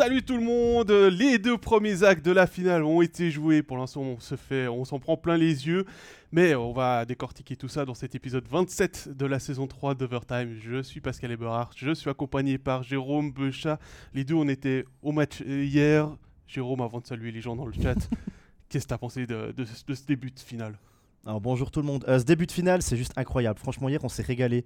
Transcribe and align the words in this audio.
Salut 0.00 0.22
tout 0.22 0.38
le 0.38 0.42
monde 0.42 0.90
Les 0.90 1.38
deux 1.38 1.58
premiers 1.58 2.04
actes 2.04 2.24
de 2.24 2.32
la 2.32 2.46
finale 2.46 2.84
ont 2.84 3.02
été 3.02 3.30
joués. 3.30 3.62
Pour 3.62 3.76
l'instant, 3.76 4.00
on 4.00 4.18
se 4.18 4.34
fait, 4.34 4.66
on 4.66 4.86
s'en 4.86 4.98
prend 4.98 5.18
plein 5.18 5.36
les 5.36 5.66
yeux. 5.66 5.84
Mais 6.32 6.54
on 6.54 6.72
va 6.72 7.04
décortiquer 7.04 7.54
tout 7.54 7.68
ça 7.68 7.84
dans 7.84 7.92
cet 7.92 8.14
épisode 8.14 8.48
27 8.48 9.10
de 9.14 9.26
la 9.26 9.38
saison 9.38 9.66
3 9.66 9.94
d'Overtime. 9.94 10.54
Je 10.58 10.80
suis 10.80 11.02
Pascal 11.02 11.32
Eberhardt, 11.32 11.74
je 11.76 11.92
suis 11.92 12.08
accompagné 12.08 12.56
par 12.56 12.82
Jérôme 12.82 13.30
Bechat. 13.30 13.78
Les 14.14 14.24
deux, 14.24 14.32
on 14.32 14.48
était 14.48 14.86
au 15.02 15.12
match 15.12 15.42
hier. 15.42 16.08
Jérôme, 16.46 16.80
avant 16.80 17.00
de 17.00 17.06
saluer 17.06 17.30
les 17.30 17.42
gens 17.42 17.54
dans 17.54 17.66
le 17.66 17.74
chat, 17.74 17.96
qu'est-ce 18.70 18.84
que 18.84 18.88
tu 18.88 18.94
as 18.94 18.98
pensé 18.98 19.26
de, 19.26 19.54
ce 19.66 20.06
début 20.06 20.30
de 20.30 20.40
finale? 20.40 20.78
Alors 21.26 21.42
bonjour 21.42 21.70
tout 21.70 21.80
le 21.80 21.86
monde. 21.86 22.06
Euh, 22.08 22.18
ce 22.18 22.24
début 22.24 22.46
de 22.46 22.52
finale, 22.52 22.80
c'est 22.80 22.96
juste 22.96 23.12
incroyable. 23.18 23.58
Franchement, 23.58 23.90
hier, 23.90 24.02
on 24.02 24.08
s'est 24.08 24.22
régalé. 24.22 24.64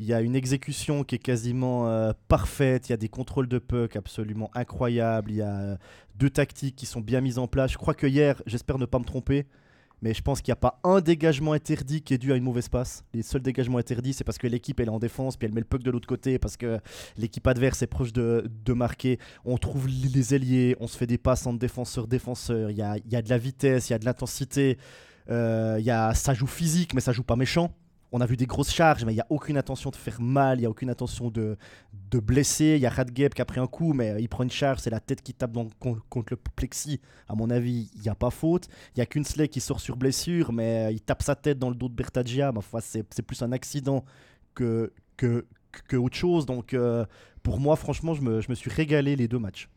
Il 0.00 0.06
y 0.06 0.14
a 0.14 0.22
une 0.22 0.34
exécution 0.34 1.04
qui 1.04 1.16
est 1.16 1.18
quasiment 1.18 1.86
euh, 1.86 2.12
parfaite. 2.26 2.88
Il 2.88 2.92
y 2.92 2.94
a 2.94 2.96
des 2.96 3.10
contrôles 3.10 3.48
de 3.48 3.58
puck 3.58 3.96
absolument 3.96 4.50
incroyables. 4.54 5.30
Il 5.30 5.36
y 5.36 5.42
a 5.42 5.54
euh, 5.54 5.76
deux 6.16 6.30
tactiques 6.30 6.74
qui 6.74 6.86
sont 6.86 7.02
bien 7.02 7.20
mises 7.20 7.36
en 7.36 7.46
place. 7.46 7.72
Je 7.72 7.76
crois 7.76 7.92
que 7.92 8.06
hier, 8.06 8.42
j'espère 8.46 8.78
ne 8.78 8.86
pas 8.86 8.98
me 8.98 9.04
tromper, 9.04 9.44
mais 10.00 10.14
je 10.14 10.22
pense 10.22 10.40
qu'il 10.40 10.52
n'y 10.52 10.54
a 10.54 10.56
pas 10.56 10.80
un 10.84 11.02
dégagement 11.02 11.52
interdit 11.52 12.00
qui 12.00 12.14
est 12.14 12.18
dû 12.18 12.32
à 12.32 12.36
une 12.36 12.44
mauvaise 12.44 12.70
passe. 12.70 13.04
Les 13.12 13.20
seuls 13.20 13.42
dégagements 13.42 13.76
interdits, 13.76 14.14
c'est 14.14 14.24
parce 14.24 14.38
que 14.38 14.46
l'équipe 14.46 14.80
est 14.80 14.88
en 14.88 14.98
défense, 14.98 15.36
puis 15.36 15.46
elle 15.46 15.52
met 15.52 15.60
le 15.60 15.66
puck 15.66 15.82
de 15.82 15.90
l'autre 15.90 16.08
côté, 16.08 16.38
parce 16.38 16.56
que 16.56 16.80
l'équipe 17.18 17.46
adverse 17.46 17.82
est 17.82 17.86
proche 17.86 18.14
de, 18.14 18.72
marquer. 18.72 19.18
On 19.44 19.58
trouve 19.58 19.86
les 19.86 20.34
ailiers, 20.34 20.76
on 20.80 20.86
se 20.86 20.96
fait 20.96 21.06
des 21.06 21.18
passes 21.18 21.46
entre 21.46 21.62
y 21.62 22.82
a, 22.82 22.96
il 22.96 23.12
y 23.12 23.16
a 23.16 23.20
de 23.20 23.28
la 23.28 23.38
vitesse, 23.38 23.90
il 23.90 23.92
y 23.92 23.96
a 23.96 23.98
de 23.98 24.06
l'intensité. 24.06 24.78
Euh, 25.28 25.78
ça 26.14 26.32
joue 26.32 26.46
physique, 26.46 26.94
mais 26.94 27.02
ça 27.02 27.12
joue 27.12 27.22
pas 27.22 27.36
méchant 27.36 27.70
on 28.12 28.20
a 28.20 28.26
vu 28.26 28.36
des 28.36 28.46
grosses 28.46 28.72
charges, 28.72 29.04
mais 29.04 29.12
il 29.12 29.16
n'y 29.16 29.20
a 29.20 29.26
aucune 29.30 29.56
intention 29.56 29.90
de 29.90 29.96
faire 29.96 30.20
mal, 30.20 30.58
il 30.58 30.62
n'y 30.62 30.66
a 30.66 30.70
aucune 30.70 30.90
intention 30.90 31.30
de, 31.30 31.56
de 32.10 32.18
blesser. 32.18 32.74
Il 32.76 32.80
y 32.80 32.86
a 32.86 32.90
Radgeb 32.90 33.34
qui 33.34 33.40
a 33.40 33.44
pris 33.44 33.60
un 33.60 33.66
coup, 33.66 33.92
mais 33.92 34.20
il 34.20 34.28
prend 34.28 34.42
une 34.42 34.50
charge, 34.50 34.80
c'est 34.80 34.90
la 34.90 35.00
tête 35.00 35.22
qui 35.22 35.32
tape 35.32 35.56
contre, 35.78 36.30
le 36.30 36.36
plexi. 36.56 37.00
À 37.28 37.34
mon 37.34 37.50
avis, 37.50 37.90
il 37.94 38.00
n'y 38.00 38.08
a 38.08 38.14
pas 38.14 38.30
faute. 38.30 38.68
Il 38.96 38.98
y 38.98 39.02
a 39.02 39.06
Kunsley 39.06 39.48
qui 39.48 39.60
sort 39.60 39.80
sur 39.80 39.96
blessure, 39.96 40.52
mais 40.52 40.92
il 40.92 41.00
tape 41.00 41.22
sa 41.22 41.36
tête 41.36 41.58
dans 41.58 41.68
le 41.68 41.76
dos 41.76 41.88
de 41.88 41.94
Bertagia. 41.94 42.52
Foi, 42.60 42.80
c'est 42.80 43.22
plus 43.22 43.42
un 43.42 43.52
accident 43.52 44.04
que, 44.54 44.92
que, 45.16 45.46
que 45.88 45.96
autre 45.96 46.16
chose. 46.16 46.46
Donc, 46.46 46.74
euh, 46.74 47.04
pour 47.42 47.60
moi, 47.60 47.76
franchement, 47.76 48.14
je 48.14 48.22
me, 48.22 48.40
je 48.40 48.50
me, 48.50 48.54
suis 48.54 48.70
régalé 48.70 49.14
les 49.14 49.28
deux 49.28 49.38
matchs. 49.38 49.68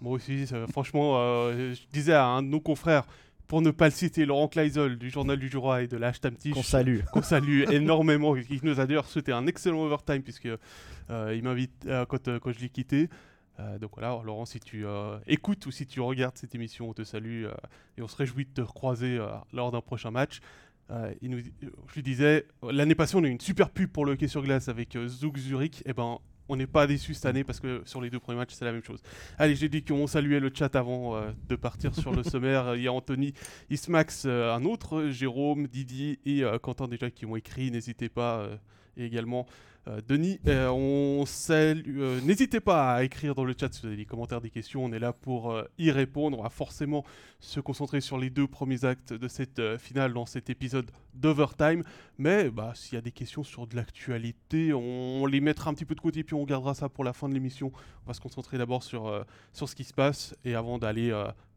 Moi 0.00 0.12
aussi, 0.12 0.46
franchement, 0.70 1.18
euh, 1.18 1.74
je 1.74 1.80
disais 1.92 2.14
à 2.14 2.26
un 2.26 2.42
de 2.42 2.48
nos 2.48 2.60
confrères, 2.60 3.06
pour 3.46 3.62
ne 3.62 3.70
pas 3.70 3.86
le 3.86 3.90
citer, 3.90 4.24
Laurent 4.24 4.48
Kleisel 4.48 4.96
du 4.96 5.10
Journal 5.10 5.38
du 5.38 5.48
Jura 5.48 5.82
et 5.82 5.86
de 5.86 5.96
la 5.96 6.12
Qu'on 6.12 6.62
salue. 6.62 7.00
Qu'on 7.12 7.22
salue 7.22 7.64
énormément. 7.70 8.34
Qui 8.34 8.60
nous 8.62 8.80
a 8.80 8.86
d'ailleurs 8.86 9.06
souhaité 9.06 9.32
un 9.32 9.46
excellent 9.46 9.82
overtime, 9.82 10.22
puisque 10.22 10.48
euh, 11.10 11.34
il 11.36 11.42
m'invite 11.42 11.86
euh, 11.86 12.06
quand, 12.06 12.28
euh, 12.28 12.38
quand, 12.38 12.52
je 12.52 12.60
l'ai 12.60 12.70
quitté. 12.70 13.08
donc 13.80 13.92
voilà, 13.94 14.20
Laurent, 14.24 14.46
si 14.46 14.60
tu 14.60 14.84
écoutes 15.26 15.66
ou 15.66 15.70
si 15.70 15.86
tu 15.86 16.00
regardes 16.00 16.36
cette 16.36 16.54
émission, 16.54 16.88
on 16.88 16.94
te 16.94 17.04
salue 17.04 17.44
et 17.96 18.02
on 18.02 18.08
se 18.08 18.16
réjouit 18.16 18.46
de 18.46 18.50
te 18.50 18.60
recroiser 18.60 19.18
lors 19.52 19.70
d'un 19.70 19.80
prochain 19.80 20.10
match. 20.10 20.40
il 21.20 21.30
nous, 21.30 21.38
je 21.38 21.94
lui 21.94 22.02
disais, 22.02 22.46
l'année 22.62 22.94
passée, 22.94 23.16
on 23.16 23.24
a 23.24 23.28
eu 23.28 23.30
une 23.30 23.40
super 23.40 23.70
pub 23.70 23.90
pour 23.90 24.06
le 24.06 24.12
hockey 24.12 24.28
sur 24.28 24.42
glace 24.42 24.68
avec 24.68 24.96
Zug 25.06 25.36
Zurich. 25.36 25.80
Et 25.82 25.90
eh 25.90 25.92
ben, 25.92 26.18
on 26.48 26.56
n'est 26.56 26.66
pas 26.66 26.86
déçu 26.86 27.14
cette 27.14 27.26
année 27.26 27.44
parce 27.44 27.60
que 27.60 27.82
sur 27.84 28.00
les 28.00 28.10
deux 28.10 28.20
premiers 28.20 28.38
matchs, 28.38 28.54
c'est 28.54 28.64
la 28.64 28.72
même 28.72 28.82
chose. 28.82 29.02
Allez, 29.38 29.54
j'ai 29.54 29.68
dit 29.68 29.82
qu'on 29.82 30.06
saluait 30.06 30.40
le 30.40 30.50
chat 30.54 30.74
avant 30.76 31.16
euh, 31.16 31.30
de 31.48 31.56
partir 31.56 31.94
sur 31.94 32.12
le 32.12 32.22
sommaire. 32.24 32.76
Il 32.76 32.82
y 32.82 32.88
a 32.88 32.92
Anthony, 32.92 33.32
Ismax, 33.70 34.24
euh, 34.26 34.52
un 34.52 34.64
autre, 34.64 35.08
Jérôme, 35.08 35.66
Didi 35.66 36.18
et 36.26 36.44
euh, 36.44 36.58
Quentin 36.58 36.86
déjà 36.88 37.10
qui 37.10 37.26
ont 37.26 37.36
écrit. 37.36 37.70
N'hésitez 37.70 38.08
pas 38.08 38.48
également 38.96 39.46
euh, 39.86 40.00
Denis, 40.08 40.40
euh, 40.46 41.24
euh, 41.50 42.20
n'hésitez 42.22 42.60
pas 42.60 42.94
à 42.94 43.04
écrire 43.04 43.34
dans 43.34 43.44
le 43.44 43.54
chat 43.58 43.72
si 43.72 43.82
vous 43.82 43.88
avez 43.88 43.96
des 43.96 44.06
commentaires, 44.06 44.40
des 44.40 44.50
questions. 44.50 44.84
On 44.84 44.92
est 44.92 44.98
là 44.98 45.12
pour 45.12 45.54
y 45.78 45.90
répondre. 45.90 46.38
On 46.38 46.42
va 46.42 46.48
forcément 46.48 47.04
se 47.40 47.60
concentrer 47.60 48.00
sur 48.00 48.16
les 48.16 48.30
deux 48.30 48.46
premiers 48.46 48.84
actes 48.84 49.12
de 49.12 49.28
cette 49.28 49.76
finale 49.78 50.14
dans 50.14 50.26
cet 50.26 50.48
épisode 50.48 50.90
d'Overtime. 51.14 51.82
Mais 52.18 52.50
bah, 52.50 52.72
s'il 52.74 52.94
y 52.94 52.98
a 52.98 53.02
des 53.02 53.12
questions 53.12 53.44
sur 53.44 53.66
de 53.66 53.76
l'actualité, 53.76 54.72
on, 54.72 55.26
les 55.26 55.40
mettra 55.40 55.70
un 55.70 55.74
petit 55.74 55.84
peu 55.84 55.94
de 55.94 56.00
côté 56.00 56.24
puis 56.24 56.34
on 56.34 56.44
gardera 56.44 56.74
ça 56.74 56.88
pour 56.88 57.04
la 57.04 57.12
fin 57.12 57.28
de 57.28 57.34
l'émission. 57.34 57.70
On 58.04 58.08
va 58.08 58.14
se 58.14 58.20
concentrer 58.20 58.56
d'abord 58.56 58.82
sur 58.82 59.24
ce 59.52 59.74
qui 59.74 59.84
se 59.84 59.94
passe 59.94 60.34
et 60.44 60.54
avant 60.54 60.78
d'aller 60.78 61.12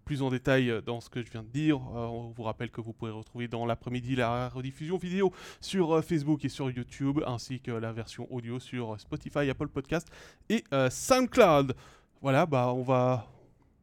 plus 0.08 0.22
en 0.22 0.30
détail 0.30 0.72
euh, 0.72 0.82
dans 0.82 1.02
ce 1.02 1.10
que 1.10 1.22
je 1.22 1.30
viens 1.30 1.44
de 1.44 1.50
dire. 1.50 1.76
Euh, 1.76 2.06
on 2.06 2.30
vous 2.30 2.44
rappelle 2.44 2.72
que 2.72 2.80
vous 2.80 2.94
pouvez 2.94 3.12
retrouver 3.12 3.50
dans 3.50 3.66
l'après-midi 3.66 4.16
la 4.16 4.48
rediffusion 4.48 4.98
vidéo 4.98 5.34
sur 5.60 5.98
euh, 5.98 6.02
Facebook 6.02 6.46
et 6.46 6.50
sur 6.50 6.72
YouTube, 6.72 7.20
ainsi 7.28 7.60
que 7.60 7.72
la 7.72 7.92
version 7.92 8.26
audio 8.34 8.58
sur 8.58 8.98
Spotify, 9.02 9.50
Apple 9.50 9.68
Podcast 9.68 10.08
et 10.48 10.64
SoundCloud. 10.90 11.76
Voilà, 12.22 12.46
bah 12.46 12.72
on 12.74 12.84
va, 12.84 13.28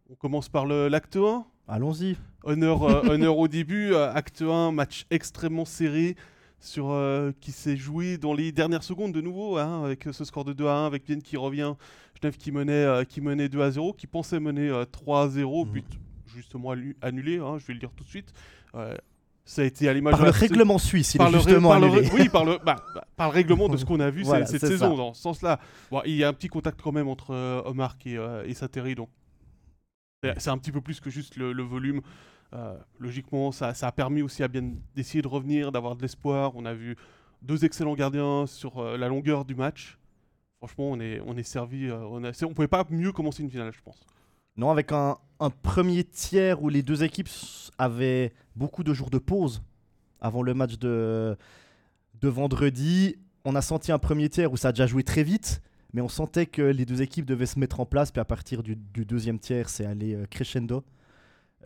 on 0.08 0.14
commence 0.14 0.48
par 0.48 0.64
l'acte 0.64 1.16
1. 1.16 1.44
Allons-y. 1.68 2.16
Honneur, 2.42 2.82
honneur 3.10 3.36
au 3.36 3.46
début, 3.46 3.94
acte 3.94 4.40
1, 4.40 4.72
match 4.72 5.04
extrêmement 5.10 5.66
serré 5.66 6.16
sur, 6.58 6.96
qui 7.40 7.52
s'est 7.52 7.76
joué 7.76 8.16
dans 8.16 8.32
les 8.32 8.50
dernières 8.50 8.82
secondes 8.82 9.12
de 9.12 9.20
nouveau, 9.20 9.58
hein, 9.58 9.84
avec 9.84 10.08
ce 10.10 10.24
score 10.24 10.46
de 10.46 10.54
2 10.54 10.66
à 10.66 10.72
1, 10.72 10.86
avec 10.86 11.06
Vienne 11.06 11.22
qui 11.22 11.36
revient, 11.36 11.74
Genève 12.18 12.38
qui 12.38 12.50
menait, 12.50 13.04
qui 13.06 13.20
menait 13.20 13.50
2 13.50 13.60
à 13.60 13.70
0, 13.70 13.92
qui 13.92 14.06
pensait 14.06 14.40
mener 14.40 14.72
3 14.90 15.24
à 15.24 15.28
0, 15.28 15.66
but 15.66 16.00
justement 16.34 16.74
annulé, 17.02 17.38
hein, 17.38 17.58
je 17.58 17.66
vais 17.66 17.74
le 17.74 17.80
dire 17.80 17.90
tout 17.94 18.04
de 18.04 18.08
suite. 18.08 18.32
Euh, 18.74 18.96
ça 19.44 19.62
a 19.62 19.64
été 19.64 19.88
à 19.88 19.92
l'image 19.92 20.12
par 20.12 20.24
le 20.24 20.30
règlement 20.30 20.78
suisse, 20.78 21.14
il 21.14 21.22
est 21.22 21.32
justement 21.32 21.72
annulé. 21.72 22.08
oui, 22.14 22.28
par 22.28 22.44
le, 22.44 22.58
bah, 22.64 22.76
bah, 22.94 23.06
par 23.16 23.28
le 23.28 23.34
règlement 23.34 23.68
de 23.68 23.76
ce 23.76 23.84
qu'on 23.84 24.00
a 24.00 24.10
vu 24.10 24.24
cette 24.46 24.60
saison. 24.60 24.96
Dans 24.96 25.14
ce 25.14 25.22
sens-là, 25.22 25.60
bon, 25.90 26.00
il 26.06 26.16
y 26.16 26.24
a 26.24 26.28
un 26.28 26.32
petit 26.32 26.48
contact 26.48 26.80
quand 26.80 26.92
même 26.92 27.08
entre 27.08 27.32
euh, 27.32 27.62
Omar 27.64 27.96
et, 28.06 28.16
euh, 28.16 28.44
et 28.46 28.54
Sateri, 28.54 28.94
donc 28.94 29.10
c'est 30.38 30.48
un 30.48 30.56
petit 30.56 30.72
peu 30.72 30.80
plus 30.80 31.00
que 31.00 31.10
juste 31.10 31.36
le, 31.36 31.62
volume. 31.62 32.00
logiquement, 32.98 33.52
ça, 33.52 33.74
ça, 33.74 33.88
a 33.88 33.92
permis 33.92 34.22
aussi 34.22 34.42
à 34.42 34.48
bien 34.48 34.72
d'essayer 34.94 35.20
de 35.20 35.28
revenir, 35.28 35.70
d'avoir 35.70 35.96
de 35.96 36.00
l'espoir. 36.00 36.52
On 36.54 36.64
a 36.64 36.72
vu 36.72 36.96
deux 37.42 37.66
excellents 37.66 37.94
gardiens 37.94 38.46
sur 38.46 38.82
la 38.82 39.08
longueur 39.08 39.44
du 39.44 39.54
match. 39.54 39.98
Franchement, 40.56 40.92
on 40.92 40.98
est, 40.98 41.20
on 41.26 41.36
est 41.36 41.42
servi. 41.42 41.92
on 41.92 42.20
ne 42.20 42.54
pouvait 42.54 42.68
pas 42.68 42.86
mieux 42.88 43.12
commencer 43.12 43.42
une 43.42 43.50
finale, 43.50 43.70
je 43.74 43.82
pense. 43.82 44.00
Non, 44.56 44.70
avec 44.70 44.92
un, 44.92 45.18
premier 45.62 46.04
tiers 46.04 46.62
où 46.62 46.68
les 46.68 46.82
deux 46.82 47.02
équipes 47.02 47.28
avaient 47.76 48.32
beaucoup 48.56 48.84
de 48.84 48.94
jours 48.94 49.10
de 49.10 49.18
pause 49.18 49.62
avant 50.20 50.42
le 50.42 50.54
match 50.54 50.78
de, 50.78 51.36
vendredi. 52.22 53.16
On 53.44 53.54
a 53.54 53.60
senti 53.60 53.92
un 53.92 53.98
premier 53.98 54.30
tiers 54.30 54.50
où 54.52 54.56
ça 54.56 54.68
a 54.68 54.72
déjà 54.72 54.86
joué 54.86 55.02
très 55.02 55.22
vite, 55.22 55.60
mais 55.92 56.00
on 56.00 56.08
sentait 56.08 56.46
que 56.46 56.62
les 56.62 56.86
deux 56.86 57.02
équipes 57.02 57.26
devaient 57.26 57.46
se 57.46 57.58
mettre 57.58 57.80
en 57.80 57.86
place. 57.86 58.10
Puis 58.10 58.20
à 58.20 58.24
partir 58.24 58.62
du, 58.62 58.76
deuxième 58.76 59.38
tiers, 59.38 59.68
c'est 59.68 59.84
allé 59.84 60.14
euh, 60.14 60.26
crescendo. 60.26 60.84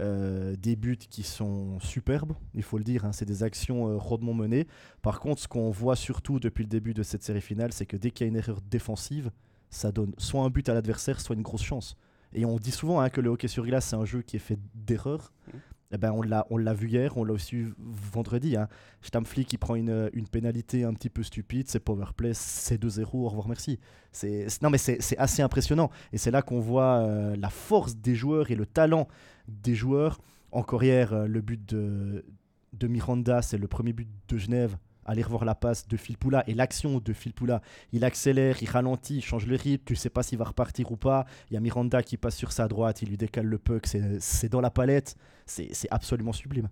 Euh, 0.00 0.54
des 0.56 0.76
buts 0.76 0.96
qui 0.96 1.24
sont 1.24 1.80
superbes, 1.80 2.34
il 2.54 2.62
faut 2.62 2.78
le 2.78 2.84
dire, 2.84 3.04
hein, 3.04 3.10
c'est 3.10 3.24
des 3.24 3.42
actions 3.42 3.98
euh, 3.98 4.32
menées. 4.32 4.68
Par 5.02 5.18
contre, 5.18 5.42
ce 5.42 5.48
qu'on 5.48 5.70
voit 5.70 5.96
surtout 5.96 6.38
depuis 6.38 6.62
le 6.62 6.68
début 6.68 6.94
de 6.94 7.02
cette 7.02 7.24
série 7.24 7.40
finale, 7.40 7.72
c'est 7.72 7.84
que 7.84 7.96
dès 7.96 8.12
qu'il 8.12 8.24
y 8.24 8.28
a 8.28 8.30
une 8.30 8.36
erreur 8.36 8.60
défensive, 8.60 9.32
ça 9.70 9.90
donne 9.90 10.14
soit 10.16 10.42
un 10.42 10.50
but 10.50 10.68
à 10.68 10.74
l'adversaire, 10.74 11.20
soit 11.20 11.34
une 11.34 11.42
grosse 11.42 11.64
chance. 11.64 11.96
Et 12.32 12.44
on 12.44 12.56
dit 12.56 12.70
souvent 12.70 13.00
hein, 13.00 13.10
que 13.10 13.20
le 13.20 13.30
hockey 13.30 13.48
sur 13.48 13.64
glace, 13.64 13.86
c'est 13.86 13.96
un 13.96 14.04
jeu 14.04 14.22
qui 14.22 14.36
est 14.36 14.40
fait 14.40 14.58
d'erreurs. 14.74 15.32
Mmh. 15.46 15.58
Eh 15.90 15.96
ben, 15.96 16.12
on 16.12 16.20
l'a, 16.20 16.46
on 16.50 16.58
l'a 16.58 16.74
vu 16.74 16.88
hier, 16.88 17.16
on 17.16 17.24
l'a 17.24 17.32
aussi 17.32 17.56
vu 17.56 17.74
vendredi. 17.78 18.56
Hein. 18.56 18.68
Stamfli 19.00 19.46
qui 19.46 19.56
prend 19.56 19.74
une, 19.74 20.10
une, 20.12 20.28
pénalité 20.28 20.84
un 20.84 20.92
petit 20.92 21.08
peu 21.08 21.22
stupide, 21.22 21.66
c'est 21.68 21.80
powerplay, 21.80 22.34
c'est 22.34 22.82
2-0, 22.82 23.06
au 23.14 23.28
revoir, 23.28 23.48
merci. 23.48 23.80
C'est, 24.12 24.46
non, 24.60 24.68
mais 24.68 24.76
c'est, 24.76 25.00
c'est 25.00 25.16
assez 25.16 25.40
impressionnant. 25.40 25.90
Et 26.12 26.18
c'est 26.18 26.30
là 26.30 26.42
qu'on 26.42 26.60
voit 26.60 26.98
euh, 26.98 27.36
la 27.36 27.48
force 27.48 27.96
des 27.96 28.14
joueurs 28.14 28.50
et 28.50 28.54
le 28.54 28.66
talent 28.66 29.08
des 29.48 29.74
joueurs. 29.74 30.18
Encore 30.52 30.82
hier, 30.82 31.14
euh, 31.14 31.26
le 31.26 31.40
but 31.40 31.66
de, 31.66 32.26
de 32.74 32.86
Miranda, 32.86 33.40
c'est 33.40 33.58
le 33.58 33.68
premier 33.68 33.94
but 33.94 34.08
de 34.28 34.36
Genève 34.36 34.76
aller 35.08 35.22
revoir 35.22 35.44
la 35.44 35.54
passe 35.54 35.88
de 35.88 35.96
Philpoula 35.96 36.44
et 36.46 36.54
l'action 36.54 36.98
de 36.98 37.12
Philpoula. 37.12 37.62
Il 37.92 38.04
accélère, 38.04 38.62
il 38.62 38.68
ralentit, 38.68 39.16
il 39.16 39.24
change 39.24 39.46
le 39.46 39.56
rythme, 39.56 39.84
tu 39.84 39.96
sais 39.96 40.10
pas 40.10 40.22
s'il 40.22 40.38
va 40.38 40.44
repartir 40.44 40.92
ou 40.92 40.96
pas. 40.96 41.26
Il 41.50 41.54
y 41.54 41.56
a 41.56 41.60
Miranda 41.60 42.02
qui 42.02 42.16
passe 42.16 42.36
sur 42.36 42.52
sa 42.52 42.68
droite, 42.68 43.02
il 43.02 43.08
lui 43.08 43.16
décale 43.16 43.46
le 43.46 43.58
puck, 43.58 43.86
c'est 43.86 44.48
dans 44.48 44.60
la 44.60 44.70
palette. 44.70 45.16
C'est 45.46 45.88
absolument 45.90 46.32
sublime. 46.32 46.68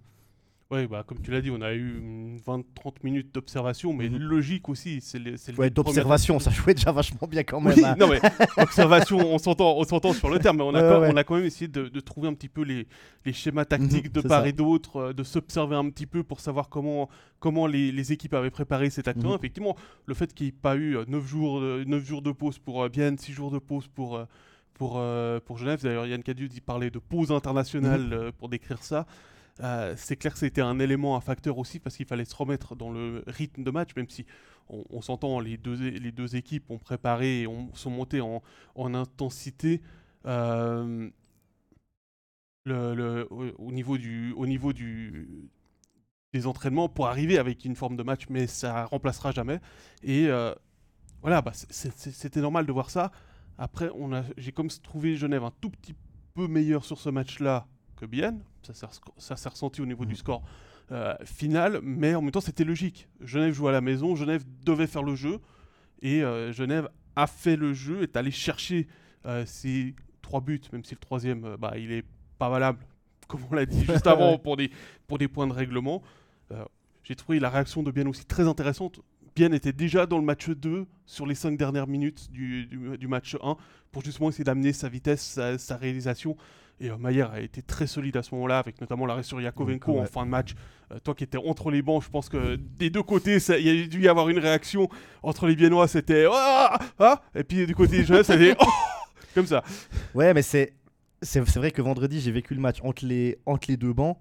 Oui, 0.72 0.88
bah, 0.88 1.04
comme 1.06 1.20
tu 1.20 1.30
l'as 1.30 1.40
dit, 1.40 1.52
on 1.52 1.60
a 1.60 1.74
eu 1.74 2.40
20-30 2.44 2.64
minutes 3.04 3.32
d'observation, 3.32 3.92
mais 3.92 4.08
mhm. 4.08 4.18
logique 4.18 4.68
aussi. 4.68 5.00
C'est 5.00 5.20
ouais, 5.56 5.70
d'observation, 5.70 6.40
ça 6.40 6.50
jouait 6.50 6.74
déjà 6.74 6.90
vachement 6.90 7.28
bien 7.28 7.44
quand 7.44 7.60
même. 7.60 7.78
Hein. 7.84 7.94
non, 7.96 8.08
mais 8.08 8.20
observation, 8.56 9.18
on 9.18 9.38
s'entend 9.38 10.12
sur 10.12 10.28
le 10.28 10.40
terme, 10.40 10.56
mais 10.56 10.64
on 10.64 10.74
a, 10.74 10.82
quand, 10.82 11.02
on 11.02 11.16
a 11.16 11.22
quand 11.22 11.36
même 11.36 11.44
essayé 11.44 11.68
de, 11.68 11.86
de, 11.86 12.00
trouver 12.00 12.26
un 12.26 12.34
petit 12.34 12.48
peu 12.48 12.62
les, 12.62 12.88
les 13.24 13.32
schémas 13.32 13.64
tactiques 13.64 14.06
mhm, 14.06 14.22
de 14.22 14.26
part 14.26 14.44
et 14.44 14.52
d'autre, 14.52 14.96
euh, 14.96 15.12
de 15.12 15.22
s'observer 15.22 15.76
un 15.76 15.88
petit 15.88 16.06
peu 16.06 16.24
pour 16.24 16.40
savoir 16.40 16.68
comment, 16.68 17.08
comment 17.38 17.68
les, 17.68 17.92
les 17.92 18.12
équipes 18.12 18.34
avaient 18.34 18.50
préparé 18.50 18.90
cet 18.90 19.06
acte 19.06 19.24
1. 19.24 19.28
Mhm. 19.28 19.34
Effectivement, 19.34 19.76
le 20.06 20.14
fait 20.14 20.34
qu'il 20.34 20.46
n'y 20.46 20.48
ait 20.48 20.60
pas 20.60 20.76
eu 20.76 20.96
9 21.06 21.08
euh, 21.08 21.20
jours, 21.24 21.60
9 21.60 22.04
jours 22.04 22.22
de 22.22 22.32
pause 22.32 22.58
pour 22.58 22.82
euh, 22.82 22.88
Bienne, 22.88 23.16
6 23.18 23.32
jours 23.32 23.52
de 23.52 23.60
pause 23.60 23.86
pour. 23.86 24.20
pour, 24.74 25.00
pour 25.46 25.58
Genève, 25.58 25.80
d'ailleurs 25.82 26.06
Yann 26.06 26.22
Cadieux 26.22 26.48
il 26.52 26.60
parlait 26.60 26.90
de 26.90 26.98
pause 26.98 27.30
internationale 27.30 28.32
pour 28.38 28.48
décrire 28.48 28.82
ça. 28.82 29.06
Euh, 29.60 29.94
c'est 29.96 30.16
clair 30.16 30.32
que 30.32 30.38
c'était 30.38 30.60
un 30.60 30.78
élément, 30.78 31.16
un 31.16 31.20
facteur 31.20 31.58
aussi, 31.58 31.80
parce 31.80 31.96
qu'il 31.96 32.06
fallait 32.06 32.24
se 32.24 32.34
remettre 32.34 32.76
dans 32.76 32.90
le 32.90 33.24
rythme 33.26 33.64
de 33.64 33.70
match, 33.70 33.90
même 33.96 34.08
si 34.08 34.26
on, 34.68 35.00
s'entend, 35.00 35.40
les 35.40 35.56
deux, 35.56 36.36
équipes 36.36 36.70
ont 36.70 36.78
préparé 36.78 37.42
et 37.42 37.46
ont, 37.46 37.72
sont 37.74 37.90
montées 37.90 38.20
en, 38.20 38.42
intensité. 38.94 39.80
euh, 40.26 41.10
au, 43.30 43.36
au 43.58 44.46
niveau 44.46 44.72
des 46.32 46.46
entraînements 46.46 46.88
pour 46.88 47.06
arriver 47.06 47.38
avec 47.38 47.64
une 47.64 47.76
forme 47.76 47.96
de 47.96 48.02
match, 48.02 48.26
mais 48.28 48.46
ça 48.46 48.86
remplacera 48.86 49.32
jamais. 49.32 49.60
Et 50.02 50.26
euh, 50.26 50.54
voilà, 51.22 51.42
bah, 51.42 51.52
c'était 51.54 52.40
normal 52.40 52.66
de 52.66 52.72
voir 52.72 52.90
ça. 52.90 53.10
Après, 53.58 53.90
j'ai 54.36 54.52
comme 54.52 54.68
trouvé 54.68 55.16
Genève 55.16 55.44
un 55.44 55.52
tout 55.60 55.70
petit 55.70 55.94
peu 56.34 56.46
meilleur 56.46 56.84
sur 56.84 56.98
ce 56.98 57.08
match-là 57.08 57.66
que 57.96 58.06
Bienne. 58.06 58.42
Ça 58.62 59.36
s'est 59.36 59.48
ressenti 59.48 59.80
au 59.80 59.86
niveau 59.86 60.04
du 60.04 60.12
Mhm. 60.12 60.16
score 60.18 60.42
euh, 60.92 61.14
final, 61.24 61.80
mais 61.82 62.14
en 62.14 62.22
même 62.22 62.30
temps, 62.30 62.40
c'était 62.40 62.62
logique. 62.64 63.08
Genève 63.20 63.52
jouait 63.52 63.70
à 63.70 63.72
la 63.72 63.80
maison, 63.80 64.14
Genève 64.14 64.44
devait 64.64 64.86
faire 64.86 65.02
le 65.02 65.16
jeu, 65.16 65.40
et 66.02 66.22
euh, 66.22 66.52
Genève 66.52 66.88
a 67.16 67.26
fait 67.26 67.56
le 67.56 67.72
jeu, 67.74 68.02
est 68.02 68.16
allé 68.16 68.30
chercher 68.30 68.86
euh, 69.24 69.44
ses 69.46 69.94
trois 70.22 70.40
buts, 70.40 70.60
même 70.72 70.84
si 70.84 70.94
le 70.94 71.00
troisième, 71.00 71.56
bah, 71.56 71.72
il 71.76 71.90
est 71.90 72.04
pas 72.38 72.48
valable, 72.48 72.78
comme 73.28 73.40
on 73.50 73.54
l'a 73.54 73.66
dit 73.66 73.84
juste 73.84 74.06
avant, 74.06 74.38
pour 74.44 74.56
des, 74.56 74.70
pour 75.08 75.18
des 75.18 75.26
points 75.26 75.46
de 75.48 75.52
règlement. 75.52 76.02
J'ai 77.02 77.14
trouvé 77.16 77.38
la 77.40 77.50
réaction 77.50 77.82
de 77.82 77.90
Bien 77.90 78.06
aussi 78.06 78.24
très 78.24 78.46
intéressante. 78.48 79.00
Bien 79.34 79.52
était 79.52 79.72
déjà 79.72 80.06
dans 80.06 80.18
le 80.18 80.24
match 80.24 80.48
2 80.48 80.86
sur 81.04 81.26
les 81.26 81.34
5 81.34 81.56
dernières 81.56 81.86
minutes 81.86 82.30
du, 82.32 82.66
du- 82.66 82.96
du 82.98 83.06
match 83.06 83.36
1 83.42 83.56
pour 83.92 84.02
justement 84.02 84.28
essayer 84.28 84.44
d'amener 84.44 84.72
sa 84.72 84.88
vitesse, 84.88 85.22
sa, 85.22 85.58
sa 85.58 85.76
réalisation. 85.76 86.36
Et 86.78 86.90
euh, 86.90 86.96
Maillère 86.98 87.30
a 87.32 87.40
été 87.40 87.62
très 87.62 87.86
solide 87.86 88.16
à 88.16 88.22
ce 88.22 88.34
moment-là, 88.34 88.58
avec 88.58 88.80
notamment 88.80 89.06
l'arrêt 89.06 89.22
sur 89.22 89.40
Yakovenko 89.40 89.92
Ouais. 89.92 90.00
en 90.00 90.06
fin 90.06 90.24
de 90.26 90.30
match. 90.30 90.54
Euh, 90.92 90.98
toi 90.98 91.14
qui 91.14 91.24
étais 91.24 91.38
entre 91.38 91.70
les 91.70 91.82
bancs, 91.82 92.02
je 92.04 92.10
pense 92.10 92.28
que 92.28 92.56
des 92.56 92.90
deux 92.90 93.02
côtés, 93.02 93.38
il 93.58 93.66
y 93.66 93.84
a 93.84 93.86
dû 93.86 94.02
y 94.02 94.08
avoir 94.08 94.28
une 94.28 94.38
réaction. 94.38 94.88
Entre 95.22 95.46
les 95.46 95.56
Biennois, 95.56 95.88
c'était 95.88 96.26
ah, 96.30 96.78
ah 96.98 97.22
Et 97.34 97.44
puis 97.44 97.66
du 97.66 97.74
côté 97.74 97.98
des 97.98 98.04
Genève, 98.04 98.24
c'était 98.24 98.54
oh 98.60 98.66
comme 99.34 99.46
ça. 99.46 99.62
Ouais, 100.14 100.34
mais 100.34 100.42
c'est 100.42 100.74
c'est 101.22 101.46
c'est 101.48 101.58
vrai 101.58 101.70
que 101.70 101.80
vendredi, 101.80 102.20
j'ai 102.20 102.30
vécu 102.30 102.54
le 102.54 102.60
match 102.60 102.78
entre 102.82 103.06
les, 103.06 103.38
entre 103.46 103.68
les 103.70 103.76
deux 103.76 103.92
bancs 103.92 104.18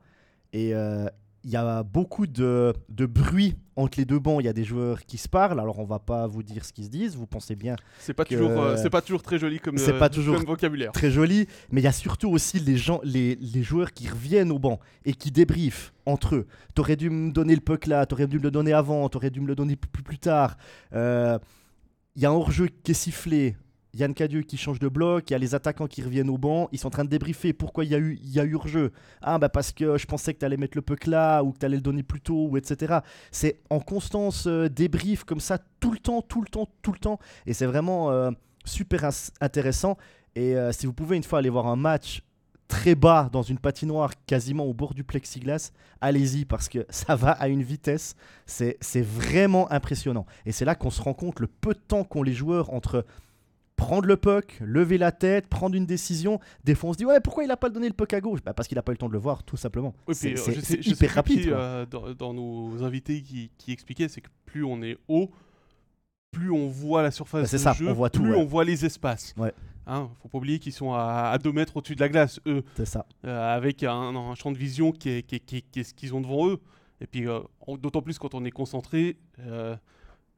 et 0.53 0.73
euh, 0.73 1.07
il 1.45 1.51
y 1.51 1.55
a 1.55 1.83
beaucoup 1.83 2.25
de, 2.27 2.73
de 2.89 3.05
bruit 3.05 3.55
entre 3.75 3.99
les 3.99 4.05
deux 4.05 4.17
bancs. 4.19 4.41
Il 4.41 4.45
y 4.45 4.49
a 4.49 4.53
des 4.53 4.63
joueurs 4.63 5.05
qui 5.05 5.17
se 5.17 5.29
parlent. 5.29 5.59
Alors, 5.59 5.77
on 5.79 5.85
va 5.85 5.99
pas 5.99 6.25
vous 6.25 6.41
dire 6.41 6.65
ce 6.65 6.73
qu'ils 6.73 6.85
se 6.85 6.89
disent. 6.89 7.15
Vous 7.15 7.27
pensez 7.27 7.55
bien 7.55 7.75
C'est 7.99 8.13
pas, 8.15 8.25
Que- 8.25 8.33
toujours, 8.33 8.49
euh, 8.51 8.77
c'est 8.77 8.89
pas 8.89 9.01
toujours 9.01 9.21
très 9.21 9.37
joli 9.37 9.59
comme, 9.59 9.77
C'est 9.77 9.93
euh, 9.93 9.99
pas 9.99 10.09
toujours 10.09 10.35
comme 10.37 10.45
vocabulaire. 10.45 10.91
très 10.91 11.11
joli, 11.11 11.47
mais 11.71 11.81
il 11.81 11.83
y 11.83 11.87
a 11.87 11.91
surtout 11.91 12.29
aussi 12.31 12.59
les 12.59 12.77
gens, 12.77 12.99
les, 13.03 13.35
les 13.35 13.61
joueurs 13.63 13.93
qui 13.93 14.07
reviennent 14.07 14.51
au 14.51 14.57
banc 14.59 14.79
et 15.05 15.13
qui 15.13 15.29
débriefent 15.29 15.93
entre 16.07 16.35
eux. 16.35 16.47
T'aurais 16.73 16.95
dû 16.95 17.09
me 17.11 17.31
donner 17.31 17.53
le 17.53 17.61
puck 17.61 17.85
là, 17.85 18.05
t'aurais 18.07 18.25
dû 18.27 18.39
me 18.39 18.43
le 18.43 18.51
donner 18.51 18.73
avant, 18.73 19.07
t'aurais 19.07 19.29
dû 19.29 19.39
me 19.39 19.47
le 19.47 19.55
donner 19.55 19.75
plus, 19.75 20.01
plus 20.03 20.17
tard. 20.19 20.57
Euh, 20.93 21.37
Il 22.15 22.21
y 22.23 22.25
a 22.25 22.29
un 22.29 22.33
hors-jeu 22.33 22.69
qui 22.83 22.91
est 22.91 22.95
sifflé. 22.95 23.55
Yann 23.95 24.13
Cadieux 24.13 24.41
qui 24.41 24.57
change 24.57 24.79
de 24.79 24.89
bloc, 24.89 25.29
il 25.29 25.33
y 25.33 25.35
a 25.35 25.39
les 25.39 25.55
attaquants 25.55 25.87
qui 25.87 26.03
reviennent 26.03 26.29
au 26.29 26.37
banc, 26.37 26.67
ils 26.71 26.79
sont 26.79 26.87
en 26.87 26.91
train 26.91 27.05
de 27.05 27.09
débriefer 27.09 27.53
pourquoi 27.53 27.85
il 27.85 27.91
y 27.91 27.95
a 27.95 27.97
eu, 27.97 28.19
il 28.21 28.29
y 28.29 28.39
a 28.39 28.43
eu 28.43 28.55
hors-jeu. 28.55 28.91
Ah 29.21 29.39
bah 29.39 29.49
parce 29.49 29.71
que 29.71 29.97
je 29.97 30.05
pensais 30.05 30.33
que 30.33 30.39
tu 30.39 30.45
allais 30.45 30.57
mettre 30.57 30.77
le 30.77 30.81
puck 30.81 31.07
là 31.07 31.41
ou 31.43 31.51
que 31.51 31.59
tu 31.59 31.65
allais 31.65 31.77
le 31.77 31.81
donner 31.81 32.03
plus 32.03 32.21
tôt 32.21 32.47
ou 32.49 32.57
etc. 32.57 32.99
C'est 33.31 33.61
en 33.69 33.79
constance 33.79 34.47
euh, 34.47 34.67
débrief 34.69 35.23
comme 35.23 35.39
ça 35.39 35.59
tout 35.79 35.91
le 35.91 35.99
temps, 35.99 36.21
tout 36.21 36.41
le 36.41 36.47
temps, 36.47 36.67
tout 36.81 36.91
le 36.91 36.99
temps 36.99 37.19
et 37.45 37.53
c'est 37.53 37.65
vraiment 37.65 38.11
euh, 38.11 38.31
super 38.65 39.09
intéressant 39.39 39.97
et 40.35 40.57
euh, 40.57 40.73
si 40.73 40.85
vous 40.85 40.93
pouvez 40.93 41.15
une 41.15 41.23
fois 41.23 41.39
aller 41.39 41.49
voir 41.49 41.67
un 41.67 41.77
match 41.77 42.21
très 42.67 42.95
bas 42.95 43.29
dans 43.31 43.43
une 43.43 43.59
patinoire 43.59 44.11
quasiment 44.25 44.65
au 44.65 44.73
bord 44.73 44.93
du 44.93 45.03
plexiglas, 45.03 45.71
allez-y 46.01 46.45
parce 46.45 46.67
que 46.67 46.85
ça 46.89 47.15
va 47.15 47.31
à 47.31 47.47
une 47.47 47.63
vitesse, 47.63 48.15
c'est 48.45 48.77
vraiment 49.01 49.71
impressionnant. 49.71 50.25
Et 50.45 50.51
c'est 50.51 50.65
là 50.65 50.75
qu'on 50.75 50.89
se 50.89 51.01
rend 51.01 51.13
compte 51.13 51.39
le 51.39 51.47
peu 51.47 51.73
de 51.73 51.79
temps 51.79 52.03
qu'ont 52.03 52.23
les 52.23 52.33
joueurs 52.33 52.73
entre 52.73 53.05
prendre 53.75 54.07
le 54.07 54.15
puck, 54.17 54.57
lever 54.61 54.97
la 54.97 55.11
tête, 55.11 55.47
prendre 55.47 55.75
une 55.75 55.85
décision. 55.85 56.39
Des 56.63 56.75
fois 56.75 56.91
on 56.91 56.93
se 56.93 56.97
dit 56.97 57.05
ouais 57.05 57.19
pourquoi 57.19 57.43
il 57.43 57.51
a 57.51 57.57
pas 57.57 57.69
donné 57.69 57.87
le 57.87 57.93
puck 57.93 58.13
à 58.13 58.21
gauche? 58.21 58.39
Bah, 58.43 58.53
Parce 58.53 58.67
qu'il 58.67 58.77
a 58.77 58.81
pas 58.81 58.91
eu 58.91 58.95
le 58.95 58.97
temps 58.99 59.07
de 59.09 59.13
le 59.13 59.19
voir 59.19 59.43
tout 59.43 59.57
simplement. 59.57 59.93
Oui, 60.07 60.15
c'est 60.15 60.33
euh, 60.33 60.35
sais, 60.37 60.61
sais 60.61 60.75
hyper 60.79 61.09
plus 61.09 61.15
rapide. 61.15 61.41
qui, 61.41 61.51
euh, 61.51 61.85
dans, 61.85 62.13
dans 62.13 62.33
nos 62.33 62.83
invités 62.83 63.21
qui, 63.21 63.51
qui 63.57 63.71
expliquaient, 63.71 64.07
c'est 64.07 64.21
que 64.21 64.29
plus 64.45 64.63
on 64.63 64.81
est 64.81 64.97
haut, 65.07 65.29
plus 66.31 66.51
on 66.51 66.67
voit 66.67 67.01
la 67.03 67.11
surface 67.11 67.41
Bah, 67.43 67.47
c'est 67.47 67.57
de 67.57 67.61
ça, 67.61 67.73
jeu, 67.73 67.89
on 67.89 67.93
voit 67.93 68.09
tout, 68.09 68.21
plus 68.21 68.31
ouais. 68.31 68.37
on 68.39 68.45
voit 68.45 68.63
les 68.65 68.85
espaces. 68.85 69.33
Ouais. 69.37 69.53
Hein, 69.87 70.09
faut 70.21 70.29
pas 70.29 70.37
oublier 70.39 70.57
qu'ils 70.59 70.73
sont 70.73 70.93
à, 70.93 71.37
2 71.41 71.51
mètres 71.51 71.77
au-dessus 71.77 71.95
de 71.95 71.99
la 72.01 72.09
glace, 72.09 72.39
eux, 72.47 72.63
C'est 72.75 72.85
ça. 72.85 73.05
euh, 73.25 73.55
avec 73.55 73.83
un, 73.83 73.91
un 74.15 74.33
champ 74.35 74.51
de 74.51 74.57
vision 74.57 74.91
qui 74.91 75.09
est, 75.09 75.21
qui 75.23 75.35
est- 75.35 75.39
qui 75.39 75.57
est- 75.57 75.65
qui 75.71 75.79
est 75.79 75.83
ce 75.83 75.93
qu'ils 75.93 76.15
ont 76.15 76.21
devant 76.21 76.47
eux. 76.49 76.59
Et 77.01 77.07
puis, 77.07 77.27
euh, 77.27 77.39
d'autant 77.79 78.01
plus 78.01 78.17
quand 78.17 78.33
on 78.33 78.43
est 78.45 78.51
concentré, 78.51 79.17
euh, 79.41 79.75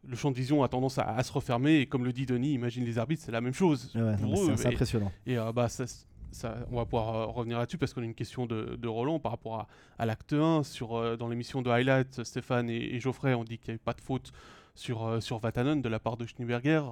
le 0.06 0.16
champ 0.16 0.32
de 0.32 0.36
vision 0.36 0.64
a 0.64 0.68
tendance 0.68 0.98
à, 0.98 1.04
à 1.16 1.24
se 1.24 1.32
refermer. 1.32 1.80
Et 1.80 1.86
comme 1.86 2.04
le 2.06 2.14
dit 2.14 2.26
Denis, 2.26 2.54
imagine 2.54 2.84
les 2.86 2.98
arbitres, 2.98 3.24
c'est 3.26 3.32
la 3.32 3.42
même 3.42 3.54
chose 3.54 3.92
Ouais, 3.96 4.16
c'est- 4.58 4.68
impressionnant. 4.68 5.12
et 5.26 5.38
euh, 5.38 5.52
bah, 5.52 5.70
ça, 5.70 5.86
ça- 6.32 6.58
on 6.72 6.76
va 6.78 6.86
pouvoir 6.86 7.16
euh, 7.16 7.26
revenir 7.26 7.58
là-dessus 7.58 7.78
parce 7.78 7.94
qu'on 7.94 8.02
a 8.02 8.06
une 8.06 8.14
question 8.14 8.46
de, 8.46 8.76
de 8.76 8.88
Roland 8.88 9.20
par 9.20 9.32
rapport 9.32 9.56
à, 9.56 9.68
à 9.98 10.06
l'acte 10.06 10.34
1. 10.34 10.64
Sur, 10.64 10.96
euh, 10.96 11.18
dans 11.18 11.28
l'émission 11.28 11.62
de 11.62 11.70
Highlight, 11.70 12.24
Stéphane 12.24 12.70
et, 12.70 12.96
et 12.96 13.00
Geoffrey 13.00 13.34
ont 13.34 13.44
dit 13.44 13.58
qu'il 13.58 13.70
n'y 13.70 13.72
avait 13.76 13.84
pas 13.84 13.94
de 13.94 14.02
faute 14.02 14.32
sur, 14.76 15.22
sur 15.24 15.40
Vatanen 15.40 15.82
de 15.82 15.90
la 15.90 16.00
part 16.00 16.18
de 16.18 16.26
Schneeberger. 16.26 16.84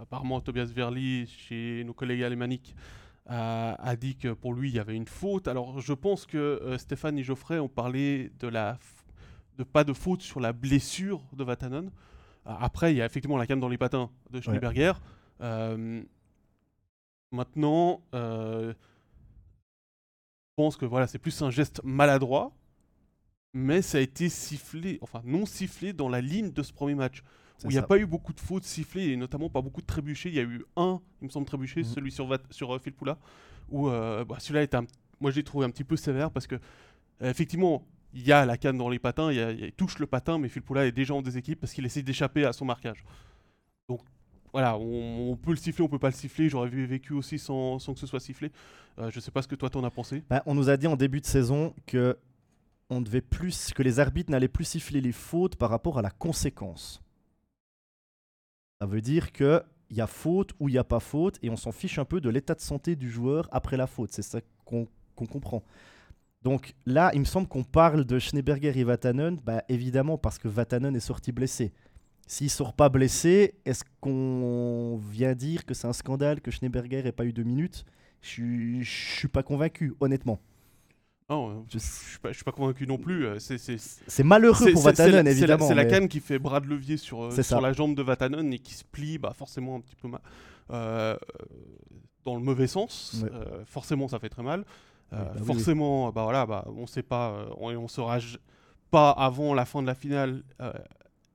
Apparemment, 0.00 0.40
Tobias 0.40 0.66
Verli, 0.66 1.26
chez 1.26 1.82
nos 1.84 1.94
collègues 1.94 2.22
alémaniques, 2.22 2.74
a, 3.26 3.74
a 3.82 3.96
dit 3.96 4.16
que 4.16 4.34
pour 4.34 4.52
lui, 4.52 4.68
il 4.68 4.74
y 4.74 4.78
avait 4.78 4.94
une 4.94 5.06
faute. 5.06 5.48
Alors, 5.48 5.80
je 5.80 5.94
pense 5.94 6.26
que 6.26 6.76
Stéphane 6.78 7.18
et 7.18 7.22
Geoffrey 7.22 7.58
ont 7.58 7.68
parlé 7.68 8.30
de, 8.40 8.48
la, 8.48 8.78
de 9.56 9.64
pas 9.64 9.84
de 9.84 9.94
faute 9.94 10.20
sur 10.20 10.38
la 10.40 10.52
blessure 10.52 11.22
de 11.32 11.42
Vatanen. 11.44 11.90
Euh, 12.46 12.52
Après, 12.60 12.92
il 12.92 12.96
y 12.96 13.02
a 13.02 13.06
effectivement 13.06 13.36
la 13.36 13.46
canne 13.46 13.60
dans 13.60 13.68
les 13.68 13.78
patins 13.78 14.10
de 14.30 14.40
Schneeberger. 14.40 14.92
Euh, 15.40 16.02
Maintenant, 17.32 18.00
euh, 18.14 18.72
je 18.72 20.54
pense 20.56 20.76
que 20.76 20.84
voilà, 20.86 21.08
c'est 21.08 21.18
plus 21.18 21.42
un 21.42 21.50
geste 21.50 21.80
maladroit, 21.82 22.52
mais 23.54 23.82
ça 23.82 23.98
a 23.98 24.00
été 24.00 24.28
sifflé, 24.28 24.98
enfin 25.02 25.20
non 25.24 25.44
sifflé 25.46 25.92
dans 25.92 26.08
la 26.08 26.20
ligne 26.20 26.52
de 26.52 26.62
ce 26.62 26.72
premier 26.72 26.94
match, 26.94 27.22
où 27.64 27.70
il 27.70 27.72
n'y 27.72 27.78
a 27.78 27.80
ça. 27.80 27.86
pas 27.88 27.98
eu 27.98 28.06
beaucoup 28.06 28.32
de 28.32 28.38
fautes 28.40 28.62
sifflées, 28.64 29.08
et 29.08 29.16
notamment 29.16 29.48
pas 29.50 29.62
beaucoup 29.62 29.80
de 29.80 29.86
trébuchés. 29.86 30.28
Il 30.28 30.36
y 30.36 30.38
a 30.38 30.44
eu 30.44 30.64
un, 30.76 31.00
il 31.22 31.24
me 31.26 31.30
semble, 31.30 31.46
trébuché, 31.46 31.80
Mhm. 31.80 31.86
celui 31.86 32.12
sur, 32.12 32.28
sur 32.50 32.72
euh, 32.72 32.78
Phil 32.78 32.92
Poula, 32.92 33.18
où 33.68 33.88
euh, 33.88 34.24
bah, 34.24 34.36
celui-là 34.38 34.62
était 34.62 34.76
un- 34.76 34.86
moi 35.20 35.32
j'ai 35.32 35.42
trouvé 35.42 35.66
un 35.66 35.70
petit 35.70 35.84
peu 35.84 35.96
sévère 35.96 36.30
parce 36.30 36.46
que, 36.46 36.54
euh, 36.54 37.30
effectivement, 37.30 37.84
il 38.14 38.26
y 38.26 38.32
a 38.32 38.46
la 38.46 38.56
canne 38.56 38.78
dans 38.78 38.88
les 38.88 38.98
patins, 38.98 39.30
il, 39.32 39.40
a- 39.40 39.70
touche 39.72 39.98
le 39.98 40.06
patin, 40.06 40.38
mais 40.38 40.48
Phil 40.48 40.62
Poula 40.62 40.86
est 40.86 40.92
déjà 40.92 41.14
en 41.14 41.22
déséquilibre 41.22 41.60
parce 41.60 41.72
qu'il 41.72 41.84
essaie 41.84 42.02
d'échapper 42.02 42.44
à 42.44 42.52
son 42.52 42.64
marquage. 42.64 43.04
Donc 43.88 44.00
voilà, 44.52 44.78
on, 44.78 45.36
peut 45.36 45.50
le 45.50 45.56
siffler, 45.56 45.84
on 45.84 45.88
peut 45.88 45.98
pas 45.98 46.10
le 46.10 46.14
siffler. 46.14 46.48
J'aurais 46.48 46.68
vécu 46.68 47.12
aussi 47.12 47.38
sans, 47.38 47.78
que 47.78 47.98
ce 47.98 48.06
soit 48.06 48.20
sifflé. 48.20 48.52
Euh, 48.98 49.10
je 49.10 49.18
sais 49.18 49.32
pas 49.32 49.42
ce 49.42 49.48
que 49.48 49.56
toi 49.56 49.68
t'en 49.68 49.82
as 49.82 49.90
pensé. 49.90 50.22
Bah, 50.30 50.42
on 50.46 50.54
nous 50.54 50.70
a 50.70 50.76
dit 50.76 50.86
en 50.86 50.96
début 50.96 51.20
de 51.20 51.26
saison 51.26 51.74
que 51.86 52.16
on 52.88 53.00
devait 53.00 53.20
plus 53.20 53.72
que 53.72 53.82
les 53.82 53.98
arbitres 53.98 54.30
n'allaient 54.30 54.46
plus 54.46 54.64
siffler 54.64 55.00
les 55.00 55.12
fautes 55.12 55.56
par 55.56 55.70
rapport 55.70 55.98
à 55.98 56.02
la 56.02 56.10
conséquence. 56.10 57.02
Ça 58.80 58.86
veut 58.86 59.00
dire 59.00 59.32
que 59.32 59.62
il 59.90 59.96
y 59.96 60.00
a 60.00 60.06
faute 60.06 60.52
ou 60.60 60.68
il 60.68 60.72
n'y 60.72 60.78
a 60.78 60.84
pas 60.84 61.00
faute 61.00 61.38
et 61.42 61.50
on 61.50 61.56
s'en 61.56 61.72
fiche 61.72 61.98
un 61.98 62.04
peu 62.04 62.20
de 62.20 62.28
l'état 62.28 62.54
de 62.54 62.60
santé 62.60 62.94
du 62.94 63.10
joueur 63.10 63.48
après 63.50 63.76
la 63.76 63.86
faute. 63.86 64.12
C'est 64.12 64.22
ça 64.22 64.40
qu'on 64.64 64.88
comprend. 65.16 65.62
Donc 66.44 66.74
là, 66.86 67.10
il 67.14 67.20
me 67.20 67.24
semble 67.24 67.48
qu'on 67.48 67.64
parle 67.64 68.04
de 68.04 68.18
Schneeberger 68.18 68.78
et 68.78 68.84
Vatanen, 68.84 69.38
bah, 69.44 69.62
évidemment 69.68 70.18
parce 70.18 70.38
que 70.38 70.46
Vatanen 70.48 70.94
est 70.94 71.00
sorti 71.00 71.32
blessé. 71.32 71.72
S'il 72.26 72.50
sort 72.50 72.72
pas 72.74 72.88
blessé, 72.88 73.54
est-ce 73.64 73.82
qu'on 74.00 74.98
vient 75.10 75.34
dire 75.34 75.64
que 75.66 75.74
c'est 75.74 75.86
un 75.86 75.92
scandale 75.92 76.40
que 76.40 76.50
Schneeberger 76.50 77.02
n'ait 77.02 77.12
pas 77.12 77.24
eu 77.24 77.32
deux 77.32 77.42
minutes? 77.42 77.84
Je 78.20 78.28
suis- 78.28 78.84
je 78.84 79.18
suis 79.18 79.28
pas 79.28 79.42
convaincu, 79.42 79.94
honnêtement. 80.00 80.38
Non, 81.30 81.48
euh, 81.50 81.54
je, 81.72 81.78
je 81.78 81.84
suis 81.84 82.18
pas, 82.18 82.28
je 82.30 82.34
suis 82.34 82.44
pas 82.44 82.52
convaincu 82.52 82.86
non 82.86 82.98
plus. 82.98 83.24
euh, 83.26 83.38
C'est 83.38 84.22
malheureux 84.22 84.72
pour 84.72 84.82
Vatanen, 84.82 85.26
évidemment. 85.26 85.66
C'est 85.66 85.74
la, 85.74 85.84
mais- 85.84 85.90
canne 85.90 86.08
qui 86.08 86.20
fait 86.20 86.38
bras 86.38 86.60
de 86.60 86.66
levier 86.66 86.98
sur, 86.98 87.24
euh, 87.24 87.30
sur 87.30 87.42
ça. 87.44 87.60
la 87.62 87.72
jambe 87.72 87.94
de 87.94 88.02
Vatanen 88.02 88.52
et 88.52 88.58
qui 88.58 88.74
se 88.74 88.84
plie 88.84 89.16
bah, 89.16 89.32
forcément 89.34 89.76
un 89.76 89.80
petit 89.80 89.96
peu 89.96 90.08
ma- 90.08 90.20
euh, 90.70 91.16
dans 92.24 92.36
le 92.36 92.42
mauvais 92.42 92.66
sens. 92.66 93.20
Ouais. 93.22 93.30
Euh, 93.32 93.64
forcément, 93.66 94.08
ça 94.08 94.18
fait 94.18 94.28
très 94.28 94.42
mal. 94.42 94.64
Euh, 95.14 95.24
bah 95.24 95.30
oui, 95.40 95.44
forcément, 95.46 96.10
bah 96.12 96.22
voilà, 96.24 96.46
bah, 96.46 96.64
on 96.76 96.86
sait 96.86 97.02
pas, 97.02 97.30
euh, 97.30 97.46
on, 97.58 97.70
on 97.76 97.88
saura 97.88 98.18
pas 98.90 99.10
avant 99.10 99.54
la 99.54 99.64
fin 99.64 99.80
de 99.82 99.86
la 99.86 99.94
finale 99.94 100.42
euh, 100.60 100.72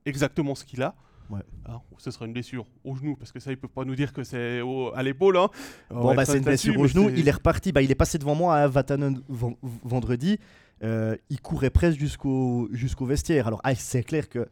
exactement 0.06 0.54
ce 0.54 0.64
qu'il 0.64 0.82
a. 0.82 0.94
Ouais. 1.30 1.40
Hein, 1.66 1.80
ce 1.98 2.10
sera 2.10 2.26
une 2.26 2.32
blessure 2.32 2.66
au 2.84 2.96
genou, 2.96 3.14
parce 3.16 3.30
que 3.30 3.38
ça, 3.38 3.52
ils 3.52 3.56
peuvent 3.56 3.70
pas 3.70 3.84
nous 3.84 3.94
dire 3.94 4.12
que 4.12 4.24
c'est 4.24 4.60
au- 4.62 4.92
à 4.94 5.02
l'épaule. 5.02 5.36
Hein. 5.36 5.48
Bon, 5.90 6.14
bah, 6.14 6.24
c'est 6.24 6.38
une 6.38 6.44
blessure 6.44 6.78
au 6.78 6.86
genou. 6.86 7.08
Il 7.10 7.28
est 7.28 7.32
reparti. 7.32 7.70
Bah, 7.72 7.82
il 7.82 7.90
est 7.90 7.94
passé 7.96 8.18
devant 8.18 8.34
moi 8.34 8.56
à 8.56 8.66
Vatanen 8.66 9.20
ven- 9.28 9.56
vendredi. 9.84 10.38
Euh, 10.82 11.14
il 11.28 11.40
courait 11.40 11.70
presque 11.70 11.98
jusqu'au 12.00 12.68
jusqu'au 12.72 13.04
vestiaire. 13.06 13.46
Alors, 13.46 13.60
ah, 13.62 13.74
c'est 13.74 14.02
clair 14.02 14.28
que 14.28 14.48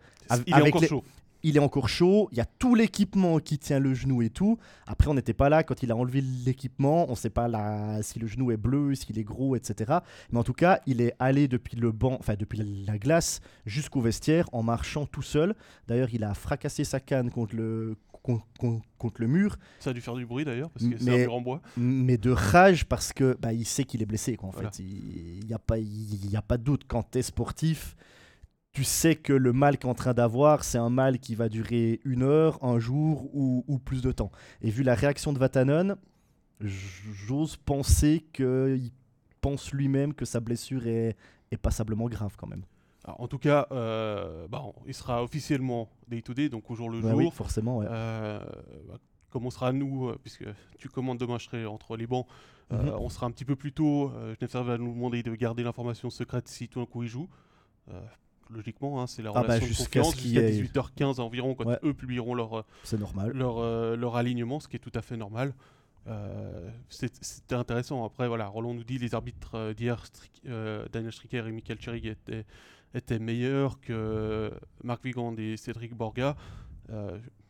il 0.47 0.55
est 0.55 0.63
encore 0.69 0.83
les- 0.83 0.89
chaud. 0.89 1.03
Il 1.43 1.57
est 1.57 1.61
encore 1.61 1.89
chaud. 1.89 2.29
Il 2.33 2.39
y 2.39 2.41
a 2.41 2.45
tout 2.59 2.75
l'équipement 2.75 3.39
qui 3.39 3.59
tient 3.59 3.79
le 3.79 3.95
genou 3.95 4.23
et 4.23 4.31
tout. 4.31 4.59
Après, 4.87 5.09
on 5.09 5.15
n'était 5.15 5.33
pas 5.35 5.49
là 5.49 5.63
quand 5.63 5.83
il 5.83 5.91
a 5.93 5.97
enlevé 5.97 6.21
l'équipement. 6.21 7.07
On 7.09 7.13
ne 7.13 7.17
sait 7.17 7.31
pas 7.31 7.49
là, 7.49 8.03
si 8.03 8.19
le 8.19 8.27
genou 8.27 8.51
est 8.51 8.57
bleu, 8.57 8.95
s'il 8.95 9.19
est 9.19 9.25
gros, 9.25 9.55
etc. 9.57 9.99
Mais 10.33 10.39
en 10.39 10.45
tout 10.45 10.53
cas, 10.53 10.81
il 10.87 11.01
est 11.01 11.15
allé 11.19 11.47
depuis 11.49 11.77
le 11.77 11.93
banc, 11.93 12.17
enfin 12.19 12.35
depuis 12.39 12.59
la 12.87 12.99
glace 12.99 13.41
jusqu'au 13.67 14.01
vestiaire 14.01 14.49
en 14.53 14.63
marchant 14.63 15.07
tout 15.07 15.23
seul. 15.23 15.55
D'ailleurs, 15.87 16.09
il 16.13 16.25
a 16.25 16.35
fracassé 16.35 16.85
sa 16.85 17.01
canne 17.01 17.31
contre 17.31 17.55
le 17.55 17.97
con- 18.23 18.43
con- 18.59 18.83
contre 18.99 19.21
le 19.21 19.29
mur, 19.29 19.57
Ça 19.79 19.91
a 19.91 19.93
dû 19.93 20.01
faire 20.01 20.17
du 20.17 20.27
bruit 20.27 20.45
d'ailleurs, 20.45 20.71
parce 20.71 20.85
que 20.87 20.99
c'est 20.99 21.09
un 21.11 21.17
mur 21.19 21.35
en 21.35 21.41
bois. 21.41 21.63
mais 21.77 22.19
de 22.19 22.31
rage 22.33 22.85
parce 22.85 23.13
que 23.13 23.39
bah, 23.41 23.53
il 23.53 23.65
sait 23.65 23.85
qu'il 23.85 24.03
est 24.03 24.07
blessé. 24.07 24.37
Quoi, 24.37 24.49
en 24.49 24.53
Voilà. 24.53 24.71
fait, 24.73 24.83
il 24.83 25.47
n'y 25.47 25.55
a, 25.55 25.59
pas- 25.61 25.79
il 25.79 26.29
y 26.31 26.37
a 26.37 26.43
pas 26.43 26.57
de 26.59 26.65
doute. 26.65 26.83
Quand 26.89 27.09
tu 27.11 27.19
es 27.19 27.23
sportif, 27.23 27.97
tu 28.79 28.85
sais 28.85 29.17
que 29.17 29.33
le 29.33 29.53
mal 29.53 29.77
qu'il 29.77 29.89
est 29.89 29.91
en 29.91 29.95
train 29.97 30.15
d'avoir, 30.15 30.63
c'est 30.63 30.79
un 30.79 30.89
mal 30.89 31.19
qui 31.19 31.35
va 31.35 31.49
durer 31.49 32.01
une 32.05 32.23
heure, 32.23 32.63
un 32.63 32.79
jour 32.79 33.29
ou, 33.35 33.65
ou 33.67 33.79
plus 33.81 34.03
de 34.03 34.13
temps. 34.13 34.31
Et 34.63 34.71
vu 34.71 34.85
la 34.85 34.95
réaction 34.95 35.33
de 35.33 35.39
Vatanen, 35.41 35.97
j'ose 36.61 37.57
penser 37.57 38.25
qu'il 38.33 38.93
pense 39.41 39.73
lui-même 39.73 40.15
que 40.15 40.25
sa 40.25 40.39
blessure 40.39 40.87
est, 40.87 41.17
est 41.51 41.57
passablement 41.57 42.07
grave 42.09 42.37
quand 42.37 42.47
même. 42.47 42.63
Alors, 43.03 43.21
en 43.21 43.27
tout 43.27 43.39
cas, 43.39 43.67
euh, 43.73 44.47
bah, 44.47 44.63
il 44.87 44.95
sera 44.95 45.25
officiellement 45.25 45.89
day-to-day, 46.07 46.49
donc 46.49 46.71
au 46.71 46.77
jour 46.77 46.89
le 46.89 47.01
Ouais, 47.01 47.11
jour. 47.11 47.19
oui, 47.19 47.31
forcément. 47.33 47.79
ouais. 47.79 47.87
Euh, 47.91 48.39
bah, 48.87 48.99
comme 49.31 49.45
on 49.45 49.51
sera 49.51 49.73
nous, 49.73 50.07
euh, 50.09 50.17
puisque 50.23 50.45
tu 50.79 50.89
commandes 50.89 51.19
demain, 51.19 51.39
je 51.39 51.47
serai 51.47 51.67
entre 51.67 51.97
les 51.97 52.07
bancs, 52.07 52.29
euh, 52.73 52.81
Mhm. 52.85 52.91
on 53.01 53.09
sera 53.09 53.27
un 53.27 53.33
petit 53.33 53.45
peu 53.45 53.57
plus 53.57 53.73
tôt. 53.73 54.13
Genève 54.41 54.67
va 54.67 54.79
nous 54.79 54.93
demander 54.95 55.25
de 55.25 55.35
garder 55.35 55.65
l'information 55.65 56.11
secrète 56.11 56.47
si 56.47 56.69
tout 56.69 56.79
d'un 56.79 56.87
coup 56.87 57.03
il 57.03 57.09
joue. 57.09 57.29
Logiquement, 58.51 59.03
hein, 59.03 59.07
c'est 59.07 59.23
la 59.23 59.31
Ah 59.31 59.35
bah, 59.35 59.41
relation 59.43 59.67
de 59.67 59.69
jusqu'à 59.73 60.01
confiance 60.01 60.23
jusqu'à 60.23 60.41
ait- 60.43 60.51
18h15 60.53 61.21
environ, 61.21 61.55
quand 61.55 61.67
Ouais. 61.67 61.79
eux 61.85 61.93
publieront 61.95 62.35
leur, 62.35 62.59
euh, 62.59 62.63
normal. 62.99 63.33
leur, 63.33 63.59
euh, 63.59 63.97
leur 63.97 64.17
alignement, 64.17 64.59
ce 64.61 64.69
qui 64.69 64.77
est 64.77 64.81
tout 64.81 64.93
à 64.95 65.03
fait 65.03 65.17
normal. 65.17 65.55
Euh, 66.07 66.71
C'était 66.89 67.55
intéressant. 67.55 68.05
Après, 68.05 68.27
voilà, 68.29 68.47
Roland 68.47 68.73
nous 68.73 68.85
dit 68.85 68.97
les 68.99 69.15
arbitres 69.15 69.55
euh, 69.57 69.75
d'hier, 69.75 70.03
euh, 70.47 70.87
Daniel 70.91 71.13
Stricker 71.13 71.47
et 71.47 71.53
Michael 71.53 71.79
Cherig 71.81 72.07
étaient, 72.07 72.47
étaient 72.95 73.19
meilleurs 73.19 73.79
que 73.81 74.51
Marc 74.83 75.05
Vigand 75.05 75.35
et 75.37 75.57
Cédric 75.59 75.95
Borga. 75.95 76.35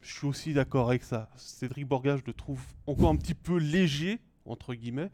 Je 0.00 0.14
suis 0.14 0.26
aussi 0.26 0.52
d'accord 0.55 0.88
avec 0.88 1.02
ça. 1.05 1.28
Cédric 1.37 1.87
Borga, 1.87 2.17
je 2.17 2.23
le 2.26 2.33
trouve 2.33 2.61
encore 2.87 3.11
un 3.11 3.17
petit 3.17 3.35
peu 3.35 3.59
léger, 3.59 4.19
entre 4.47 4.75
guillemets, 4.75 5.11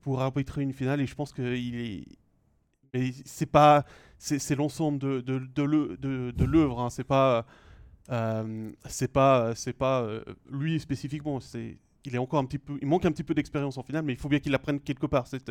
pour 0.00 0.20
arbitrer 0.22 0.62
une 0.62 0.72
finale. 0.72 1.00
Et 1.02 1.06
je 1.06 1.14
pense 1.14 1.32
qu'il 1.32 1.74
est. 1.74 2.04
Mais 2.94 3.12
c'est 3.24 3.46
pas. 3.50 3.84
C'est 4.18 4.54
l'ensemble 4.56 4.98
de, 4.98 5.20
de, 5.20 5.38
de 5.38 5.62
l'œu- 5.62 5.96
de- 5.98 6.30
de 6.30 6.44
l'œuvre. 6.44 6.80
hein. 6.80 6.90
C'est 6.90 7.04
pas. 7.04 7.44
euh, 8.10 8.70
c'est 8.86 9.12
pas, 9.12 9.54
c'est 9.54 9.72
pas 9.72 10.02
euh, 10.02 10.22
lui 10.50 10.78
spécifiquement. 10.80 11.40
C'est, 11.40 11.76
il 12.04 12.14
est 12.14 12.18
encore 12.18 12.38
un 12.40 12.44
petit 12.44 12.58
peu, 12.58 12.78
il 12.80 12.86
manque 12.86 13.04
un 13.04 13.10
petit 13.12 13.24
peu 13.24 13.34
d'expérience 13.34 13.76
en 13.78 13.82
finale, 13.82 14.04
mais 14.04 14.12
il 14.12 14.18
faut 14.18 14.28
bien 14.28 14.38
qu'il 14.38 14.54
apprenne 14.54 14.78
quelque 14.80 15.06
part 15.06 15.26
cette, 15.26 15.50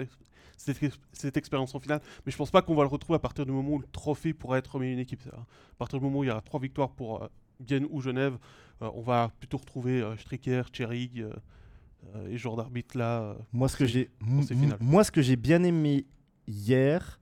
cette, 0.58 0.82
ex- 0.84 0.98
cette 1.12 1.36
expérience 1.38 1.76
en 1.76 1.80
finale. 1.80 2.02
Mais 2.26 2.32
je 2.32 2.38
pense 2.38 2.50
pas 2.50 2.62
qu'on 2.62 2.76
va 2.76 2.84
le 2.84 2.88
retrouver 2.90 3.18
à 3.18 3.20
partir 3.20 3.46
du 3.46 3.52
moment 3.52 3.72
où 3.72 3.80
le 3.80 3.88
trophée 3.92 4.34
pourra 4.34 4.58
être 4.58 4.74
remis 4.76 4.88
à 4.88 4.92
une 4.94 5.00
équipe. 5.00 5.22
ça. 5.22 5.32
À 5.36 5.76
partir 5.78 6.00
du 6.00 6.06
moment 6.06 6.20
où 6.20 6.24
il 6.24 6.28
y 6.28 6.32
aura 6.32 6.42
trois 6.42 6.60
victoires 6.62 6.92
pour 6.92 7.24
euh, 7.24 7.28
Vienne 7.60 7.86
ou 7.90 8.00
Genève, 8.02 8.38
euh, 8.82 8.90
on 8.96 9.02
va 9.02 9.32
plutôt 9.40 9.58
retrouver 9.58 10.02
Stricker, 10.18 10.64
Cherig 10.74 11.26
et 12.30 12.38
genre 12.38 12.56
d'arbitre 12.56 12.98
là. 12.98 13.36
Moi, 13.52 13.68
ce 13.68 13.76
que 13.78 13.86
j'ai, 13.86 14.10
moi, 14.80 15.04
ce 15.04 15.12
que 15.12 15.22
j'ai 15.22 15.36
bien 15.36 15.62
aimé 15.64 16.06
hier, 16.48 17.20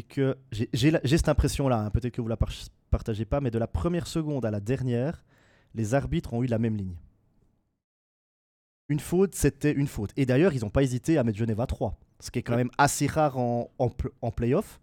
c'est 0.00 0.06
que 0.06 0.36
j'ai, 0.72 0.90
la- 0.90 1.00
cette 1.04 1.28
impression-là. 1.28 1.78
hein, 1.84 1.90
peut-être 1.90 2.14
que 2.14 2.20
vous 2.22 2.28
la 2.28 2.36
par- 2.36 2.52
partagez 2.90 3.24
pas, 3.24 3.40
mais 3.40 3.50
de 3.50 3.58
la 3.58 3.66
première 3.66 4.06
seconde 4.06 4.44
à 4.46 4.50
la 4.50 4.60
dernière, 4.60 5.24
les 5.74 5.94
arbitres 5.94 6.32
ont 6.32 6.42
eu 6.42 6.46
la 6.46 6.58
même 6.58 6.76
ligne. 6.76 6.96
Une 8.88 9.00
faute, 9.00 9.34
c'était 9.34 9.72
une 9.72 9.86
faute. 9.86 10.10
Et 10.16 10.26
d'ailleurs, 10.26 10.52
ils 10.54 10.62
n'ont 10.62 10.70
pas 10.70 10.82
hésité 10.82 11.18
à 11.18 11.22
mettre 11.24 11.38
Genève 11.38 11.60
à 11.60 11.66
3, 11.66 11.98
ce 12.18 12.30
qui 12.30 12.38
est 12.40 12.42
quand 12.42 12.52
Ouais. 12.52 12.58
même 12.58 12.70
assez 12.78 13.06
rare 13.06 13.38
en, 13.38 13.70
en, 13.78 13.90
en 14.22 14.30
playoff. 14.32 14.80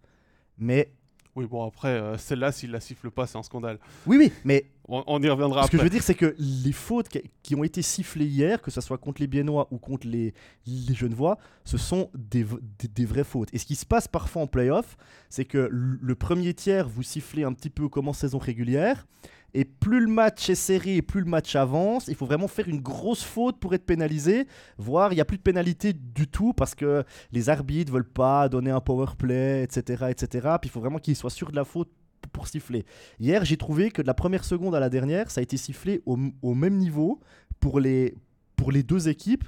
Mais 0.56 0.92
Oui, 1.38 1.46
bon 1.46 1.64
après, 1.66 1.88
euh, 1.88 2.18
celle-là, 2.18 2.50
s'il 2.52 2.72
la 2.72 2.80
siffle 2.80 3.10
pas, 3.10 3.26
c'est 3.26 3.38
un 3.38 3.42
scandale. 3.44 3.78
oui, 4.06 4.16
oui, 4.18 4.32
mais 4.44 4.66
On, 4.88 5.04
on 5.06 5.22
y 5.22 5.28
reviendra 5.28 5.64
Ce 5.66 5.70
que 5.70 5.76
je 5.78 5.82
veux 5.82 5.90
dire, 5.90 6.02
c'est 6.02 6.14
que 6.14 6.34
les 6.38 6.72
fautes 6.72 7.08
qui, 7.42 7.54
ont 7.54 7.62
été 7.62 7.80
sifflées 7.82 8.24
hier, 8.26 8.60
que 8.60 8.70
ce 8.70 8.80
soit 8.80 8.98
contre 8.98 9.20
les 9.20 9.26
Biennois 9.28 9.68
ou 9.70 9.78
contre 9.78 10.06
les, 10.08 10.34
les 10.66 10.94
Genevois, 10.94 11.38
ce 11.64 11.76
sont 11.78 12.10
des, 12.14 12.44
des- 12.78 12.88
des 12.88 13.04
vraies 13.04 13.22
fautes. 13.24 13.50
Et 13.54 13.58
ce 13.58 13.66
qui 13.66 13.76
se 13.76 13.86
passe 13.86 14.08
parfois 14.08 14.42
en 14.42 14.46
playoff, 14.46 14.96
c'est 15.28 15.44
que 15.44 15.68
le 15.70 16.14
premier 16.14 16.54
tiers, 16.54 16.88
vous 16.88 17.02
sifflez 17.02 17.44
un 17.44 17.52
petit 17.52 17.70
peu 17.70 17.88
comme 17.88 18.08
en 18.08 18.12
saison 18.12 18.38
régulière. 18.38 19.06
Et 19.54 19.64
plus 19.64 20.00
le 20.00 20.08
match 20.08 20.50
est 20.50 20.54
serré 20.54 20.96
et 20.96 21.02
plus 21.02 21.20
le 21.20 21.26
match 21.26 21.56
avance, 21.56 22.08
il 22.08 22.14
faut 22.14 22.26
vraiment 22.26 22.48
faire 22.48 22.68
une 22.68 22.80
grosse 22.80 23.22
faute 23.22 23.58
pour 23.58 23.74
être 23.74 23.86
pénalisé, 23.86 24.46
voire 24.76 25.12
il 25.12 25.16
n'y 25.16 25.20
a 25.20 25.24
plus 25.24 25.38
de 25.38 25.42
pénalité 25.42 25.94
du 25.94 26.26
tout 26.26 26.52
parce 26.52 26.74
que 26.74 27.02
les 27.32 27.48
arbitres 27.48 27.90
veulent 27.90 28.04
pas 28.04 28.48
donner 28.48 28.70
un 28.70 28.80
power 28.80 29.06
play, 29.16 29.62
etc. 29.62 30.06
etc. 30.10 30.48
Puis 30.60 30.68
il 30.68 30.70
faut 30.70 30.80
vraiment 30.80 30.98
qu'ils 30.98 31.16
soient 31.16 31.30
sûrs 31.30 31.50
de 31.50 31.56
la 31.56 31.64
faute 31.64 31.90
pour 32.32 32.46
siffler. 32.46 32.84
Hier, 33.20 33.44
j'ai 33.44 33.56
trouvé 33.56 33.90
que 33.90 34.02
de 34.02 34.06
la 34.06 34.14
première 34.14 34.44
seconde 34.44 34.74
à 34.74 34.80
la 34.80 34.90
dernière, 34.90 35.30
ça 35.30 35.40
a 35.40 35.42
été 35.42 35.56
sifflé 35.56 36.02
au, 36.04 36.18
au 36.42 36.54
même 36.54 36.76
niveau 36.76 37.20
pour 37.58 37.80
les, 37.80 38.14
pour 38.56 38.70
les 38.70 38.82
deux 38.82 39.08
équipes 39.08 39.44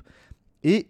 et 0.63 0.89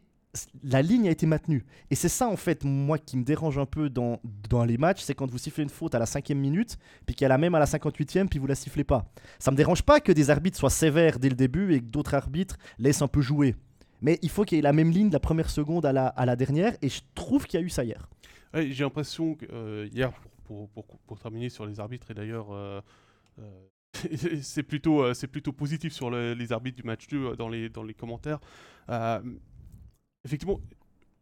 la 0.63 0.83
ligne 0.83 1.09
a 1.09 1.11
été 1.11 1.27
maintenue. 1.27 1.65
Et 1.91 1.95
c'est 1.95 2.09
ça, 2.09 2.29
en 2.29 2.37
fait, 2.37 2.65
moi, 2.65 2.99
qui 2.99 3.17
me 3.17 3.25
dérange 3.25 3.59
un 3.59 3.67
peu 3.67 3.91
dans, 3.91 4.21
dans 4.49 4.65
les 4.65 4.79
matchs, 4.79 5.03
c'est 5.03 5.15
quand 5.15 5.29
vous 5.31 5.39
sifflez 5.39 5.63
une 5.63 5.71
faute 5.71 5.95
à 5.95 5.99
la 5.99 6.07
cinquième 6.07 6.39
minute, 6.39 6.79
puis 7.07 7.15
qu'il 7.15 7.25
y 7.25 7.27
a 7.27 7.29
la 7.29 7.39
même 7.39 7.55
à 7.55 7.59
la 7.59 7.65
58e, 7.67 8.29
puis 8.29 8.39
vous 8.39 8.47
la 8.47 8.55
sifflez 8.55 8.85
pas. 8.85 9.05
Ça 9.39 9.51
me 9.51 9.57
dérange 9.57 9.83
pas 9.83 10.01
que 10.01 10.13
des 10.13 10.31
arbitres 10.31 10.59
soient 10.59 10.71
sévères 10.71 11.19
dès 11.19 11.29
le 11.29 11.35
début 11.35 11.75
et 11.75 11.81
que 11.81 11.87
d'autres 11.87 12.15
arbitres 12.15 12.57
laissent 12.79 13.03
un 13.03 13.09
peu 13.09 13.21
jouer. 13.21 13.57
Mais 14.03 14.19
il 14.23 14.31
faut 14.31 14.45
qu'il 14.45 14.57
y 14.57 14.59
ait 14.61 14.63
la 14.63 14.73
même 14.73 14.91
ligne 14.91 15.09
de 15.09 15.13
la 15.15 15.21
première 15.21 15.51
seconde 15.51 15.85
à 15.85 15.93
la, 15.93 16.07
à 16.07 16.25
la 16.27 16.37
dernière, 16.37 16.77
et 16.81 16.89
je 16.89 17.01
trouve 17.15 17.47
qu'il 17.47 17.61
y 17.61 17.63
a 17.63 17.67
eu 17.67 17.71
ça 17.71 17.85
hier. 17.85 18.09
J'ai 18.55 18.85
l'impression 18.85 19.35
que 19.35 19.47
euh, 19.53 19.89
hier, 19.93 20.13
pour, 20.45 20.69
pour, 20.71 21.19
terminer 21.19 21.49
sur 21.49 21.67
les 21.67 21.79
arbitres, 21.81 22.11
et 22.11 22.15
d'ailleurs, 22.15 22.49
euh, 22.53 22.81
euh, 23.39 23.63
c'est 24.43 24.63
plutôt, 24.63 25.05
plutôt 25.31 25.53
positif 25.53 25.93
sur 25.93 26.11
le- 26.11 26.35
les 26.35 26.53
arbitres 26.53 26.77
du 26.77 26.83
match 26.87 27.07
2 27.09 27.17
euh, 27.17 27.37
dans 27.37 27.49
les, 27.49 27.69
dans 27.69 27.83
les 27.83 27.95
commentaires. 27.95 28.41
Effectivement, 30.25 30.61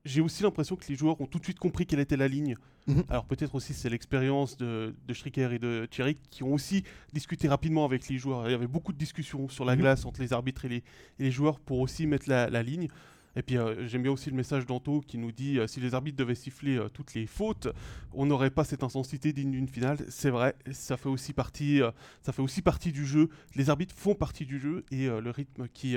j'ai 0.04 0.20
aussi 0.20 0.42
l'impression 0.42 0.76
que 0.76 0.84
les 0.88 0.94
joueurs 0.94 1.20
ont 1.20 1.26
tout 1.26 1.38
de 1.38 1.44
suite 1.44 1.58
compris 1.58 1.84
quelle 1.84 2.00
était 2.00 2.16
la 2.16 2.28
ligne. 2.28 2.56
Mhm. 2.86 3.04
Alors 3.10 3.26
peut-être 3.26 3.54
aussi 3.54 3.74
c'est 3.74 3.90
l'expérience 3.90 4.56
de, 4.56 4.94
de 5.06 5.14
Stricker 5.14 5.52
et 5.52 5.58
de 5.58 5.86
Thierry 5.90 6.16
qui 6.30 6.42
ont 6.42 6.54
aussi 6.54 6.84
discuté 7.12 7.48
rapidement 7.48 7.84
avec 7.84 8.08
les 8.08 8.16
joueurs. 8.16 8.48
Il 8.48 8.52
y 8.52 8.54
avait 8.54 8.66
beaucoup 8.68 8.92
de 8.92 8.98
discussions 8.98 9.48
sur 9.48 9.64
la 9.64 9.74
Mhm. 9.74 9.80
glace 9.82 10.04
entre 10.06 10.20
les 10.22 10.32
arbitres 10.32 10.64
et 10.64 10.68
les, 10.68 10.76
et 10.76 11.24
les 11.24 11.30
joueurs 11.30 11.60
pour 11.60 11.80
aussi 11.80 12.06
mettre 12.06 12.28
la, 12.28 12.48
la 12.48 12.62
ligne. 12.62 12.88
Et 13.36 13.42
puis 13.42 13.58
euh, 13.58 13.86
j'aime 13.86 14.02
bien 14.02 14.10
aussi 14.12 14.30
le 14.30 14.36
message 14.36 14.64
d'Anto 14.64 15.00
qui 15.02 15.18
nous 15.18 15.30
dit 15.32 15.58
euh, 15.58 15.66
si 15.66 15.80
les 15.80 15.94
arbitres 15.94 16.16
devaient 16.16 16.34
siffler 16.34 16.76
euh, 16.78 16.88
toutes 16.88 17.12
les 17.14 17.26
fautes, 17.26 17.68
on 18.14 18.24
n'aurait 18.24 18.50
pas 18.50 18.64
cette 18.64 18.82
intensité 18.82 19.32
digne 19.34 19.50
d'une 19.50 19.68
finale. 19.68 19.98
C'est 20.08 20.30
vrai, 20.30 20.54
ça 20.72 20.96
fait 20.96 21.10
aussi 21.10 21.34
partie, 21.34 21.80
ça 22.22 22.32
fait 22.32 22.42
aussi 22.42 22.62
partie 22.62 22.92
du 22.92 23.04
jeu. 23.04 23.28
Les 23.54 23.68
arbitres 23.68 23.94
font 23.94 24.14
partie 24.14 24.46
du 24.46 24.58
jeu 24.58 24.84
et 24.90 25.06
le 25.08 25.30
rythme 25.30 25.68
qui, 25.68 25.96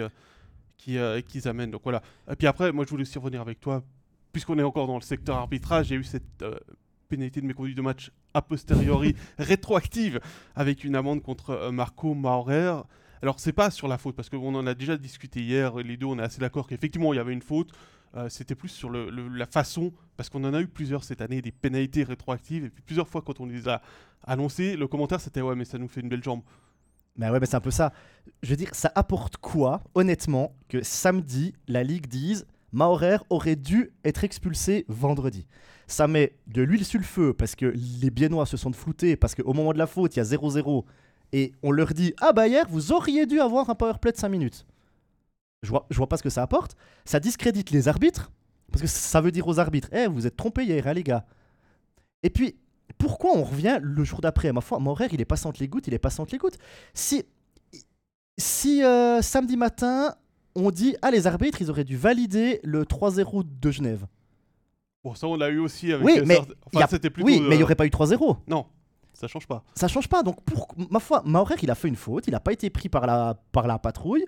euh, 0.81 0.83
qui, 0.83 0.97
euh, 0.97 1.21
qu'ils 1.21 1.47
amènent. 1.47 1.71
Donc 1.71 1.81
voilà. 1.83 2.01
Et 2.29 2.35
puis 2.35 2.47
après, 2.47 2.71
moi 2.71 2.85
je 2.85 2.89
voulais 2.89 3.03
aussi 3.03 3.17
revenir 3.19 3.41
avec 3.41 3.59
toi, 3.59 3.83
puisqu'on 4.31 4.57
est 4.59 4.63
encore 4.63 4.87
dans 4.87 4.95
le 4.95 5.01
secteur 5.01 5.37
arbitrage, 5.37 5.87
j'ai 5.87 5.95
eu 5.95 6.03
cette 6.03 6.41
euh, 6.41 6.55
pénalité 7.09 7.41
de 7.41 7.45
méconduite 7.45 7.75
de 7.77 7.81
match 7.81 8.11
a 8.33 8.41
posteriori 8.41 9.15
rétroactive 9.37 10.19
avec 10.55 10.83
une 10.83 10.95
amende 10.95 11.21
contre 11.21 11.49
euh, 11.51 11.71
Marco 11.71 12.13
Maurer. 12.13 12.81
Alors 13.21 13.39
c'est 13.39 13.53
pas 13.53 13.69
sur 13.69 13.87
la 13.87 13.97
faute 13.97 14.15
parce 14.15 14.29
qu'on 14.29 14.55
en 14.55 14.65
a 14.65 14.73
déjà 14.73 14.97
discuté 14.97 15.41
hier, 15.41 15.75
les 15.77 15.97
deux 15.97 16.07
on 16.07 16.17
est 16.17 16.23
assez 16.23 16.39
d'accord 16.39 16.67
qu'effectivement 16.67 17.13
il 17.13 17.17
y 17.17 17.19
avait 17.19 17.33
une 17.33 17.41
faute. 17.41 17.71
Euh, 18.17 18.27
C'était 18.27 18.55
plus 18.55 18.67
sur 18.67 18.89
le- 18.89 19.09
le- 19.09 19.29
la 19.29 19.45
façon, 19.45 19.93
parce 20.17 20.29
qu'on 20.29 20.43
en 20.43 20.53
a 20.53 20.59
eu 20.59 20.67
plusieurs 20.67 21.03
cette 21.05 21.21
année, 21.21 21.41
des 21.41 21.53
pénalités 21.53 22.03
rétroactives, 22.03 22.65
et 22.65 22.69
puis 22.69 22.83
plusieurs 22.85 23.07
fois 23.07 23.21
quand 23.21 23.39
on 23.39 23.45
les 23.45 23.69
a 23.69 23.81
annoncées, 24.25 24.75
le 24.75 24.85
commentaire 24.87 25.21
c'était 25.21 25.39
ouais 25.41 25.55
mais 25.55 25.63
ça 25.65 25.77
nous 25.77 25.87
fait 25.87 26.01
une 26.01 26.09
belle 26.09 26.23
jambe. 26.23 26.41
Mais 27.21 27.29
ouais, 27.29 27.39
mais 27.39 27.45
c'est 27.45 27.55
un 27.55 27.61
peu 27.61 27.69
ça. 27.69 27.93
Je 28.41 28.49
veux 28.49 28.55
dire, 28.55 28.73
ça 28.73 28.91
apporte 28.95 29.37
quoi, 29.37 29.83
honnêtement, 29.93 30.55
que 30.69 30.81
samedi, 30.81 31.53
la 31.67 31.83
Ligue 31.83 32.07
dise 32.07 32.47
Maurer 32.71 33.17
aurait 33.29 33.55
dû 33.55 33.91
être 34.03 34.23
expulsé 34.23 34.85
vendredi? 34.87 35.45
Ça 35.85 36.07
met 36.07 36.33
de 36.47 36.63
l'huile 36.63 36.83
sur 36.83 36.99
le 36.99 37.05
feu 37.05 37.33
parce 37.33 37.53
que 37.53 37.67
les 38.01 38.09
Biennois 38.09 38.47
se 38.47 38.57
sont 38.57 38.73
floutés, 38.73 39.15
parce 39.15 39.35
qu'au 39.35 39.53
moment 39.53 39.71
de 39.71 39.77
la 39.77 39.85
faute, 39.85 40.15
il 40.15 40.17
y 40.17 40.21
a 40.21 40.25
0-0, 40.25 40.83
et 41.31 41.53
on 41.61 41.69
leur 41.69 41.93
dit 41.93 42.15
Ah 42.19 42.33
bah 42.33 42.47
hier, 42.47 42.65
vous 42.67 42.91
auriez 42.91 43.27
dû 43.27 43.39
avoir 43.39 43.69
un 43.69 43.75
powerplay 43.75 44.13
de 44.13 44.17
5 44.17 44.27
minutes. 44.27 44.65
Je 45.61 45.69
vois, 45.69 45.85
je 45.91 45.97
vois 45.97 46.09
pas 46.09 46.17
ce 46.17 46.23
que 46.23 46.31
ça 46.31 46.41
apporte. 46.41 46.75
Ça 47.05 47.19
discrédite 47.19 47.69
les 47.69 47.87
arbitres, 47.87 48.31
parce 48.71 48.81
que 48.81 48.87
ça 48.87 49.21
veut 49.21 49.31
dire 49.31 49.47
aux 49.47 49.59
arbitres 49.59 49.89
Eh, 49.91 50.07
vous 50.07 50.25
êtes 50.25 50.37
trompés 50.37 50.63
hier, 50.63 50.91
les 50.91 51.03
gars. 51.03 51.23
Et 52.23 52.31
puis, 52.31 52.55
pourquoi 52.97 53.31
on 53.35 53.43
revient 53.43 53.79
le 53.81 54.03
jour 54.03 54.21
d'après? 54.21 54.51
Ma 54.51 54.61
foi, 54.61 54.79
Maurer, 54.79 55.07
il 55.11 55.21
est 55.21 55.25
passé 55.25 55.47
entre 55.47 55.59
les 55.61 55.67
gouttes, 55.67 55.87
il 55.87 55.93
est 55.93 55.99
passé 55.99 56.21
entre 56.21 56.33
les 56.33 56.37
gouttes. 56.37 56.57
Si, 56.93 57.23
si 58.37 58.83
euh, 58.83 59.21
samedi 59.21 59.57
matin, 59.57 60.15
on 60.55 60.71
dit 60.71 60.95
Ah, 61.01 61.11
les 61.11 61.27
arbitres, 61.27 61.61
ils 61.61 61.69
auraient 61.69 61.83
dû 61.83 61.97
valider 61.97 62.59
le 62.63 62.83
3-0 62.83 63.43
de 63.59 63.71
Genève. 63.71 64.05
Bon 65.03 65.15
ça 65.15 65.27
on 65.27 65.35
l'a 65.35 65.49
eu 65.49 65.57
aussi 65.57 65.91
avec... 65.91 66.05
Oui, 66.05 66.21
mais 66.25 66.39
il 66.73 66.79
y 66.79 66.83
a- 66.83 66.87
c'était 66.87 67.09
plutôt... 67.09 67.25
oui, 67.27 67.39
mais 67.39 67.55
il 67.55 67.57
n'y 67.57 67.61
euh, 67.61 67.65
aurait 67.65 67.75
pas 67.75 67.87
eu 67.87 67.89
3-0. 67.89 68.37
Non, 68.47 68.67
ça 69.13 69.27
change 69.27 69.47
pas. 69.47 69.63
Ça 69.75 69.87
change 69.87 70.07
pas. 70.07 70.23
Donc, 70.23 70.41
pour, 70.43 70.67
ma 70.89 70.99
foi, 70.99 71.21
Maurer, 71.25 71.55
il 71.61 71.71
a 71.71 71.75
fait 71.75 71.87
une 71.87 71.95
faute. 71.95 72.27
Il 72.27 72.31
n'a 72.31 72.39
pas 72.39 72.53
été 72.53 72.69
pris 72.69 72.89
par 72.89 73.05
la, 73.07 73.35
par 73.51 73.67
la 73.67 73.79
patrouille. 73.79 74.25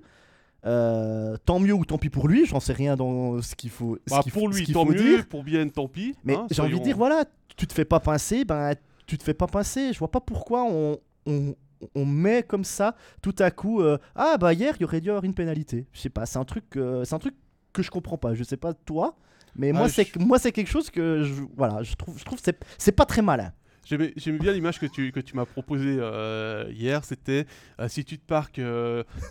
Euh, 0.66 1.36
tant 1.46 1.60
mieux 1.60 1.74
ou 1.74 1.84
tant 1.86 1.98
pis 1.98 2.10
pour 2.10 2.28
lui. 2.28 2.46
J'en 2.46 2.60
sais 2.60 2.74
rien 2.74 2.96
dans 2.96 3.42
ce 3.42 3.56
qu'il 3.56 3.70
faut. 3.70 3.98
ce 4.08 4.14
Bah, 4.14 4.22
qu'il 4.24 4.32
pour 4.32 4.44
faut- 4.44 4.48
lui 4.50 4.66
tant 4.72 4.86
mieux, 4.86 4.94
dire. 4.96 5.28
pour 5.28 5.44
bien 5.44 5.68
tant 5.68 5.88
pis. 5.88 6.16
Mais 6.24 6.36
hein, 6.36 6.48
j'ai 6.52 6.62
envie 6.62 6.80
de 6.80 6.84
dire, 6.84 6.96
voilà, 6.98 7.26
tu 7.58 7.68
te 7.68 7.74
fais 7.74 7.86
pas 7.86 8.00
pincer, 8.00 8.46
ben 8.46 8.74
tu 9.06 9.18
te 9.18 9.24
fais 9.24 9.34
pas 9.34 9.48
pincer. 9.48 9.92
Je 9.92 10.00
vois 10.00 10.10
pas 10.12 10.22
pourquoi 10.22 10.64
on, 10.64 10.98
on, 11.26 11.54
on 11.96 12.06
met 12.06 12.44
comme 12.44 12.64
ça 12.64 12.96
tout 13.22 13.36
à 13.40 13.52
coup 13.52 13.82
euh, 13.82 13.98
ah 14.16 14.38
bah 14.40 14.54
hier 14.54 14.74
il 14.78 14.82
y 14.84 14.86
aurait 14.86 15.02
dû 15.02 15.10
avoir 15.10 15.26
une 15.26 15.34
pénalité. 15.34 15.86
Je 15.92 16.00
sais 16.00 16.10
pas, 16.10 16.26
c'est 16.26 16.40
un 16.40 16.46
truc 16.46 16.64
euh, 16.78 17.04
c'est 17.04 17.14
un 17.16 17.20
truc 17.20 17.36
que 17.74 17.84
je 17.84 17.92
comprends 17.92 18.18
pas. 18.18 18.34
Je 18.34 18.44
sais 18.44 18.56
pas 18.56 18.74
toi, 18.74 19.18
mais 19.58 19.72
Ah, 19.72 19.80
moi 19.80 19.88
je- 19.90 19.94
c'est 19.96 20.16
moi 20.18 20.40
c'est 20.40 20.54
quelque 20.54 20.70
chose 20.70 20.90
que 20.90 21.24
je 21.24 21.42
voilà, 21.58 21.84
je 21.84 21.94
trouve 21.96 22.18
je 22.18 22.24
trouve 22.24 22.40
c'est 22.42 22.58
c'est 22.78 22.94
pas 22.94 23.06
très 23.06 23.22
malin. 23.22 23.52
J'aimais 23.86 24.14
bien 24.40 24.54
l'image 24.54 24.80
que 24.80 24.86
tu, 24.86 25.12
que 25.12 25.20
tu 25.20 25.36
m'as 25.36 25.46
proposée 25.46 25.98
euh, 26.00 26.72
hier. 26.72 27.04
C'était 27.04 27.46
euh, 27.80 27.88
si 27.90 28.06
tu 28.06 28.18
te 28.18 28.26
parques 28.26 28.62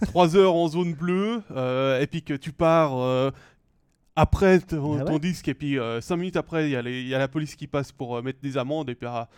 3 0.02 0.37
heures 0.37 0.54
en 0.54 0.68
zone 0.68 0.92
bleue 0.94 1.42
euh, 1.52 2.00
et 2.00 2.06
puis 2.06 2.23
que 2.23 2.35
tu 2.35 2.52
pars 2.52 2.99
euh, 2.99 3.30
après 4.14 4.61
ton, 4.61 4.99
Ah 4.99 5.04
ouais. 5.04 5.11
ton 5.11 5.18
disque 5.18 5.49
et 5.49 5.54
puis 5.54 5.78
5 6.00 6.16
minutes 6.16 6.37
après, 6.37 6.71
il 6.71 6.88
y, 6.88 7.09
y 7.09 7.14
a 7.14 7.18
la 7.18 7.28
police 7.28 7.56
qui 7.56 7.66
passe 7.66 7.92
pour 7.92 8.16
euh, 8.16 8.23
mettre 8.23 8.40
des 8.42 8.59
amendes 8.59 8.90
et 8.90 8.94
puis 8.94 9.09
ah, 9.11 9.28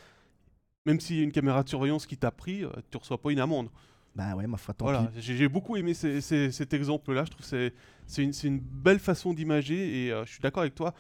même 0.85 0.99
s'il 1.00 1.16
y 1.16 1.21
a 1.21 1.23
une 1.23 1.33
caméra 1.33 1.62
de 1.62 1.68
surveillance 1.68 2.06
qui 2.06 2.16
t'a 2.16 2.30
pris, 2.33 2.64
euh, 2.64 2.71
tu 2.90 2.97
reçois 2.99 3.18
pas 3.21 3.30
une 3.30 3.38
amende. 3.40 3.68
Bah 4.16 4.35
ouais, 4.37 4.47
ma 4.47 4.56
foi 4.59 4.75
tant 4.75 4.85
Voilà, 4.85 5.11
pis. 5.14 5.21
j'ai 5.23 5.49
beaucoup 5.49 5.76
aimé 5.76 5.94
ces- 5.94 6.21
ces- 6.21 6.50
cet 6.52 6.73
exemple-là. 6.75 7.25
Je 7.25 7.30
trouve 7.30 7.49
que 7.49 7.73
c'est- 8.06 8.23
une, 8.23 8.33
une 8.44 8.59
belle 8.61 8.99
façon 9.00 9.33
d'imager 9.33 10.06
et 10.06 10.12
euh, 10.12 10.25
je 10.25 10.33
suis 10.33 10.40
d'accord 10.40 10.62
avec 10.62 10.75
toi. 10.75 10.92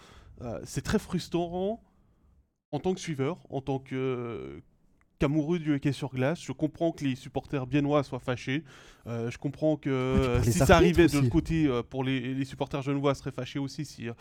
euh, 0.42 0.58
c'est 0.64 0.80
très 0.82 0.98
frustrant 0.98 1.80
en 2.74 2.80
tant 2.80 2.92
que 2.94 3.00
suiveur, 3.00 3.38
en 3.50 3.60
tant 3.60 3.78
que 3.78 4.60
qu'amoureux 5.20 5.60
du 5.60 5.72
hockey 5.74 5.92
sur 5.92 6.10
glace. 6.12 6.42
Je 6.42 6.50
comprends 6.52 6.90
que 6.90 7.04
les 7.04 7.14
supporters 7.14 7.66
biennois 7.68 8.02
soient 8.02 8.18
fâchés. 8.18 8.64
Euh, 9.06 9.30
je 9.30 9.38
comprends 9.38 9.76
que 9.76 9.88
euh, 9.88 10.42
si 10.42 10.52
ça 10.52 10.74
arrivait 10.76 11.06
de 11.06 11.12
l'autre 11.14 11.28
côté, 11.28 11.66
euh, 11.66 11.82
pour 11.88 12.02
les, 12.02 12.34
les 12.34 12.44
supporters 12.44 12.82
genevois 12.82 13.14
seraient 13.14 13.30
fâchés 13.30 13.60
aussi 13.60 13.84
si 13.84 14.08
euh, 14.08 14.12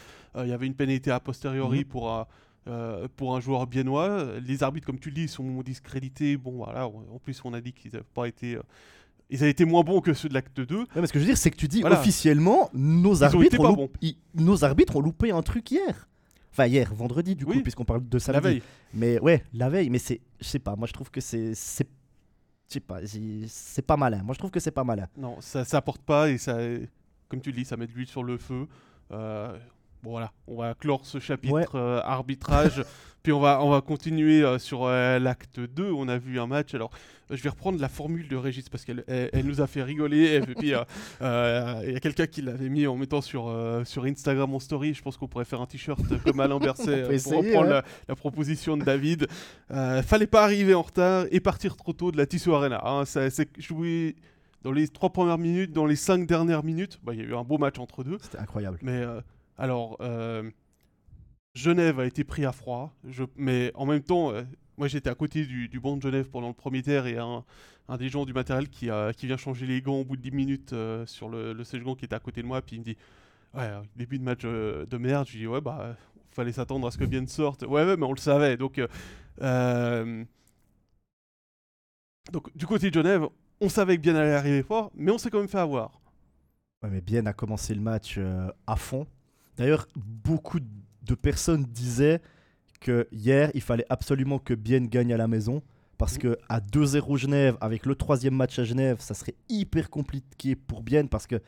il 0.43 0.49
y 0.49 0.53
avait 0.53 0.67
une 0.67 0.75
pénalité 0.75 1.09
a 1.09 1.19
posteriori 1.19 1.79
Mhm. 1.79 1.85
pour 1.85 2.11
un, 2.11 2.27
euh, 2.67 3.07
pour 3.15 3.35
un 3.35 3.39
joueur 3.39 3.65
biennois. 3.65 4.25
Les 4.45 4.61
arbitres, 4.61 4.85
comme 4.85 4.99
tu 4.99 5.09
le 5.09 5.15
dis, 5.15 5.27
sont 5.27 5.61
discrédités. 5.63 6.37
Bon, 6.37 6.51
voilà. 6.57 6.85
En 6.87 7.19
plus, 7.23 7.41
on 7.43 7.53
a 7.53 7.59
dit 7.61 7.73
qu'ils 7.73 7.91
n'avaient 7.93 8.05
pas 8.13 8.27
été. 8.27 8.55
euh, 8.55 8.61
ils 9.31 9.41
avaient 9.41 9.49
été 9.51 9.65
moins 9.65 9.81
bons 9.81 9.99
que 9.99 10.13
ceux 10.13 10.29
de 10.29 10.35
l'acte 10.35 10.61
2. 10.61 10.77
Ouais, 10.77 10.85
mais 10.97 11.07
ce 11.07 11.13
que 11.13 11.17
je 11.17 11.23
veux 11.23 11.29
dire, 11.29 11.37
c'est 11.39 11.49
que 11.49 11.57
tu 11.57 11.67
dis 11.67 11.81
Voilà. 11.81 11.99
officiellement, 11.99 12.69
nos 12.75 13.23
arbitres, 13.23 13.59
ont 13.59 13.89
ils- 14.01 14.17
nos 14.35 14.63
arbitres 14.63 14.95
ont 14.95 15.01
loupé 15.01 15.31
un 15.31 15.41
truc 15.41 15.71
hier. 15.71 16.07
Enfin, 16.53 16.67
hier, 16.67 16.93
vendredi, 16.93 17.35
du 17.35 17.45
coup, 17.45 17.51
Oui. 17.51 17.61
puisqu'on 17.63 17.83
parle 17.83 18.07
de 18.07 18.15
La 18.15 18.19
samedi. 18.19 18.41
veille. 18.47 18.61
Mais 18.93 19.19
ouais, 19.19 19.43
la 19.53 19.69
veille, 19.69 19.89
mais 19.89 19.97
c'est. 19.99 20.21
Je 20.39 20.45
sais 20.45 20.59
pas, 20.59 20.75
moi 20.75 20.87
je 20.87 20.93
trouve 20.93 21.09
que 21.11 21.19
c'est. 21.19 21.53
c'est- 21.55 21.89
Je 22.69 22.73
sais 22.75 22.79
pas, 22.79 22.99
c'est 23.47 23.81
pas 23.85 23.97
malin. 23.97 24.21
Moi 24.23 24.33
je 24.33 24.39
trouve 24.39 24.51
que 24.51 24.59
c'est 24.59 24.71
pas 24.71 24.83
malin. 24.83 25.07
Non, 25.17 25.41
ça, 25.41 25.65
ça 25.65 25.77
apporte 25.77 26.01
pas 26.03 26.29
et 26.29 26.37
ça, 26.37 26.57
comme 27.27 27.41
tu 27.41 27.49
le 27.51 27.57
dis, 27.57 27.65
ça 27.65 27.75
met 27.77 27.87
de 27.87 27.91
l'huile 27.91 28.07
sur 28.07 28.23
le 28.23 28.37
feu. 28.37 28.67
Euh, 29.11 29.57
bon 30.03 30.11
voilà, 30.11 30.31
on 30.47 30.57
va 30.57 30.73
clore 30.75 31.05
ce 31.05 31.19
chapitre 31.19 31.53
Ouais. 31.53 31.65
euh, 31.75 32.01
arbitrage, 32.03 32.83
puis 33.23 33.31
on 33.31 33.39
va, 33.39 33.63
on 33.63 33.69
va 33.71 33.81
continuer 33.81 34.43
euh, 34.43 34.59
sur 34.59 34.83
euh, 34.85 35.17
l'acte 35.19 35.59
2. 35.59 35.91
On 35.91 36.07
a 36.09 36.17
vu 36.17 36.39
un 36.39 36.45
match. 36.47 36.73
Alors, 36.75 36.91
je 37.29 37.41
vais 37.41 37.49
reprendre 37.49 37.79
la 37.79 37.87
formule 37.89 38.27
de 38.27 38.35
Régis 38.35 38.67
parce 38.69 38.83
qu'elle 38.85 39.03
elle, 39.07 39.29
elle 39.33 39.45
nous 39.45 39.61
a 39.61 39.67
fait 39.67 39.81
rigoler. 39.81 40.35
Et 40.35 40.41
puis, 40.41 40.55
il 40.61 40.67
y 40.69 40.73
a 41.95 41.99
quelqu'un 42.01 42.27
qui 42.27 42.41
l'avait 42.41 42.69
mis 42.69 42.85
en 42.85 42.95
mettant 42.97 43.21
sur, 43.21 43.49
sur 43.85 44.03
Instagram 44.03 44.53
en 44.53 44.59
story. 44.59 44.93
Je 44.93 45.01
pense 45.01 45.15
qu'on 45.17 45.27
pourrait 45.27 45.45
faire 45.45 45.61
un 45.61 45.65
t-shirt 45.65 46.01
comme 46.23 46.39
Alain 46.41 46.59
Berset 46.59 47.03
pour 47.03 47.11
essayer, 47.13 47.35
reprendre 47.37 47.67
ouais. 47.69 47.73
la, 47.75 47.83
la 48.09 48.15
proposition 48.15 48.75
de 48.77 48.83
David. 48.83 49.27
Fallait 49.69 50.27
pas 50.27 50.43
arriver 50.43 50.73
en 50.73 50.81
retard 50.83 51.25
et 51.31 51.39
partir 51.39 51.75
trop 51.77 51.93
tôt 51.93 52.11
de 52.11 52.17
la 52.17 52.25
Tissot 52.25 52.53
Arena. 52.53 52.81
hein. 52.85 53.05
C'est 53.05 53.49
joué 53.59 54.15
dans 54.63 54.71
les 54.71 54.87
trois 54.87 55.09
premières 55.11 55.37
minutes, 55.37 55.73
dans 55.73 55.85
les 55.85 55.95
cinq 55.95 56.25
dernières 56.27 56.63
minutes. 56.63 56.99
bah, 57.03 57.13
Il 57.13 57.19
y 57.19 57.23
a 57.23 57.25
eu 57.25 57.35
un 57.35 57.43
beau 57.43 57.57
match 57.57 57.79
entre 57.79 58.03
deux. 58.03 58.17
C'était 58.21 58.37
incroyable. 58.39 58.77
Mais 58.81 58.91
euh, 59.01 59.19
alors, 59.57 59.97
euh, 60.01 60.49
Genève 61.53 61.99
a 61.99 62.05
été 62.05 62.23
pris 62.23 62.45
à 62.45 62.51
froid. 62.51 62.93
Mais 63.35 63.71
en 63.75 63.85
même 63.85 64.01
temps, 64.01 64.31
euh, 64.31 64.43
moi 64.77 64.87
j'étais 64.87 65.09
à 65.09 65.15
côté 65.15 65.45
du, 65.45 65.79
banc 65.79 65.97
de 65.97 66.01
Genève 66.01 66.29
pendant 66.29 66.47
le 66.47 66.53
premier 66.53 66.81
tiers 66.81 67.05
et 67.05 67.17
un, 67.17 67.43
des 67.97 68.09
gens 68.09 68.25
du 68.25 68.33
matériel 68.33 68.69
qui, 68.69 68.87
vient 68.87 69.37
changer 69.37 69.65
les 69.67 69.81
gants 69.81 69.99
au 69.99 70.05
bout 70.05 70.17
de 70.17 70.21
10 70.21 70.31
minutes 70.31 70.73
euh, 70.73 71.05
sur 71.05 71.29
le, 71.29 71.53
le 71.53 71.63
sèche-gants 71.63 71.95
qui 71.95 72.05
était 72.05 72.15
à 72.15 72.19
côté 72.19 72.41
de 72.41 72.47
moi. 72.47 72.61
Puis 72.61 72.77
il 72.77 72.79
me 72.79 72.85
dit 72.85 72.97
Ouais, 73.53 73.69
début 73.95 74.17
de 74.17 74.23
match 74.23 74.41
de 74.41 74.97
merde. 74.97 75.27
Je 75.27 75.37
dis 75.37 75.47
Ouais, 75.47 75.61
bah, 75.61 75.95
fallait 76.31 76.51
s'attendre 76.51 76.87
à 76.87 76.91
ce 76.91 76.97
que 76.97 77.05
bien 77.05 77.25
sorte. 77.27 77.63
Ouais, 77.63 77.85
ouais, 77.85 77.97
mais 77.97 78.05
on 78.05 78.13
le 78.13 78.17
savait. 78.17 78.57
Donc, 78.57 78.81
donc 82.31 82.57
du 82.57 82.65
côté 82.65 82.89
de 82.89 82.95
Genève, 82.95 83.27
on 83.61 83.69
savait 83.69 83.97
que 83.97 84.01
bien 84.01 84.15
allait 84.15 84.33
arriver 84.33 84.63
fort, 84.63 84.91
mais 84.95 85.11
on 85.11 85.19
s'est 85.19 85.29
quand 85.29 85.39
même 85.39 85.47
fait 85.47 85.59
avoir. 85.59 86.01
Ouais, 86.81 86.89
mais 86.89 87.01
Bien 87.01 87.27
a 87.27 87.33
commencé 87.33 87.75
le 87.75 87.81
match 87.81 88.19
à 88.65 88.75
fond. 88.75 89.05
D'ailleurs, 89.57 89.87
beaucoup 89.95 90.59
de 90.59 91.15
personnes 91.15 91.63
disaient 91.63 92.21
que 92.79 93.07
hier, 93.11 93.51
il 93.53 93.61
fallait 93.61 93.85
absolument 93.89 94.39
que 94.39 94.53
Bien 94.53 94.85
gagne 94.85 95.13
à 95.13 95.17
la 95.17 95.27
maison. 95.27 95.61
Parce 95.97 96.17
que 96.17 96.37
à 96.49 96.59
2-0 96.59 97.17
Genève, 97.17 97.57
avec 97.61 97.85
le 97.85 97.95
troisième 97.95 98.35
match 98.35 98.57
à 98.59 98.63
Genève, 98.63 98.97
ça 98.99 99.13
serait 99.13 99.35
hyper 99.47 99.89
compliqué 99.89 100.55
pour 100.55 100.81
Bien 100.81 101.05
parce 101.05 101.27
que 101.27 101.39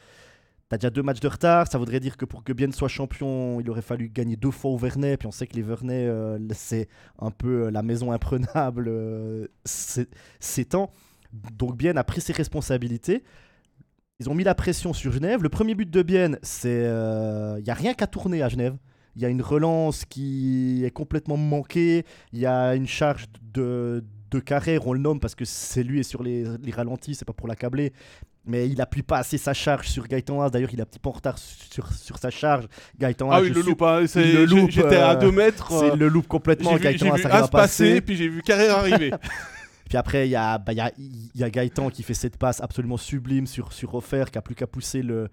t'as 0.70 0.78
déjà 0.78 0.90
deux 0.90 1.04
matchs 1.04 1.20
de 1.20 1.28
retard. 1.28 1.68
Ça 1.68 1.78
voudrait 1.78 2.00
dire 2.00 2.16
que 2.16 2.26
pour 2.26 2.44
que 2.44 2.54
Bien 2.54 2.72
soit 2.72 2.88
champion, 2.88 3.60
il 3.60 3.70
aurait 3.70 3.82
fallu 3.82 4.08
gagner 4.10 4.36
deux 4.36 4.52
fois 4.52 4.72
au 4.72 4.78
Vernet. 4.78 5.18
Puis 5.18 5.28
on 5.28 5.32
sait 5.32 5.48
que 5.48 5.56
les 5.56 5.62
Vernets, 5.62 6.08
euh, 6.08 6.40
c'est 6.54 6.88
un 7.20 7.32
peu 7.32 7.66
euh, 7.66 7.72
la 7.72 7.82
maison 7.82 8.12
imprenable 8.12 8.86
euh, 8.88 9.48
ces 9.66 10.66
temps. 10.66 10.92
Donc 11.54 11.76
Bien 11.76 11.98
a 11.98 12.04
pris 12.04 12.22
ses 12.22 12.34
responsabilités. 12.34 13.24
Ils 14.20 14.30
ont 14.30 14.34
mis 14.36 14.44
la 14.46 14.56
pression 14.56 14.94
sur 14.94 15.12
Genève. 15.12 15.44
Le 15.44 15.50
premier 15.50 15.76
but 15.76 15.90
de 15.90 16.02
Bienne, 16.02 16.40
c'est. 16.42 16.70
Il 17.60 17.64
n'y 17.64 17.70
a 17.70 17.74
rien 17.74 17.94
qu'à 17.94 18.08
tourner 18.08 18.42
à 18.42 18.50
Genève. 18.50 18.76
Il 19.18 19.22
y 19.22 19.26
a 19.26 19.30
une 19.30 19.42
relance 19.42 20.04
qui 20.06 20.84
est 20.86 20.92
complètement 20.92 21.38
manquée. 21.38 22.06
Il 22.34 22.40
y 22.40 22.46
a 22.46 22.76
une 22.76 22.88
charge 22.88 23.26
de, 23.54 24.04
de 24.32 24.40
Carrère, 24.40 24.88
on 24.88 24.94
le 24.94 25.00
nomme 25.00 25.20
parce 25.22 25.36
que 25.36 25.46
c'est 25.46 25.84
lui 25.84 26.00
et 26.02 26.04
sur 26.04 26.22
les, 26.22 26.44
les 26.62 26.72
ralentis, 26.72 27.16
c'est 27.16 27.24
pas 27.26 27.32
pour 27.34 27.48
l'accabler. 27.48 27.94
Mais 28.48 28.70
il 28.70 28.80
appuie 28.82 29.02
pas 29.04 29.18
assez 29.20 29.38
sa 29.38 29.54
charge 29.54 29.88
sur 29.88 30.06
Gaëtan 30.08 30.42
Haas. 30.42 30.50
D'ailleurs, 30.52 30.70
il 30.72 30.80
est 30.80 30.84
un 30.84 30.86
petit 30.86 31.00
peu 31.00 31.10
en 31.10 31.14
retard 31.14 31.38
sur, 31.38 31.92
sur 31.94 32.18
sa 32.20 32.30
charge. 32.30 32.66
Gaëtan 33.00 33.30
Ah 33.32 33.38
Haas, 33.38 33.42
oui, 33.42 33.48
je 33.50 33.54
le 33.54 33.62
loupe. 33.62 33.82
hein, 33.82 34.06
J'étais 34.06 34.98
à 34.98 35.12
euh, 35.14 35.16
2 35.16 35.32
mètres. 35.32 35.68
C'est 35.72 35.92
euh, 35.92 35.96
le 35.96 36.08
loupe 36.10 36.28
complètement. 36.28 36.76
Vu, 36.76 36.80
Gaëtan 36.82 37.08
Haas 37.08 37.12
arrive 37.14 37.26
à 37.28 37.36
As 37.44 37.48
passer, 37.48 37.88
passer. 37.90 38.02
puis 38.02 38.16
j'ai 38.18 38.28
vu 38.28 38.42
Carrère 38.44 38.78
arriver. 38.80 39.12
Puis 39.88 39.98
après, 39.98 40.28
il 40.28 40.32
y 40.32 40.36
a, 40.36 40.58
bah, 40.58 40.74
il 40.74 40.78
y, 40.78 40.82
a, 40.82 40.92
il 40.98 41.30
y 41.36 41.44
a 41.44 41.50
Gaëtan 41.50 41.90
qui 41.90 42.02
fait 42.04 42.14
cette 42.14 42.38
passe 42.38 42.60
absolument 42.62 42.98
sublime 42.98 43.46
sur, 43.48 43.72
sur 43.74 43.94
Offert, 43.96 44.32
qui 44.32 44.38
a 44.38 44.42
plus 44.42 44.56
qu'à 44.56 44.68
pousser 44.68 45.02
le, 45.04 45.30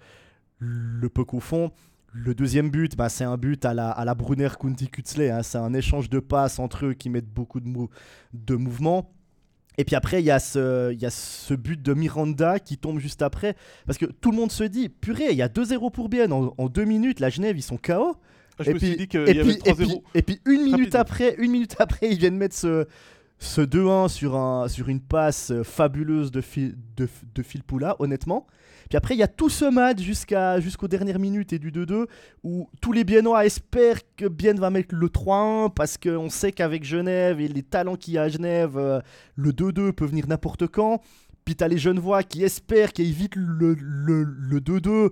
le 0.59 1.09
puck 1.09 1.35
au 1.35 1.41
fond. 1.41 1.71
Le 2.13 2.35
deuxième 2.35 2.69
but, 2.71 2.95
bah, 2.97 3.09
c'est 3.09 3.25
un 3.25 3.39
but 3.39 3.65
à 3.65 3.73
la, 3.73 3.91
à 3.91 4.05
la 4.05 4.15
Brunner 4.15 4.51
Kunti 4.61 4.89
Kutzle. 4.89 5.31
hein. 5.31 5.43
C'est 5.43 5.57
un 5.59 5.73
échange 5.73 6.11
de 6.11 6.19
passes 6.21 6.59
entre 6.59 6.87
eux 6.87 6.93
qui 6.93 7.09
mettent 7.09 7.33
beaucoup 7.33 7.61
de, 7.61 7.67
mou- 7.69 7.89
de 8.35 8.55
mouvements. 8.55 9.11
Et 9.79 9.85
puis 9.85 9.97
après, 9.97 10.21
il 10.23 10.27
y, 10.27 10.31
a 10.31 10.39
ce- 10.39 10.93
il 10.93 11.01
y 11.01 11.07
a 11.07 11.11
ce 11.11 11.55
but 11.55 11.81
de 11.81 11.95
Miranda 11.95 12.59
qui 12.59 12.77
tombe 12.77 12.99
juste 12.99 13.23
après. 13.23 13.57
Parce 13.87 13.97
que 13.97 14.05
tout 14.05 14.31
le 14.31 14.37
monde 14.37 14.53
se 14.53 14.65
dit, 14.65 14.91
purée, 14.91 15.29
il 15.31 15.37
y 15.39 15.43
a 15.43 15.49
2-0 15.49 15.91
pour 15.91 16.11
Bienne. 16.11 16.35
En, 16.35 16.53
en 16.59 16.69
deux 16.69 16.85
minutes, 16.85 17.21
la 17.21 17.31
Genève, 17.31 17.57
ils 17.57 17.63
sont 17.63 17.79
KO. 17.79 18.17
Je 18.61 18.71
Et 18.71 18.75
me 18.75 18.79
puis- 18.79 18.89
suis 18.89 18.97
dit 18.99 19.09
qu'il 19.09 19.21
y 19.21 19.31
avait 19.31 19.41
puis, 19.45 19.53
et, 19.65 19.73
3-0. 19.73 19.75
puis, 19.87 20.01
et 20.15 20.21
puis 20.23 20.41
une 20.45 20.65
minute 20.65 20.95
après, 20.95 21.35
une 21.39 21.53
minute 21.53 21.77
après, 21.79 22.11
ils 22.11 22.19
viennent 22.19 22.37
mettre 22.37 22.55
ce, 22.55 22.87
ce 23.43 23.61
2-1 23.61 24.09
sur, 24.09 24.37
un, 24.37 24.69
sur 24.69 24.89
une 24.89 25.01
passe 25.01 25.51
euh, 25.51 25.65
fabuleuse 25.65 26.31
de, 26.31 26.41
Phil- 26.41 26.77
de, 26.97 27.09
de 27.35 27.43
Phil 27.43 27.63
Poula, 27.65 27.97
honnêtement. 27.99 28.47
Puis 28.89 28.97
après, 28.97 29.15
il 29.15 29.19
y 29.19 29.23
a 29.23 29.29
tout 29.29 29.49
ce 29.49 29.65
match 29.65 30.01
jusqu'à, 30.01 30.61
jusqu'aux 30.61 30.87
dernières 30.87 31.19
minutes 31.19 31.53
et 31.53 31.59
du 31.59 31.73
2-2 31.73 32.07
où 32.45 32.69
tous 32.81 32.93
les 32.93 33.05
Biennois 33.05 33.45
espèrent 33.47 34.01
que 34.17 34.27
Bienne 34.29 34.61
va 34.61 34.71
mettre 34.71 34.95
le 34.95 35.09
3-1 35.09 35.73
parce 35.75 35.99
qu'on 35.99 36.29
sait 36.31 36.53
qu'avec 36.53 36.85
Genève 36.85 37.41
et 37.41 37.49
les 37.49 37.63
talents 37.63 37.97
qu'il 37.97 38.15
y 38.15 38.19
a 38.19 38.23
à 38.23 38.29
Genève, 38.29 38.77
euh, 38.77 39.01
le 39.35 39.51
2-2 39.51 39.93
peut 39.93 40.05
venir 40.07 40.29
n'importe 40.29 40.67
quand. 40.69 41.01
Puis 41.45 41.57
t'as 41.57 41.67
les 41.69 41.79
Genevois 41.79 42.23
qui 42.23 42.45
espèrent 42.45 42.93
qu'ils 42.93 43.09
évitent 43.09 43.35
le 43.37 43.75
2-2 44.61 45.11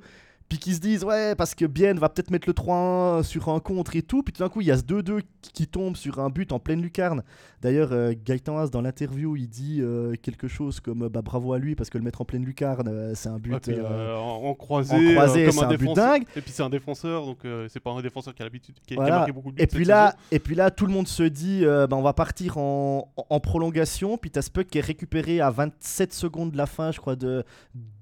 puis 0.51 0.59
qui 0.59 0.75
se 0.75 0.81
disent 0.81 1.05
ouais 1.05 1.35
parce 1.35 1.55
que 1.55 1.65
Bien 1.65 1.95
va 1.95 2.11
peut-être 2.11 2.31
mettre 2.31 2.47
le 2.47 2.53
3-1 2.53 3.23
sur 3.23 3.49
un 3.49 3.61
contre 3.61 3.97
et 3.97 4.03
tout 4.03 4.23
puis 4.23 4.33
tout 4.35 4.43
d'un 4.43 4.49
coup 4.51 4.61
il 4.61 4.67
y 4.67 4.71
a 4.71 4.77
ce 4.77 4.83
2-2 4.83 5.23
qui- 5.55 5.67
tombe 5.69 5.97
sur 5.97 6.19
un 6.19 6.29
but 6.29 6.53
en 6.53 6.59
pleine 6.59 6.83
lucarne 6.83 7.23
d'ailleurs 7.63 7.91
euh, 7.93 8.13
Gaëtan 8.27 8.59
Haas 8.59 8.69
dans 8.69 8.81
l'interview 8.83 9.37
il 9.37 9.49
dit 9.49 9.79
euh, 9.81 10.15
quelque 10.21 10.49
chose 10.49 10.81
comme 10.81 11.09
bah, 11.09 11.23
bravo 11.23 11.53
à 11.55 11.59
lui 11.59 11.75
parce 11.77 11.89
que 11.89 11.97
le 11.97 12.05
mettre 12.05 12.21
en 12.21 12.25
pleine 12.25 12.45
lucarne 12.45 12.89
euh, 12.89 13.13
c'est 13.15 13.29
un 13.29 13.39
but 13.39 13.53
Ouais, 13.53 13.61
puis, 13.61 13.75
euh, 13.79 14.17
en, 14.17 14.53
croisé, 14.55 14.95
en 14.95 15.13
croisé, 15.15 15.45
comme 15.45 15.53
c'est 15.55 15.65
un, 15.65 15.71
un 15.71 15.77
but 15.77 15.95
dingue. 15.95 16.25
Et 16.35 16.41
puis 16.41 16.51
c'est 16.53 16.63
un 16.65 16.69
défenseur, 16.71 17.25
donc 17.25 17.39
c'est 17.69 17.79
pas 17.81 17.93
un 17.93 18.03
défenseur 18.03 18.35
qui 18.35 18.43
a 18.43 18.45
l'habitude, 18.45 18.75
qui, 18.75 18.83
qui 18.87 18.95
a 18.95 18.97
Voilà. 18.97 19.17
marqué 19.19 19.33
beaucoup 19.33 19.51
de 19.53 19.57
buts. 19.57 19.63
et 19.63 19.67
puis 19.69 19.85
là 19.85 20.11
saison. 20.11 20.19
et 20.33 20.39
puis 20.41 20.55
là 20.57 20.71
tout 20.73 20.87
le 20.87 20.93
monde 20.93 21.07
se 21.09 21.23
dit 21.23 21.63
bah, 21.65 21.87
on 21.93 22.03
va 22.03 22.13
partir 22.13 22.59
en, 22.59 23.13
en 23.17 23.41
prolongation 23.41 24.19
puis 24.19 24.31
t'as 24.33 24.43
ce 24.43 24.51
puck 24.51 24.67
qui 24.67 24.79
est 24.79 24.83
récupéré 24.83 25.41
à 25.41 25.51
27 25.51 26.13
secondes 26.13 26.51
de 26.51 26.57
la 26.57 26.67
fin 26.67 26.91
je 26.91 26.99
crois 26.99 27.15
de, 27.15 27.45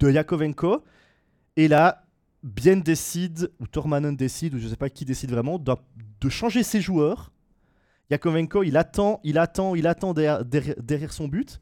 de 0.01 0.11
Yakovenko 0.11 0.83
et 1.57 1.69
là 1.69 2.03
Bien 2.43 2.77
décide, 2.77 3.51
ou 3.61 3.67
Tormanen 3.67 4.17
décide, 4.17 4.55
ou 4.55 4.59
je 4.59 4.69
sais 4.69 4.77
pas 4.77 4.89
qui 4.89 5.05
décide 5.05 5.31
vraiment, 5.31 5.59
de, 5.59 6.29
changer 6.29 6.63
ses 6.63 6.81
joueurs. 6.81 7.33
Yakovenko, 8.11 8.63
il 8.63 8.77
attend, 8.77 9.21
il 9.25 9.39
attend, 9.39 9.75
il 9.75 9.87
attend 9.87 10.15
derrière 10.15 11.13
son 11.13 11.29
but. 11.29 11.61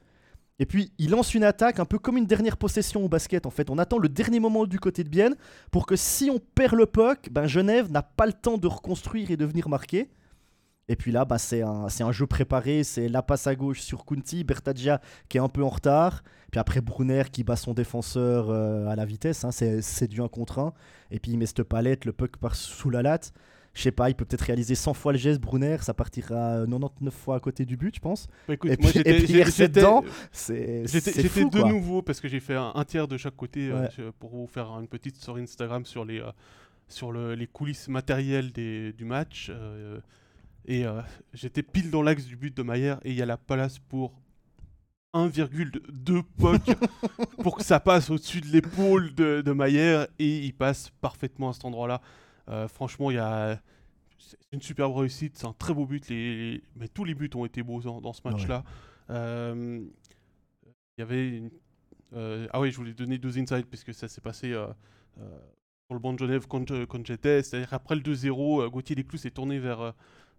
Et 0.59 0.65
puis, 0.65 0.93
il 0.99 1.11
lance 1.11 1.35
une 1.35 1.45
attaque, 1.45 1.81
un 1.81 1.85
peu 1.85 1.99
comme 1.99 2.17
une 2.17 2.27
dernière 2.27 2.57
possession 2.57 3.05
au 3.05 3.09
basket, 3.09 3.47
en 3.47 3.51
fait. 3.51 3.69
On 3.69 3.79
attend 3.79 3.99
le 3.99 4.09
dernier 4.09 4.41
moment 4.41 4.65
du 4.65 4.79
côté 4.79 5.05
de 5.05 5.09
Bienne 5.09 5.37
pour 5.71 5.87
que 5.87 5.97
si 5.97 6.31
on 6.31 6.39
perd 6.39 6.75
le 6.75 6.87
puck, 6.87 7.29
ben 7.31 7.47
Genève 7.47 7.91
n'a 7.91 8.03
pas 8.03 8.27
le 8.27 8.33
temps 8.33 8.57
de 8.57 8.67
reconstruire 8.67 9.31
et 9.31 9.37
de 9.37 9.45
venir 9.45 9.69
marquer. 9.69 10.09
Et 10.88 10.94
puis 10.94 11.11
là, 11.11 11.25
bah, 11.25 11.38
c'est 11.38 11.62
un, 11.62 12.12
jeu 12.12 12.27
préparé, 12.27 12.85
c'est 12.85 13.09
la 13.09 13.20
passe 13.22 13.49
à 13.49 13.57
gauche 13.57 13.81
sur 13.81 14.05
Kunti, 14.05 14.44
Bertagia 14.44 15.01
qui 15.29 15.37
est 15.37 15.40
un 15.40 15.49
peu 15.49 15.64
en 15.64 15.68
retard, 15.68 16.22
puis 16.53 16.61
après 16.61 16.81
Brunner 16.81 17.25
qui 17.33 17.42
bat 17.42 17.57
son 17.57 17.75
défenseur 17.75 18.51
euh, 18.51 18.87
à 18.87 18.94
la 18.94 19.05
vitesse, 19.05 19.44
hein, 19.44 19.51
c'est, 19.51 20.07
du 20.07 20.20
1 20.22 20.29
contre 20.29 20.61
1, 20.61 20.72
et 21.11 21.18
puis 21.18 21.33
il 21.33 21.38
met 21.38 21.46
cette 21.46 21.64
palette, 21.64 22.05
le 22.05 22.12
puck 22.12 22.37
part 22.37 22.55
sous 22.55 22.90
la 22.90 23.03
latte. 23.03 23.33
Je 23.75 23.83
sais 23.83 23.90
pas, 23.90 24.09
il 24.11 24.14
peut 24.14 24.25
peut-être 24.25 24.42
réaliser 24.42 24.75
100 24.77 24.94
fois 24.94 25.12
le 25.12 25.18
geste, 25.18 25.40
Brunner, 25.40 25.77
ça 25.83 25.92
partira 25.92 26.61
99 26.64 27.12
fois 27.12 27.35
à 27.37 27.40
côté 27.40 27.66
du 27.66 27.77
but, 27.77 27.94
je 27.96 28.01
pense. 28.01 28.27
Bah, 28.49 28.55
écoute, 28.55 28.70
Et 28.70 28.77
moi, 28.81 28.90
puis- 28.90 29.01
et 29.05 29.27
j'étais- 29.27 29.68
dedans. 29.68 30.05
C'est, 30.31 30.87
J'étais 30.87 31.44
de 31.44 31.51
quoi. 31.61 31.68
nouveau 31.68 32.01
parce 32.01 32.20
que 32.20 32.29
j'ai 32.29 32.40
fait 32.40 32.55
un, 32.55 32.72
un 32.75 32.85
tiers 32.85 33.07
de 33.09 33.16
chaque 33.18 33.37
côté 33.37 33.68
euh, 33.70 33.83
Ouais. 33.83 34.12
pour 34.20 34.31
vous 34.31 34.46
faire 34.46 34.68
une 34.79 34.87
petite 34.88 35.16
story 35.16 35.42
Instagram 35.42 35.85
sur 35.85 36.05
les, 36.07 36.20
euh, 36.20 36.31
sur 36.88 37.11
le- 37.12 37.35
les 37.35 37.49
coulisses 37.49 37.88
matérielles 37.88 38.51
des- 38.53 38.92
du 38.94 39.05
match. 39.05 39.51
Et 40.66 40.85
euh, 40.87 41.00
j'étais 41.33 41.62
pile 41.62 41.90
dans 41.90 42.02
l'axe 42.02 42.24
du 42.24 42.37
but 42.37 42.57
de 42.57 42.62
Maillère 42.62 42.98
et 43.05 43.11
il 43.11 43.16
y 43.16 43.22
a 43.22 43.26
la 43.26 43.37
place 43.37 43.79
pour 43.79 44.20
1,2 45.14 46.22
poc 46.38 46.61
pour 47.42 47.57
que 47.57 47.64
ça 47.64 47.81
passe 47.81 48.11
au-dessus 48.11 48.40
de 48.40 48.46
l'épaule 48.48 49.14
de, 49.14 49.40
de 49.40 49.52
Maillère 49.52 50.07
et 50.18 50.38
il 50.44 50.52
passe 50.52 50.90
parfaitement 51.00 51.50
à 51.50 51.52
cet 51.55 51.64
endroit-là. 51.64 52.00
Euh, 52.48 52.68
franchement, 52.68 53.11
il 53.11 53.14
y 53.14 53.18
a. 53.18 53.61
C'est 54.18 54.37
une 54.52 54.62
superbe 54.62 54.94
réussite, 54.96 55.37
c'est 55.38 55.46
un 55.46 55.52
très 55.52 55.72
beau 55.72 55.87
but. 55.87 56.09
Les, 56.09 56.52
les- 56.55 56.62
Mais 56.74 56.88
tous 56.88 57.05
les 57.05 57.14
buts 57.14 57.31
ont 57.35 57.44
été 57.44 57.62
beaux 57.62 57.81
dans, 57.81 58.00
dans 58.00 58.12
ce 58.12 58.20
Ouais. 58.24 58.33
match-là. 58.33 58.64
Euh, 59.11 59.81
Il 60.98 61.00
y 61.00 61.02
avait. 61.02 61.29
une- 61.38 61.50
euh, 62.14 62.46
ah 62.52 62.61
oui, 62.61 62.70
je 62.70 62.76
voulais 62.76 62.92
donner 62.94 63.18
deux 63.18 63.38
insights 63.38 63.66
parce 63.66 63.85
que 63.85 63.92
ça 63.92 64.09
s'est 64.09 64.20
passé 64.20 64.50
sur 64.50 65.94
le 65.94 65.98
banc 65.98 66.12
de 66.12 66.18
Genève 66.18 66.46
quand, 66.48 66.70
quand 66.87 67.07
j'étais. 67.07 67.42
C'est-à-dire 67.42 67.72
après 67.72 67.94
le 67.94 68.00
2-0, 68.02 68.62
euh, 68.62 68.68
Gauthier 68.68 68.96
Desclous 68.96 69.18
s'est 69.18 69.31
tourné 69.31 69.59
vers, 69.59 69.94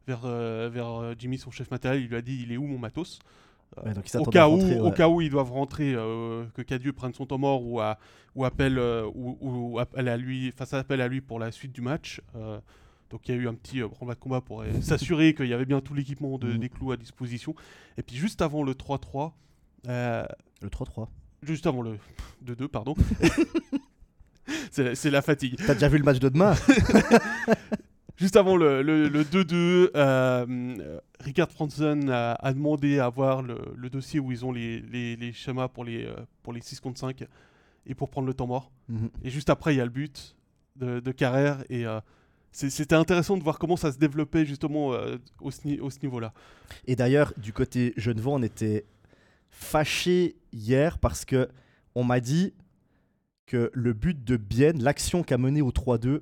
vers, 0.08 0.22
euh, 0.26 0.70
vers 0.72 0.88
euh, 1.02 1.13
Jimmy, 1.17 1.38
son 1.38 1.52
chef 1.52 1.70
matériel. 1.72 2.02
Il 2.04 2.08
lui 2.10 2.15
a 2.15 2.22
dit 2.22 2.39
Il 2.43 2.52
est 2.52 2.58
où 2.58 2.65
mon 2.65 2.80
matos? 2.80 3.20
Euh, 3.78 3.82
Ouais, 3.86 3.93
donc 3.93 4.06
il 4.12 4.17
au, 4.20 4.24
cas 4.26 4.48
où, 4.48 4.52
rentrer, 4.58 4.80
au 4.80 4.91
cas 4.91 5.10
où 5.10 5.20
ils 5.22 5.30
doivent 5.30 5.52
rentrer, 5.52 5.91
que 5.91 6.62
Cadieux 6.62 6.93
prenne 6.93 7.13
son 7.13 7.26
temps 7.26 7.38
mort 7.38 7.65
ou, 7.65 7.82
à- 7.82 7.98
ou 8.34 8.46
appelle, 8.46 8.80
ou, 8.80 9.38
ou 9.41 9.78
appelle 9.80 10.08
à 10.08 10.15
lui, 10.15 10.52
face 10.56 10.74
à 10.74 10.80
appel 10.80 11.02
à 11.02 11.08
lui 11.10 11.20
pour 11.20 11.38
la 11.38 11.52
suite 11.52 11.74
du 11.74 11.82
match. 11.82 12.22
Donc 13.10 13.28
il 13.30 13.36
y 13.36 13.38
a 13.38 13.41
eu 13.41 13.48
un 13.48 13.54
petit 13.54 13.82
euh, 13.82 13.88
de 13.88 14.13
combat 14.15 14.41
pour 14.41 14.62
euh, 14.63 14.82
s'assurer 14.82 15.34
qu'il 15.34 15.48
y 15.48 15.54
avait 15.54 15.65
bien 15.65 15.80
tout 15.82 15.93
l'équipement 15.93 16.38
de, 16.38 16.48
Mhm. 16.52 16.58
des 16.58 16.70
clous 16.70 16.91
à 16.91 16.98
disposition. 16.98 17.56
Et 17.98 18.04
puis 18.04 18.15
juste 18.17 18.41
avant 18.41 18.63
le 18.63 18.74
3-3, 18.74 19.32
euh, 19.88 20.26
Le 20.62 20.70
3-3. 20.70 21.08
juste 21.41 21.67
avant 21.67 21.82
le 21.82 21.98
2-2, 22.46 22.67
pardon. 22.67 22.96
c'est 24.72 24.84
la- 24.84 24.96
c'est 24.96 25.10
la 25.10 25.22
fatigue. 25.22 25.56
T'as 25.65 25.74
déjà 25.74 25.88
vu 25.89 25.98
le 25.98 26.04
match 26.04 26.20
de 26.20 26.30
demain? 26.30 26.54
Juste 28.17 28.36
avant 28.36 28.58
le, 28.58 28.82
le- 28.82 29.08
le 29.10 29.23
2-2, 29.23 29.53
euh, 29.53 29.89
euh, 29.95 30.99
Richard 31.19 31.51
Franzen 31.51 32.10
a, 32.10 32.34
a 32.34 32.53
demandé 32.53 32.97
à 32.99 33.10
voir 33.10 33.43
le, 33.43 33.60
le 33.75 33.89
dossier 33.91 34.19
où 34.19 34.32
ils 34.32 34.43
ont 34.43 34.51
les, 34.51 34.80
les- 34.82 35.15
les 35.15 35.32
schémas 35.34 35.67
pour 35.67 35.84
les, 35.86 36.06
euh, 36.06 36.15
pour 36.43 36.51
les 36.51 36.62
6 36.62 36.80
contre 36.80 36.99
5 36.99 37.25
et 37.86 37.93
pour 37.95 38.10
prendre 38.10 38.25
le 38.27 38.34
temps 38.34 38.47
mort. 38.47 38.71
Mhm. 38.89 39.10
Et 39.23 39.30
juste 39.30 39.49
après, 39.51 39.75
il 39.75 39.77
y 39.77 39.82
a 39.82 39.86
le 39.86 39.91
but 39.91 40.36
de, 40.77 40.99
de 40.99 41.12
Carrère. 41.12 41.63
Et 41.69 41.86
euh, 41.86 41.99
c'était 42.51 42.95
intéressant 42.95 43.38
de 43.38 43.43
voir 43.43 43.60
comment 43.60 43.77
ça 43.77 43.91
se 43.91 43.99
développait 43.99 44.45
justement 44.45 44.93
euh, 44.93 45.17
au, 45.39 45.51
ce 45.51 45.60
ni- 45.67 45.80
au 45.80 45.91
ce 45.91 45.99
niveau-là. 46.01 46.34
Et 46.88 46.95
d'ailleurs, 46.95 47.34
du 47.38 47.53
côté 47.53 47.93
Genevois, 47.97 48.34
on 48.34 48.41
était 48.41 48.84
fâché 49.51 50.36
hier 50.51 50.97
parce 50.97 51.23
que 51.23 51.49
on 51.95 52.03
m'a 52.03 52.19
dit 52.19 52.53
que 53.45 53.69
le 53.73 53.93
but 53.93 54.23
de 54.23 54.38
Bienne, 54.38 54.82
l'action 54.84 55.23
qu'a 55.23 55.38
menée 55.38 55.62
au 55.62 55.71
3-2, 55.71 56.21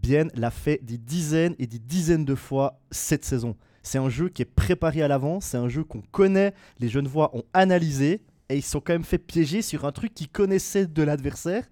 Bienne 0.00 0.30
l'a 0.34 0.50
fait 0.50 0.80
des 0.82 0.98
dizaines 0.98 1.54
et 1.58 1.66
des 1.66 1.78
dizaines 1.78 2.24
de 2.24 2.34
fois 2.34 2.80
cette 2.90 3.24
saison. 3.24 3.56
C'est 3.82 3.98
un 3.98 4.08
jeu 4.08 4.28
qui 4.28 4.42
est 4.42 4.44
préparé 4.44 5.02
à 5.02 5.08
l'avance, 5.08 5.46
c'est 5.46 5.56
un 5.56 5.68
jeu 5.68 5.84
qu'on 5.84 6.02
connaît, 6.02 6.54
les 6.80 6.88
Genevois 6.88 7.34
ont 7.36 7.44
analysé 7.52 8.22
et 8.48 8.56
ils 8.56 8.62
se 8.62 8.70
sont 8.70 8.80
quand 8.80 8.92
même 8.92 9.04
fait 9.04 9.18
piéger 9.18 9.62
sur 9.62 9.84
un 9.84 9.92
truc 9.92 10.14
qu'ils 10.14 10.28
connaissaient 10.28 10.86
de 10.86 11.02
l'adversaire. 11.02 11.64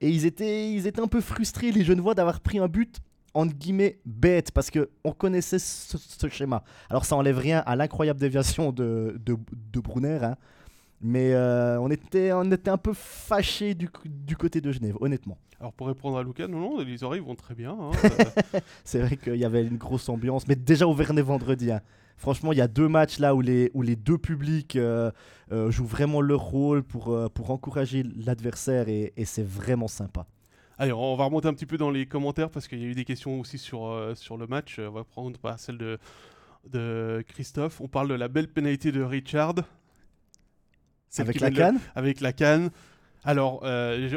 Et 0.00 0.08
ils 0.08 0.26
étaient, 0.26 0.72
ils 0.72 0.86
étaient 0.86 1.00
un 1.00 1.06
peu 1.08 1.20
frustrés, 1.20 1.72
les 1.72 1.84
Genevois, 1.84 2.14
d'avoir 2.14 2.40
pris 2.40 2.58
un 2.58 2.68
but 2.68 2.98
entre 3.34 3.54
guillemets 3.54 4.00
bête 4.04 4.50
parce 4.50 4.70
que 4.70 4.90
on 5.04 5.12
connaissait 5.12 5.58
ce, 5.58 6.28
schéma. 6.28 6.64
Alors 6.88 7.04
ça 7.04 7.16
enlève 7.16 7.38
rien 7.38 7.62
à 7.66 7.76
l'incroyable 7.76 8.18
déviation 8.18 8.72
de, 8.72 9.20
de, 9.24 9.36
de 9.72 9.80
Brunner, 9.80 10.18
hein. 10.22 10.36
Mais 11.00 11.32
euh, 11.34 11.80
on, 11.80 11.90
était, 11.90 12.32
on 12.32 12.50
était 12.52 12.70
un 12.70 12.76
peu 12.78 12.92
fâchés 12.92 13.74
du, 13.74 13.88
du 14.04 14.36
côté 14.36 14.60
de 14.60 14.70
Genève, 14.72 14.96
honnêtement. 15.00 15.38
Alors 15.58 15.72
pour 15.72 15.86
répondre 15.88 16.16
à 16.18 16.22
Lucas, 16.22 16.46
non, 16.48 16.58
non, 16.60 16.80
les 16.80 17.02
oreilles 17.04 17.20
vont 17.20 17.34
très 17.34 17.54
bien. 17.54 17.76
hein. 17.78 17.90
C'est 18.84 19.00
vrai 19.00 19.16
qu'il 19.16 19.36
y 19.36 19.44
avait 19.44 19.62
une 19.64 19.76
grosse 19.76 20.08
ambiance, 20.08 20.46
mais 20.48 20.56
déjà 20.56 20.86
au 20.86 20.94
Vernet 20.94 21.22
vendredi. 21.24 21.70
hein. 21.70 21.80
Franchement, 22.16 22.52
il 22.52 22.58
y 22.58 22.62
a 22.62 22.68
deux 22.68 22.88
matchs 22.88 23.18
là 23.18 23.34
où 23.34 23.40
les, 23.40 23.70
où 23.72 23.80
les 23.82 23.96
deux 23.96 24.18
publics 24.18 24.76
euh, 24.76 25.10
euh, 25.52 25.70
jouent 25.70 25.86
vraiment 25.86 26.20
leur 26.20 26.40
rôle 26.40 26.82
pour, 26.82 27.16
pour 27.32 27.50
encourager 27.50 28.04
l'adversaire 28.26 28.88
et, 28.88 29.12
et 29.16 29.24
c'est 29.24 29.42
vraiment 29.46 29.88
sympa. 29.88 30.26
Allez, 30.76 30.92
on 30.92 31.14
va 31.16 31.24
remonter 31.24 31.48
un 31.48 31.54
petit 31.54 31.66
peu 31.66 31.76
dans 31.78 31.90
les 31.90 32.06
commentaires 32.06 32.50
parce 32.50 32.66
qu'il 32.68 32.78
y 32.78 32.84
a 32.84 32.88
eu 32.88 32.94
des 32.94 33.04
questions 33.04 33.38
aussi 33.40 33.58
sur, 33.58 34.12
sur 34.14 34.36
le 34.38 34.46
match. 34.46 34.78
On 34.78 34.90
va 34.90 35.04
prendre 35.04 35.38
bah, 35.42 35.56
celle 35.58 35.76
de, 35.76 35.98
de 36.70 37.22
Christophe. 37.28 37.80
On 37.80 37.88
parle 37.88 38.08
de 38.08 38.14
la 38.14 38.28
belle 38.28 38.48
pénalité 38.48 38.92
de 38.92 39.02
Richard. 39.02 39.54
Avec 41.18 41.40
la 41.40 41.50
canne 41.50 41.80
Avec 41.94 42.20
la 42.20 42.32
canne. 42.32 42.70
Alors, 43.24 43.60
euh, 43.64 44.08
je- 44.08 44.16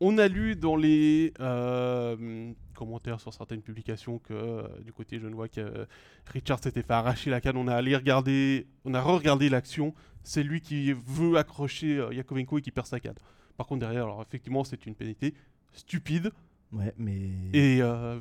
on 0.00 0.16
a 0.18 0.28
lu 0.28 0.54
dans 0.54 0.76
les 0.76 1.32
euh, 1.40 2.52
commentaires 2.74 3.20
sur 3.20 3.34
certaines 3.34 3.62
publications 3.62 4.18
que 4.20 4.32
euh, 4.32 4.62
du 4.84 4.92
côté 4.92 5.18
genevois 5.18 5.48
que 5.48 5.60
euh, 5.60 5.84
Richard 6.32 6.62
s'était 6.62 6.82
fait 6.82 6.92
arracher 6.92 7.30
la 7.30 7.40
canne. 7.40 7.56
On 7.56 7.66
a 7.66 7.74
allé 7.74 7.96
regarder, 7.96 8.66
on 8.84 8.94
a 8.94 9.00
re-regardé 9.00 9.48
l'action. 9.48 9.94
C'est 10.22 10.42
lui 10.44 10.60
qui 10.60 10.92
veut 10.92 11.36
accrocher 11.36 12.00
Yakovenko 12.12 12.58
et 12.58 12.62
qui 12.62 12.70
perd 12.70 12.86
sa 12.86 13.00
canne. 13.00 13.16
Par 13.56 13.66
contre 13.66 13.80
derrière, 13.80 14.04
alors 14.04 14.22
effectivement, 14.22 14.62
c'est 14.62 14.86
une 14.86 14.94
pénalité 14.94 15.34
stupide. 15.72 16.30
Ouais, 16.72 16.94
mais. 16.96 17.30
Et 17.52 17.78
euh, 17.82 18.18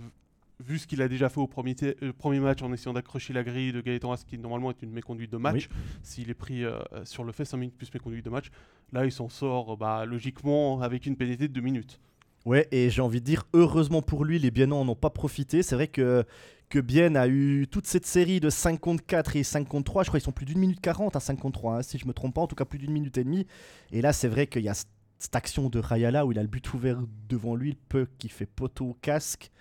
vu 0.59 0.79
ce 0.79 0.87
qu'il 0.87 1.01
a 1.01 1.07
déjà 1.07 1.29
fait 1.29 1.39
au 1.39 1.47
premier, 1.47 1.75
euh, 1.83 2.13
premier 2.13 2.39
match 2.39 2.61
en 2.61 2.71
essayant 2.73 2.93
d'accrocher 2.93 3.33
la 3.33 3.43
grille 3.43 3.71
de 3.71 3.81
Gaëtan 3.81 4.11
Haas, 4.11 4.23
qui 4.27 4.37
normalement 4.37 4.71
est 4.71 4.81
une 4.81 4.91
méconduite 4.91 5.31
de 5.31 5.37
match, 5.37 5.69
s'il 6.03 6.29
est 6.29 6.35
pris 6.35 6.63
euh, 6.63 6.79
sur 7.03 7.23
le 7.23 7.31
fait 7.31 7.45
5 7.45 7.57
minutes 7.57 7.77
plus 7.77 7.93
méconduite 7.93 8.25
de 8.25 8.29
match, 8.29 8.49
là 8.91 9.05
il 9.05 9.11
s'en 9.11 9.29
sort 9.29 9.77
bah, 9.77 10.05
logiquement 10.05 10.81
avec 10.81 11.05
une 11.05 11.15
pénalité 11.15 11.47
de 11.47 11.53
2 11.53 11.61
minutes. 11.61 11.99
Ouais, 12.47 12.65
et 12.71 12.89
j'ai 12.89 13.01
envie 13.01 13.19
de 13.19 13.25
dire, 13.25 13.43
heureusement 13.53 14.01
pour 14.01 14.23
lui, 14.23 14.39
les 14.39 14.51
Biennans 14.51 14.85
n'en 14.85 14.93
ont 14.93 14.95
pas 14.95 15.09
profité. 15.09 15.63
C'est 15.63 15.75
vrai 15.75 15.89
que, 15.89 16.23
que 16.69 16.79
Bienne 16.79 17.17
a 17.17 17.27
eu 17.27 17.67
toute 17.69 17.85
cette 17.87 18.05
série 18.05 18.39
de 18.39 18.49
5 18.49 18.79
contre 18.79 19.05
4 19.05 19.35
et 19.35 19.43
5 19.43 19.67
contre 19.67 19.83
3. 19.83 20.03
Je 20.03 20.09
crois 20.09 20.19
qu'ils 20.21 20.25
sont 20.25 20.31
plus 20.31 20.45
d'une 20.45 20.59
minute 20.59 20.79
40 20.79 21.17
à 21.17 21.19
5 21.19 21.37
contre 21.37 21.59
3, 21.59 21.75
hein, 21.75 21.81
si 21.81 21.97
je 21.97 22.07
me 22.07 22.13
trompe 22.13 22.35
pas. 22.35 22.41
En 22.41 22.47
tout 22.47 22.55
cas, 22.55 22.63
plus 22.63 22.79
d'une 22.79 22.93
minute 22.93 23.17
et 23.17 23.25
demie. 23.25 23.45
Et 23.91 24.01
là, 24.01 24.13
c'est 24.13 24.29
vrai 24.29 24.47
qu'il 24.47 24.63
y 24.63 24.69
a 24.69 24.75
cette 25.19 25.35
action 25.35 25.67
de 25.67 25.77
Rayala 25.77 26.25
où 26.25 26.31
il 26.31 26.39
a 26.39 26.41
le 26.41 26.47
but 26.47 26.73
ouvert 26.73 27.01
devant 27.27 27.53
lui, 27.53 27.71
le 27.71 27.77
peu 27.89 28.07
qui 28.17 28.29
fait 28.29 28.45
poteau 28.45 28.91
au 28.91 28.93
casque. 28.93 29.51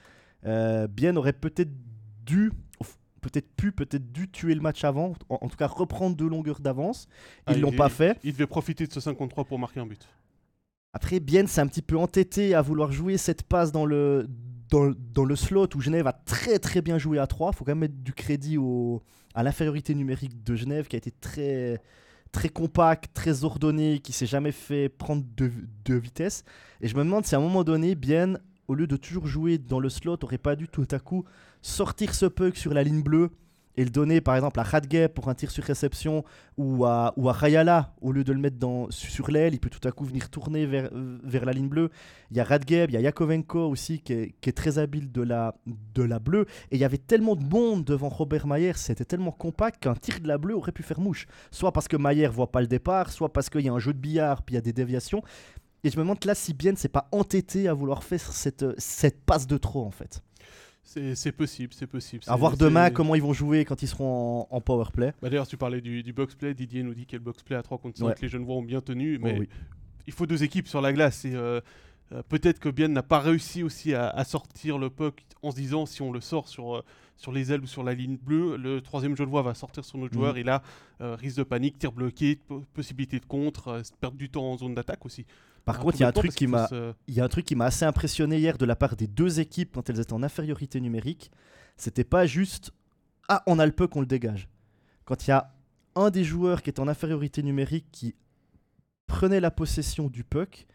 Euh, 0.46 0.86
Bienne 0.86 1.18
aurait 1.18 1.32
peut-être 1.32 1.70
dû, 2.24 2.52
peut-être 3.20 3.48
pu, 3.56 3.72
peut-être 3.72 4.12
dû 4.12 4.30
tuer 4.30 4.54
le 4.54 4.60
match 4.60 4.84
avant. 4.84 5.14
En, 5.28 5.38
en 5.42 5.48
tout 5.48 5.56
cas, 5.56 5.66
reprendre 5.66 6.16
deux 6.16 6.28
longueurs 6.28 6.60
d'avance. 6.60 7.08
Ils 7.48 7.54
Ah, 7.54 7.56
l'ont 7.58 7.70
il- 7.70 7.76
pas 7.76 7.88
fait. 7.88 8.18
Il 8.22 8.32
devait 8.32 8.46
profiter 8.46 8.86
de 8.86 8.92
ce 8.92 9.00
53 9.00 9.44
pour 9.44 9.58
marquer 9.58 9.80
un 9.80 9.86
but. 9.86 10.06
Après, 10.92 11.20
Bienne 11.20 11.46
s'est 11.46 11.60
un 11.60 11.66
petit 11.66 11.82
peu 11.82 11.98
entêté 11.98 12.54
à 12.54 12.62
vouloir 12.62 12.90
jouer 12.92 13.18
cette 13.18 13.42
passe 13.42 13.70
dans 13.72 13.84
le, 13.84 14.26
dans, 14.70 14.92
dans 15.12 15.24
le 15.24 15.36
slot 15.36 15.68
où 15.74 15.80
Genève 15.80 16.06
a 16.06 16.12
très 16.12 16.58
très 16.58 16.80
bien 16.80 16.96
joué 16.98 17.18
à 17.18 17.26
3. 17.26 17.50
Il 17.52 17.56
faut 17.56 17.64
quand 17.64 17.72
même 17.72 17.80
mettre 17.80 17.96
du 18.02 18.12
crédit 18.14 18.56
au, 18.56 19.02
à 19.34 19.42
l'infériorité 19.42 19.94
numérique 19.94 20.42
de 20.42 20.54
Genève 20.54 20.86
qui 20.86 20.96
a 20.96 20.98
été 20.98 21.10
très, 21.10 21.82
très 22.32 22.48
compact, 22.48 23.12
très 23.12 23.44
ordonné, 23.44 23.98
qui 23.98 24.12
s'est 24.12 24.24
jamais 24.26 24.52
fait 24.52 24.88
prendre 24.88 25.22
de, 25.36 25.50
de 25.84 25.94
vitesse. 25.96 26.44
Et 26.80 26.88
je 26.88 26.96
me 26.96 27.04
demande 27.04 27.26
si 27.26 27.34
à 27.34 27.38
un 27.38 27.42
moment 27.42 27.62
donné, 27.64 27.94
Bienne, 27.94 28.40
au 28.68 28.74
lieu 28.74 28.86
de 28.86 28.96
toujours 28.96 29.26
jouer 29.26 29.58
dans 29.58 29.80
le 29.80 29.88
slot, 29.88 30.18
aurait 30.22 30.38
pas 30.38 30.56
dû 30.56 30.68
tout 30.68 30.88
à 30.90 30.98
coup 30.98 31.24
sortir 31.62 32.14
ce 32.14 32.26
puck 32.26 32.56
sur 32.56 32.74
la 32.74 32.82
ligne 32.82 33.02
bleue 33.02 33.30
et 33.76 33.84
le 33.84 33.90
donner 33.90 34.20
par 34.20 34.34
exemple 34.34 34.58
à 34.60 34.62
Radgay 34.62 35.08
pour 35.08 35.28
un 35.28 35.34
tir 35.34 35.50
sur 35.50 35.62
réception 35.62 36.24
ou 36.56 36.84
à, 36.84 37.12
ou 37.16 37.28
à 37.28 37.32
Rayala 37.32 37.94
au 38.00 38.12
lieu 38.12 38.24
de 38.24 38.32
le 38.32 38.38
mettre 38.38 38.56
dans, 38.56 38.90
sur 38.90 39.30
l'aile, 39.30 39.54
il 39.54 39.60
peut 39.60 39.70
tout 39.70 39.86
à 39.86 39.92
coup 39.92 40.04
venir 40.04 40.30
tourner 40.30 40.66
vers, 40.66 40.88
euh, 40.92 41.18
vers 41.22 41.44
la 41.44 41.52
ligne 41.52 41.68
bleue. 41.68 41.90
Il 42.30 42.36
y 42.36 42.40
a 42.40 42.44
Radgeb, 42.44 42.90
il 42.90 42.94
y 42.94 42.96
a 42.96 43.00
Yakovenko 43.00 43.68
aussi 43.68 44.00
qui 44.00 44.12
est, 44.12 44.34
qui 44.40 44.48
est 44.48 44.54
très 44.54 44.78
habile 44.78 45.12
de 45.12 45.22
la, 45.22 45.54
de 45.94 46.02
la 46.02 46.18
bleue. 46.18 46.46
Et 46.70 46.76
il 46.76 46.80
y 46.80 46.84
avait 46.84 46.98
tellement 46.98 47.36
de 47.36 47.44
monde 47.44 47.84
devant 47.84 48.08
Robert 48.08 48.46
Mayer, 48.46 48.72
c'était 48.76 49.04
tellement 49.04 49.32
compact 49.32 49.82
qu'un 49.82 49.94
tir 49.94 50.20
de 50.20 50.28
la 50.28 50.38
bleue 50.38 50.56
aurait 50.56 50.72
pu 50.72 50.82
faire 50.82 51.00
mouche. 51.00 51.26
Soit 51.50 51.72
parce 51.72 51.88
que 51.88 51.96
Mayer 51.96 52.28
voit 52.28 52.50
pas 52.50 52.60
le 52.60 52.66
départ, 52.66 53.10
soit 53.10 53.32
parce 53.32 53.50
qu'il 53.50 53.62
y 53.62 53.68
a 53.68 53.72
un 53.72 53.78
jeu 53.78 53.92
de 53.92 53.98
billard, 53.98 54.42
puis 54.42 54.54
il 54.54 54.56
y 54.56 54.58
a 54.58 54.62
des 54.62 54.72
déviations. 54.72 55.22
Et 55.84 55.90
je 55.90 55.96
me 55.96 56.02
demande 56.02 56.24
là 56.24 56.34
si 56.34 56.54
bien 56.54 56.74
c'est 56.76 56.88
pas 56.88 57.08
entêté 57.12 57.68
à 57.68 57.74
vouloir 57.74 58.02
faire 58.02 58.20
cette, 58.20 58.64
cette 58.78 59.22
passe 59.24 59.46
de 59.46 59.56
trop 59.56 59.84
en 59.84 59.90
fait. 59.90 60.22
C'est 60.82 61.32
possible, 61.32 61.74
c'est 61.74 61.86
possible. 61.86 62.22
À 62.26 62.36
voir 62.36 62.56
demain 62.56 62.90
comment 62.90 63.14
ils 63.14 63.22
vont 63.22 63.32
jouer 63.32 63.64
quand 63.64 63.82
ils 63.82 63.88
seront 63.88 64.46
en, 64.50 64.56
en 64.56 64.60
power 64.60 64.86
play. 64.92 65.12
Bah, 65.20 65.28
D'ailleurs, 65.28 65.46
tu 65.48 65.56
parlais 65.56 65.80
du, 65.80 66.02
du 66.02 66.12
box-play. 66.12 66.54
Didier 66.54 66.84
nous 66.84 66.94
dit 66.94 67.06
que 67.06 67.16
le 67.16 67.22
box-play 67.22 67.56
à 67.56 67.62
3 67.62 67.78
contre 67.78 67.98
5, 67.98 68.06
Ouais. 68.06 68.14
les 68.22 68.28
Genevois 68.28 68.54
ont 68.54 68.62
bien 68.62 68.80
tenu. 68.80 69.16
Oh 69.20 69.24
Mais 69.24 69.38
oui. 69.40 69.48
il 70.06 70.12
faut 70.12 70.26
deux 70.26 70.44
équipes 70.44 70.68
sur 70.68 70.80
la 70.80 70.92
glace. 70.92 71.24
Et, 71.24 71.34
euh, 71.34 71.60
euh, 72.12 72.22
peut-être 72.28 72.60
que 72.60 72.68
Bien 72.68 72.88
n'a 72.88 73.02
pas 73.02 73.18
réussi 73.18 73.62
aussi 73.62 73.94
à, 73.94 74.22
sortir 74.24 74.78
le 74.78 74.90
puck 74.90 75.24
en 75.42 75.50
se 75.50 75.56
disant 75.56 75.86
si 75.86 76.02
on 76.02 76.12
le 76.12 76.20
sort 76.20 76.48
sur, 76.48 76.76
euh, 76.76 76.84
sur 77.16 77.32
les 77.32 77.52
ailes 77.52 77.62
ou 77.62 77.66
sur 77.66 77.82
la 77.82 77.94
ligne 77.94 78.16
bleue, 78.16 78.56
le 78.56 78.80
troisième 78.80 79.16
Genevois 79.16 79.42
va 79.42 79.54
sortir 79.54 79.84
sur 79.84 79.98
notre 79.98 80.14
joueur 80.14 80.34
mhm. 80.34 80.40
et 80.40 80.42
là, 80.44 80.62
euh, 81.00 81.16
risque 81.16 81.38
de 81.38 81.42
panique, 81.42 81.78
tir 81.78 81.92
bloqué, 81.92 82.38
possibilité 82.74 83.18
de 83.18 83.26
contre, 83.26 83.82
perdre 84.00 84.16
du 84.16 84.28
temps 84.28 84.44
en 84.44 84.58
zone 84.58 84.74
d'attaque 84.74 85.04
aussi. 85.04 85.26
Par 85.66 85.78
contre, 85.78 85.96
il 85.96 86.00
y 86.00 86.04
a 86.04 86.08
un 86.08 86.12
truc 86.12 86.32
qui 86.34 86.46
m'a 86.46 86.68
il 87.06 87.14
y 87.14 87.20
a 87.20 87.24
un 87.24 87.28
truc 87.28 87.44
qui 87.44 87.54
m'a 87.54 87.66
assez 87.66 87.84
impressionné 87.84 88.38
hier 88.38 88.56
de 88.56 88.64
la 88.64 88.76
part 88.76 88.96
des 88.96 89.06
deux 89.06 89.40
équipes 89.40 89.72
quand 89.74 89.90
elles 89.90 90.00
étaient 90.00 90.14
en 90.14 90.22
infériorité 90.22 90.80
numérique. 90.80 91.30
C'était 91.76 92.04
pas 92.04 92.24
juste 92.24 92.72
ah 93.28 93.42
on 93.46 93.58
a 93.58 93.66
le 93.66 93.72
puck, 93.72 93.94
on 93.96 94.00
le 94.00 94.06
dégage. 94.06 94.48
Quand 95.04 95.26
il 95.26 95.30
y 95.30 95.32
a 95.32 95.52
un 95.94 96.10
des 96.10 96.24
joueurs 96.24 96.62
qui 96.62 96.70
est 96.70 96.80
en 96.80 96.88
infériorité 96.88 97.42
numérique 97.42 97.86
qui 97.92 98.14
prenait 99.06 99.40
la 99.40 99.50
possession 99.50 100.08
du 100.08 100.24
puck 100.24 100.66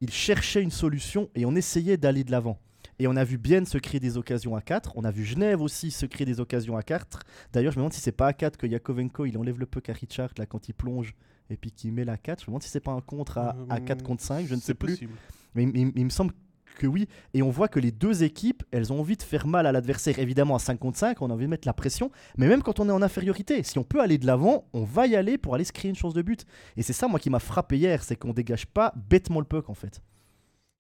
il 0.00 0.10
cherchait 0.10 0.62
une 0.62 0.70
solution 0.70 1.28
et 1.34 1.44
on 1.44 1.54
essayait 1.54 1.96
d'aller 1.96 2.24
de 2.24 2.30
l'avant. 2.30 2.58
Et 2.98 3.06
on 3.06 3.16
a 3.16 3.24
vu 3.24 3.38
Bienne 3.38 3.66
se 3.66 3.78
créer 3.78 4.00
des 4.00 4.16
occasions 4.16 4.56
à 4.56 4.60
4. 4.60 4.92
On 4.96 5.04
a 5.04 5.10
vu 5.10 5.24
Genève 5.24 5.62
aussi 5.62 5.90
se 5.90 6.06
créer 6.06 6.26
des 6.26 6.40
occasions 6.40 6.76
à 6.76 6.82
4. 6.82 7.20
D'ailleurs, 7.52 7.72
je 7.72 7.76
me 7.76 7.80
demande 7.80 7.92
si 7.92 8.00
c'est 8.00 8.12
pas 8.12 8.26
à 8.26 8.32
4 8.32 8.56
que 8.56 8.66
Yakovenko 8.66 9.26
il 9.26 9.38
enlève 9.38 9.58
le 9.58 9.66
puck 9.66 9.88
à 9.88 9.92
Richard 9.92 10.30
là, 10.38 10.46
quand 10.46 10.68
il 10.68 10.74
plonge 10.74 11.14
et 11.50 11.56
puis 11.56 11.72
qu'il 11.72 11.92
met 11.92 12.04
la 12.04 12.16
4. 12.16 12.40
Je 12.40 12.44
me 12.44 12.46
demande 12.46 12.62
si 12.62 12.68
c'est 12.68 12.80
pas 12.80 12.92
un 12.92 13.00
contre 13.00 13.38
à, 13.38 13.56
à 13.68 13.80
4 13.80 14.02
contre 14.02 14.22
5. 14.22 14.46
Je 14.46 14.54
ne 14.54 14.60
sais 14.60 14.74
plus. 14.74 15.08
Mais 15.54 15.64
il, 15.64 16.04
me 16.04 16.10
semble 16.10 16.32
que 16.78 16.86
oui. 16.86 17.08
Et 17.34 17.42
on 17.42 17.50
voit 17.50 17.68
que 17.68 17.80
les 17.80 17.90
deux 17.90 18.22
équipes, 18.22 18.62
elles 18.70 18.92
ont 18.92 19.00
envie 19.00 19.16
de 19.16 19.22
faire 19.22 19.46
mal 19.46 19.66
à 19.66 19.72
l'adversaire. 19.72 20.18
Évidemment, 20.18 20.54
à 20.54 20.58
5 20.58 20.78
contre 20.78 20.98
5, 20.98 21.20
on 21.22 21.30
a 21.30 21.34
envie 21.34 21.44
de 21.44 21.50
mettre 21.50 21.66
la 21.66 21.72
pression. 21.72 22.10
Mais 22.38 22.46
même 22.46 22.62
quand 22.62 22.80
on 22.80 22.88
est 22.88 22.92
en 22.92 23.02
infériorité, 23.02 23.62
si 23.62 23.78
on 23.78 23.84
peut 23.84 24.00
aller 24.00 24.18
de 24.18 24.26
l'avant, 24.26 24.68
on 24.72 24.84
va 24.84 25.06
y 25.06 25.16
aller 25.16 25.38
pour 25.38 25.54
aller 25.54 25.64
se 25.64 25.72
créer 25.72 25.90
une 25.90 25.96
chance 25.96 26.14
de 26.14 26.22
but. 26.22 26.46
Et 26.76 26.82
c'est 26.82 26.92
ça, 26.92 27.08
moi, 27.08 27.18
qui 27.18 27.30
m'a 27.30 27.40
frappé 27.40 27.76
hier, 27.76 28.02
c'est 28.02 28.16
qu'on 28.16 28.32
dégage 28.32 28.66
pas 28.66 28.94
bêtement 29.08 29.40
le 29.40 29.46
puck, 29.46 29.68
en 29.68 29.74
fait. 29.74 30.00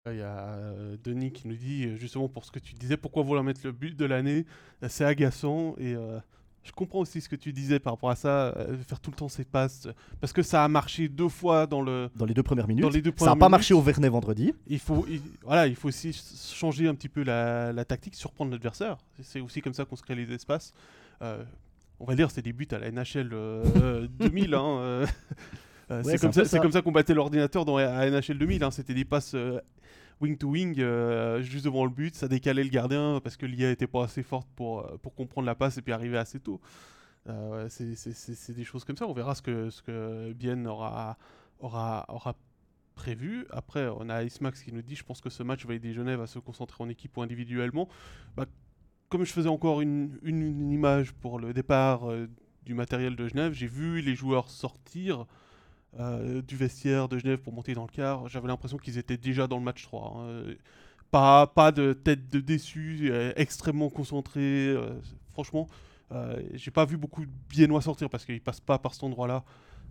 Il 0.08 0.18
y 0.18 0.22
a 0.22 0.54
euh, 0.54 0.98
Denis 1.04 1.32
qui 1.32 1.48
nous 1.48 1.56
dit, 1.56 1.86
euh, 1.86 1.98
justement 1.98 2.30
pour 2.30 2.46
ce 2.46 2.52
que 2.52 2.60
tu 2.60 2.76
disais, 2.76 2.96
pourquoi 2.96 3.24
vouloir 3.24 3.44
mettre 3.44 3.62
le 3.64 3.72
but 3.72 3.96
de 3.98 4.06
l'année? 4.06 4.46
C'est 4.88 5.04
agaçant 5.04 5.76
et 5.80 5.96
je 6.66 6.72
comprends 6.72 7.00
aussi 7.00 7.22
ce 7.22 7.30
que 7.30 7.36
tu 7.36 7.54
disais 7.54 7.80
par 7.80 7.94
rapport 7.94 8.10
à 8.10 8.16
ça, 8.16 8.48
euh, 8.58 8.76
faire 8.88 9.00
tout 9.00 9.12
le 9.12 9.16
temps 9.16 9.30
ces 9.30 9.46
passes, 9.46 9.88
parce 10.20 10.34
que 10.34 10.42
ça 10.42 10.64
a 10.64 10.68
marché 10.68 11.08
deux 11.08 11.30
fois 11.30 11.68
dans 11.68 11.82
le 11.82 12.10
dans 12.16 12.26
les 12.26 12.34
deux 12.34 12.44
premières 12.44 12.68
minutes. 12.68 12.84
ça 13.18 13.26
n'a 13.28 13.36
pas 13.36 13.50
marché 13.50 13.74
au 13.74 13.82
Vernet 13.82 14.10
vendredi. 14.10 14.54
Il 14.68 14.80
faut, 14.80 15.06
voilà, 15.44 15.68
il 15.68 15.76
faut 15.76 15.90
aussi 15.90 16.12
changer 16.54 16.88
un 16.88 16.96
petit 16.96 17.08
peu 17.08 17.24
la, 17.24 17.72
la 17.72 17.86
tactique, 17.86 18.16
surprendre 18.16 18.52
l'adversaire. 18.52 18.98
C'est 19.22 19.40
aussi 19.40 19.62
comme 19.62 19.76
ça 19.76 19.86
qu'on 19.86 19.96
se 19.96 20.02
crée 20.02 20.16
les 20.16 20.32
espaces. 20.34 20.74
Euh, 21.22 21.44
on 22.00 22.06
va 22.06 22.16
dire 22.16 22.32
c'est 22.32 22.42
des 22.42 22.52
buts 22.52 22.68
à 22.72 22.80
la 22.80 22.92
NHL 22.92 23.30
2000. 24.10 24.54
Hein, 24.56 24.64
euh, 24.80 25.06
c'est 26.04 26.18
comme, 26.18 26.34
ça, 26.34 26.60
comme 26.60 26.72
ça 26.72 26.82
qu'on 26.82 26.92
battait 26.92 27.14
l'ordinateur 27.14 27.64
dans 27.64 27.78
la 27.78 28.10
NHL 28.10 28.40
2000. 28.40 28.64
Hein. 28.64 28.72
C'était 28.72 28.96
des 28.96 29.06
passes 29.06 29.36
wing 30.26 30.38
to 30.38 30.48
wing 30.50 30.80
euh, 30.80 31.42
juste 31.42 31.66
devant 31.66 31.86
le 31.86 31.92
but, 31.92 32.16
ça 32.16 32.28
décalait 32.28 32.64
le 32.64 32.70
gardien 32.70 33.20
parce 33.24 33.38
que 33.38 33.46
l'IA 33.46 33.72
était 33.72 33.88
pas 33.88 34.04
assez 34.04 34.24
forte 34.24 34.48
pour, 34.56 34.80
euh, 34.80 34.98
pour 35.02 35.16
comprendre 35.16 35.46
la 35.46 35.56
passe 35.56 35.78
et 35.78 35.82
puis 35.82 35.94
arriver 35.94 36.18
assez 36.18 36.40
tôt. 36.40 36.60
Euh, 37.28 37.68
c'est 37.70 38.56
des 38.56 38.64
choses 38.64 38.84
comme 38.84 38.98
ça. 38.98 39.08
On 39.08 39.14
verra 39.14 39.36
ce 39.36 39.42
que, 39.42 39.70
ce 39.70 39.82
que 39.82 40.34
Bien 40.34 40.66
aura, 40.66 41.18
aura, 41.60 42.06
aura 42.10 42.36
prévu. 42.96 43.46
Après, 43.52 43.88
on 43.88 44.10
a 44.10 44.24
Max 44.42 44.62
qui 44.62 44.72
nous 44.72 44.82
dit 44.82 44.96
Je 44.96 45.04
pense 45.04 45.22
que 45.22 45.30
ce 45.30 45.44
match 45.44 45.66
va 45.66 45.74
aider 45.74 45.94
Genève 45.94 46.22
à 46.22 46.28
se 46.28 46.40
concentrer 46.40 46.84
en 46.84 46.90
équipe 46.90 47.18
ou 47.18 47.22
individuellement. 47.22 47.88
Bah, 48.36 48.46
comme 49.10 49.24
je 49.24 49.34
faisais 49.34 49.50
encore 49.50 49.82
une, 49.82 50.18
une, 50.24 50.72
image 50.72 51.14
pour 51.14 51.40
le 51.40 51.54
départ 51.54 52.08
du 52.64 52.74
matériel 52.74 53.16
de 53.16 53.28
Genève, 53.28 53.54
j'ai 53.54 53.68
vu 53.68 54.02
les 54.02 54.16
joueurs 54.16 54.50
sortir. 54.50 55.26
Euh, 55.98 56.42
du 56.42 56.58
vestiaire 56.58 57.08
de 57.08 57.18
Genève 57.18 57.40
pour 57.40 57.54
monter 57.54 57.74
dans 57.74 57.84
le 57.84 57.92
quart, 57.92 58.28
j'avais 58.28 58.50
l'impression 58.50 58.78
qu'ils 58.78 58.98
étaient 58.98 59.16
déjà 59.16 59.48
dans 59.48 59.58
le 59.58 59.64
match 59.64 59.84
3. 59.84 60.18
Hein. 60.18 60.54
Pas, 61.10 61.48
pas 61.48 61.72
de 61.72 61.94
tête 61.94 62.30
de 62.30 62.42
déçu, 62.42 63.08
euh, 63.10 63.32
extrêmement 63.38 63.90
concentré. 63.90 64.42
Euh, 64.42 65.00
franchement, 65.32 65.68
j'ai 66.54 66.72
pas 66.72 66.86
vu 66.86 66.98
beaucoup 66.98 67.26
de 67.26 67.32
Biennois 67.50 67.82
sortir 67.82 68.10
parce 68.10 68.26
qu'ils 68.26 68.42
passent 68.42 68.60
pas 68.60 68.78
par 68.78 68.94
cet 68.94 69.04
endroit-là 69.04 69.44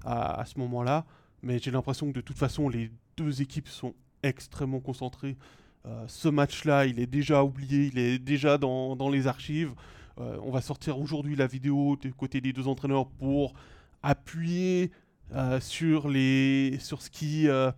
à, 0.04 0.44
ce 0.46 0.58
moment-là. 0.58 1.06
Mais 1.42 1.58
j'ai 1.58 1.70
l'impression 1.70 2.08
que 2.10 2.16
de 2.16 2.20
toute 2.20 2.38
façon, 2.38 2.68
les 2.68 2.90
deux 3.16 3.42
équipes 3.42 3.68
sont 3.68 3.94
extrêmement 4.22 4.80
concentrées. 4.80 5.36
ce 6.06 6.28
match-là, 6.28 6.86
il 6.86 6.98
est 6.98 7.06
déjà 7.06 7.42
oublié, 7.42 7.90
il 7.92 7.98
est 7.98 8.18
déjà 8.18 8.58
dans, 8.58 8.96
dans 8.96 9.10
les 9.10 9.26
archives. 9.26 9.74
on 10.16 10.50
va 10.50 10.60
sortir 10.60 10.98
aujourd'hui 10.98 11.36
la 11.36 11.46
vidéo 11.46 11.96
du 11.96 12.14
côté 12.14 12.40
des 12.40 12.52
deux 12.52 12.68
entraîneurs 12.68 13.06
pour 13.06 13.54
appuyer 14.02 14.92
euh, 15.34 15.58
sur, 15.58 16.08
les, 16.08 16.78
sur, 16.78 17.02
ce 17.02 17.10
qui, 17.10 17.48
euh, 17.48 17.72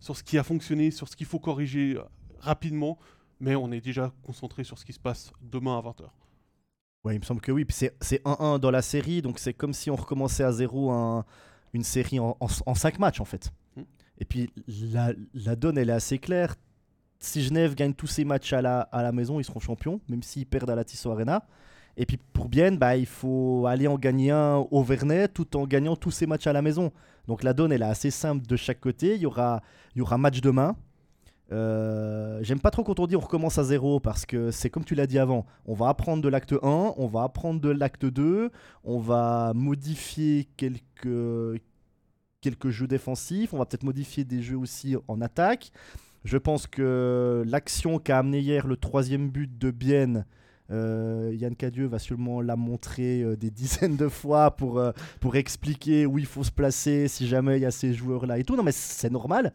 sur 0.00 0.16
ce 0.16 0.22
qui 0.22 0.38
a 0.38 0.42
fonctionné, 0.42 0.90
sur 0.90 1.08
ce 1.08 1.16
qu'il 1.16 1.26
faut 1.26 1.38
corriger 1.38 1.96
euh, 1.96 2.02
rapidement, 2.38 2.98
mais 3.38 3.54
on 3.54 3.70
est 3.70 3.82
déjà 3.82 4.12
concentré 4.22 4.64
sur 4.64 4.78
ce 4.78 4.84
qui 4.86 4.94
se 4.94 4.98
passe 4.98 5.30
demain 5.42 5.78
à 5.78 5.82
20h. 5.82 6.04
Ouais, 7.04 7.14
il 7.16 7.18
me 7.18 7.24
semble 7.24 7.40
que 7.40 7.52
oui. 7.52 7.66
C'est 7.68 8.24
1-1 8.24 8.60
dans 8.60 8.70
la 8.70 8.80
série, 8.80 9.20
donc 9.20 9.38
c'est 9.38 9.52
comme 9.52 9.74
si 9.74 9.90
on 9.90 9.96
recommençait 9.96 10.44
à 10.44 10.52
zéro 10.52 10.90
une 11.74 11.84
série 11.84 12.18
en, 12.18 12.36
en, 12.40 12.74
5 12.74 12.98
matchs 12.98 13.20
en 13.20 13.24
fait. 13.24 13.50
Hmm. 13.76 13.82
Et 14.18 14.24
puis 14.24 14.50
la, 14.92 15.12
la, 15.34 15.56
donne, 15.56 15.76
elle 15.76 15.90
est 15.90 15.94
assez 15.94 16.18
claire. 16.18 16.54
Si 17.18 17.42
Genève 17.42 17.74
gagne 17.74 17.92
tous 17.92 18.06
ses 18.06 18.24
matchs 18.24 18.52
à 18.52 18.62
la, 18.62 18.80
à 18.80 19.02
la 19.02 19.12
maison, 19.12 19.38
ils 19.40 19.44
seront 19.44 19.60
champions, 19.60 20.00
même 20.08 20.22
s'ils 20.22 20.46
perdent 20.46 20.70
à 20.70 20.76
la 20.76 20.84
Tissot 20.84 21.10
Arena. 21.10 21.44
Et 21.96 22.06
puis 22.06 22.18
pour 22.32 22.48
Bienne, 22.48 22.78
bah, 22.78 22.96
il 22.96 23.06
faut 23.06 23.66
aller 23.66 23.86
en 23.86 23.98
gagner 23.98 24.30
un 24.30 24.66
au 24.70 24.82
Vernet 24.82 25.28
tout 25.28 25.56
en 25.56 25.66
gagnant 25.66 25.96
tous 25.96 26.10
ses 26.10 26.26
matchs 26.26 26.46
à 26.46 26.52
la 26.52 26.62
maison. 26.62 26.92
Donc 27.28 27.42
la 27.42 27.52
donne 27.52 27.72
est 27.72 27.82
assez 27.82 28.10
simple 28.10 28.46
de 28.46 28.56
chaque 28.56 28.80
côté. 28.80 29.14
Il 29.14 29.20
y 29.20 29.26
aura, 29.26 29.62
il 29.94 30.02
match 30.18 30.40
demain. 30.40 30.76
Euh, 31.52 32.38
j'aime 32.42 32.60
pas 32.60 32.70
trop 32.70 32.82
quand 32.82 32.98
on 32.98 33.06
dit 33.06 33.14
on 33.14 33.20
recommence 33.20 33.58
à 33.58 33.64
zéro 33.64 34.00
parce 34.00 34.24
que 34.24 34.50
c'est 34.50 34.70
comme 34.70 34.84
tu 34.84 34.94
l'as 34.94 35.06
dit 35.06 35.18
avant. 35.18 35.44
On 35.66 35.74
va 35.74 35.88
apprendre 35.88 36.22
de 36.22 36.28
l'acte 36.28 36.54
1, 36.54 36.94
on 36.96 37.06
va 37.06 37.24
apprendre 37.24 37.60
de 37.60 37.68
l'acte 37.68 38.06
2, 38.06 38.50
on 38.84 38.98
va 38.98 39.52
modifier 39.54 40.48
quelques, 40.56 41.60
quelques 42.40 42.70
jeux 42.70 42.86
défensifs, 42.86 43.52
on 43.52 43.58
va 43.58 43.66
peut-être 43.66 43.82
modifier 43.82 44.24
des 44.24 44.40
jeux 44.40 44.56
aussi 44.56 44.96
en 45.08 45.20
attaque. 45.20 45.72
Je 46.24 46.38
pense 46.38 46.66
que 46.66 47.42
l'action 47.46 47.98
qu'a 47.98 48.18
amené 48.18 48.38
hier 48.38 48.66
le 48.66 48.76
troisième 48.76 49.28
but 49.28 49.58
de 49.58 49.70
Bienne 49.70 50.24
euh, 50.72 51.34
Yann 51.34 51.54
Cadieux 51.54 51.86
va 51.86 51.98
sûrement 51.98 52.40
la 52.40 52.56
montrer 52.56 53.22
euh, 53.22 53.36
des 53.36 53.50
dizaines 53.50 53.96
de 53.96 54.08
fois 54.08 54.52
pour, 54.52 54.78
euh, 54.78 54.92
pour 55.20 55.36
expliquer 55.36 56.06
où 56.06 56.18
il 56.18 56.26
faut 56.26 56.44
se 56.44 56.50
placer 56.50 57.08
si 57.08 57.26
jamais 57.26 57.58
il 57.58 57.62
y 57.62 57.66
a 57.66 57.70
ces 57.70 57.92
joueurs-là 57.92 58.38
et 58.38 58.44
tout. 58.44 58.56
Non, 58.56 58.62
mais 58.62 58.72
c'est 58.72 59.10
normal. 59.10 59.52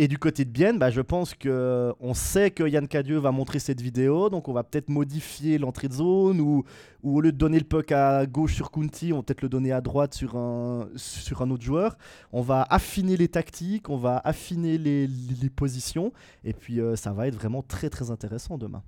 Et 0.00 0.06
du 0.06 0.16
côté 0.16 0.44
de 0.44 0.50
Bienne, 0.50 0.78
bah, 0.78 0.90
je 0.90 1.00
pense 1.00 1.34
que 1.34 1.92
on 1.98 2.14
sait 2.14 2.52
que 2.52 2.62
Yann 2.62 2.86
Cadieux 2.86 3.18
va 3.18 3.32
montrer 3.32 3.58
cette 3.58 3.80
vidéo, 3.80 4.30
donc 4.30 4.48
on 4.48 4.52
va 4.52 4.62
peut-être 4.62 4.90
modifier 4.90 5.58
l'entrée 5.58 5.88
de 5.88 5.94
zone 5.94 6.40
ou, 6.40 6.62
ou, 7.02 7.16
au 7.16 7.20
lieu 7.20 7.32
de 7.32 7.36
donner 7.36 7.58
le 7.58 7.64
puck 7.64 7.90
à 7.90 8.24
gauche 8.24 8.54
sur 8.54 8.70
Kunti, 8.70 9.12
on 9.12 9.16
va 9.16 9.22
peut-être 9.24 9.42
le 9.42 9.48
donner 9.48 9.72
à 9.72 9.80
droite 9.80 10.14
sur 10.14 10.36
un, 10.36 10.88
sur 10.94 11.42
un 11.42 11.50
autre 11.50 11.64
joueur. 11.64 11.98
On 12.32 12.42
va 12.42 12.62
affiner 12.70 13.16
les 13.16 13.26
tactiques, 13.26 13.90
on 13.90 13.96
va 13.96 14.18
affiner 14.18 14.78
les, 14.78 15.08
les, 15.08 15.50
positions, 15.50 16.12
et 16.44 16.52
puis 16.52 16.78
ça 16.94 17.10
va 17.10 17.26
être 17.26 17.34
vraiment 17.34 17.62
très 17.62 17.90
très 17.90 18.12
intéressant 18.12 18.56
demain. 18.56 18.84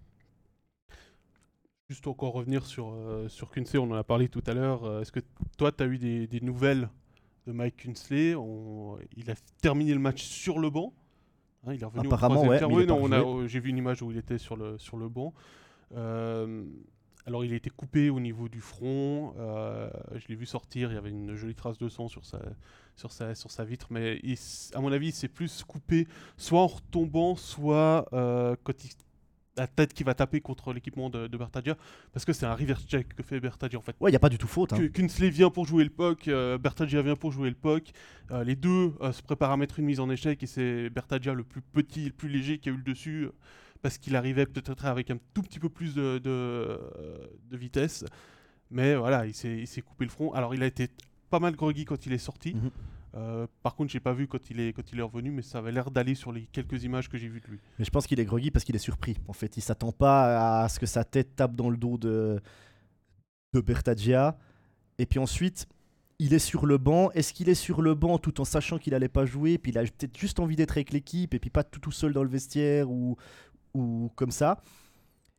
Juste 1.90 2.06
encore 2.06 2.34
revenir 2.34 2.66
sur, 2.66 2.92
euh, 2.92 3.26
sur 3.26 3.50
Kunsley, 3.50 3.80
on 3.80 3.90
en 3.90 3.96
a 3.96 4.04
parlé 4.04 4.28
tout 4.28 4.44
à 4.46 4.54
l'heure. 4.54 4.84
Euh, 4.84 5.00
est-ce 5.00 5.10
que 5.10 5.18
toi, 5.58 5.72
tu 5.72 5.82
as 5.82 5.88
eu 5.88 5.98
des, 5.98 6.28
des, 6.28 6.40
nouvelles 6.40 6.88
de 7.48 7.52
Mike 7.52 7.78
Kunsley 7.78 8.36
Il 9.16 9.28
a 9.28 9.34
terminé 9.60 9.92
le 9.92 9.98
match 9.98 10.22
sur 10.22 10.60
le 10.60 10.70
banc. 10.70 10.94
Hein, 11.66 11.74
il 11.74 11.82
est 11.82 11.84
revenu 11.84 12.06
Apparemment, 12.06 12.44
ouais, 12.44 12.62
oui, 12.62 13.48
J'ai 13.48 13.58
vu 13.58 13.70
une 13.70 13.76
image 13.76 14.02
où 14.02 14.12
il 14.12 14.18
était 14.18 14.38
sur 14.38 14.54
le, 14.54 14.78
sur 14.78 14.98
le 14.98 15.08
banc. 15.08 15.34
Euh, 15.96 16.64
alors, 17.26 17.44
il 17.44 17.52
a 17.52 17.56
été 17.56 17.70
coupé 17.70 18.08
au 18.08 18.20
niveau 18.20 18.48
du 18.48 18.60
front. 18.60 19.34
je 20.14 20.28
l'ai 20.28 20.36
vu 20.36 20.46
sortir. 20.46 20.92
Il 20.92 20.94
y 20.94 20.96
avait 20.96 21.10
une 21.10 21.34
jolie 21.34 21.56
trace 21.56 21.78
de 21.78 21.88
sang 21.88 22.06
sur 22.06 22.24
sa, 22.24 22.38
sur 22.94 23.10
sa, 23.10 23.34
sur 23.34 23.50
sa 23.50 23.64
vitre. 23.64 23.88
Mais 23.90 24.20
à 24.74 24.80
mon 24.80 24.92
avis, 24.92 25.08
il 25.08 25.12
s'est 25.12 25.26
plus 25.26 25.64
coupé 25.64 26.06
soit 26.36 26.60
en 26.60 26.68
retombant, 26.68 27.34
soit 27.34 28.06
quand 28.12 28.84
il 28.84 28.90
la 29.56 29.66
tête 29.66 29.92
qui 29.92 30.04
va 30.04 30.14
taper 30.14 30.40
contre 30.40 30.72
l'équipement 30.72 31.10
de, 31.10 31.26
de 31.26 31.36
Bertadia 31.36 31.76
parce 32.12 32.24
que 32.24 32.32
c'est 32.32 32.46
un 32.46 32.54
reverse 32.54 32.84
check 32.86 33.14
que 33.14 33.22
fait 33.22 33.40
Bertadia 33.40 33.78
en 33.78 33.82
fait. 33.82 33.96
Ouais, 34.00 34.10
il 34.10 34.12
n'y 34.12 34.16
a 34.16 34.20
pas 34.20 34.28
du 34.28 34.38
tout 34.38 34.46
faute. 34.46 34.72
Hein. 34.72 34.88
Kunsley 34.88 35.30
vient 35.30 35.50
pour 35.50 35.66
jouer 35.66 35.84
le 35.84 35.90
puck, 35.90 36.28
euh, 36.28 36.58
Bertadia 36.58 37.02
vient 37.02 37.16
pour 37.16 37.32
jouer 37.32 37.48
le 37.48 37.56
puck. 37.56 37.90
Euh, 38.30 38.44
les 38.44 38.56
deux 38.56 38.94
euh, 39.00 39.12
se 39.12 39.22
préparent 39.22 39.52
à 39.52 39.56
mettre 39.56 39.78
une 39.78 39.86
mise 39.86 40.00
en 40.00 40.08
échec 40.10 40.42
et 40.42 40.46
c'est 40.46 40.90
Bertadia 40.90 41.34
le 41.34 41.44
plus 41.44 41.62
petit, 41.62 42.06
le 42.06 42.12
plus 42.12 42.28
léger 42.28 42.58
qui 42.58 42.68
a 42.68 42.72
eu 42.72 42.76
le 42.76 42.82
dessus 42.82 43.28
parce 43.82 43.98
qu'il 43.98 44.14
arrivait 44.14 44.46
peut-être 44.46 44.84
avec 44.84 45.10
un 45.10 45.18
tout 45.34 45.42
petit 45.42 45.58
peu 45.58 45.68
plus 45.68 45.94
de, 45.94 46.18
de, 46.18 47.56
vitesse. 47.56 48.04
Mais 48.70 48.94
voilà, 48.94 49.26
il 49.26 49.34
s'est 49.34 49.82
coupé 49.82 50.04
le 50.04 50.10
front. 50.10 50.32
Alors 50.32 50.54
il 50.54 50.62
a 50.62 50.66
été 50.66 50.88
pas 51.30 51.40
mal 51.40 51.56
groggy 51.56 51.84
quand 51.84 52.06
il 52.06 52.12
est 52.12 52.18
sorti. 52.18 52.54
Mhm. 52.54 52.70
Euh, 53.14 53.46
par 53.62 53.74
contre, 53.74 53.90
j'ai 53.90 54.00
pas 54.00 54.12
vu 54.12 54.28
quand 54.28 54.50
il 54.50 54.60
est 54.60 54.72
quand 54.72 54.92
il 54.92 54.98
est 54.98 55.02
revenu, 55.02 55.30
mais 55.30 55.42
ça 55.42 55.58
avait 55.58 55.72
l'air 55.72 55.90
d'aller 55.90 56.14
sur 56.14 56.32
les 56.32 56.46
quelques 56.52 56.84
images 56.84 57.08
que 57.08 57.18
j'ai 57.18 57.28
vues 57.28 57.40
de 57.40 57.48
lui. 57.48 57.58
Mais 57.78 57.84
je 57.84 57.90
pense 57.90 58.06
qu'il 58.06 58.20
est 58.20 58.24
groggy 58.24 58.50
parce 58.50 58.64
qu'il 58.64 58.76
est 58.76 58.80
surpris. 58.80 59.16
En 59.26 59.32
fait, 59.32 59.56
il 59.56 59.60
s'attend 59.62 59.92
pas 59.92 60.62
à 60.62 60.68
ce 60.68 60.78
que 60.78 60.86
sa 60.86 61.04
tête 61.04 61.34
tape 61.34 61.56
dans 61.56 61.70
le 61.70 61.76
dos 61.76 61.98
de 61.98 62.40
de 63.52 63.60
Bertagia. 63.60 64.38
Et 64.98 65.06
puis 65.06 65.18
ensuite, 65.18 65.66
il 66.20 66.34
est 66.34 66.38
sur 66.38 66.66
le 66.66 66.78
banc. 66.78 67.10
Est-ce 67.12 67.32
qu'il 67.32 67.48
est 67.48 67.54
sur 67.54 67.82
le 67.82 67.94
banc 67.94 68.18
tout 68.18 68.40
en 68.40 68.44
sachant 68.44 68.78
qu'il 68.78 68.94
allait 68.94 69.08
pas 69.08 69.24
jouer, 69.24 69.58
puis 69.58 69.72
il 69.72 69.78
a 69.78 69.82
peut-être 69.82 70.16
juste 70.18 70.38
envie 70.38 70.54
d'être 70.54 70.72
avec 70.72 70.92
l'équipe 70.92 71.34
et 71.34 71.38
puis 71.38 71.50
pas 71.50 71.64
tout, 71.64 71.80
tout 71.80 71.92
seul 71.92 72.12
dans 72.12 72.22
le 72.22 72.28
vestiaire 72.28 72.90
ou, 72.90 73.16
ou 73.74 74.12
comme 74.14 74.30
ça 74.30 74.62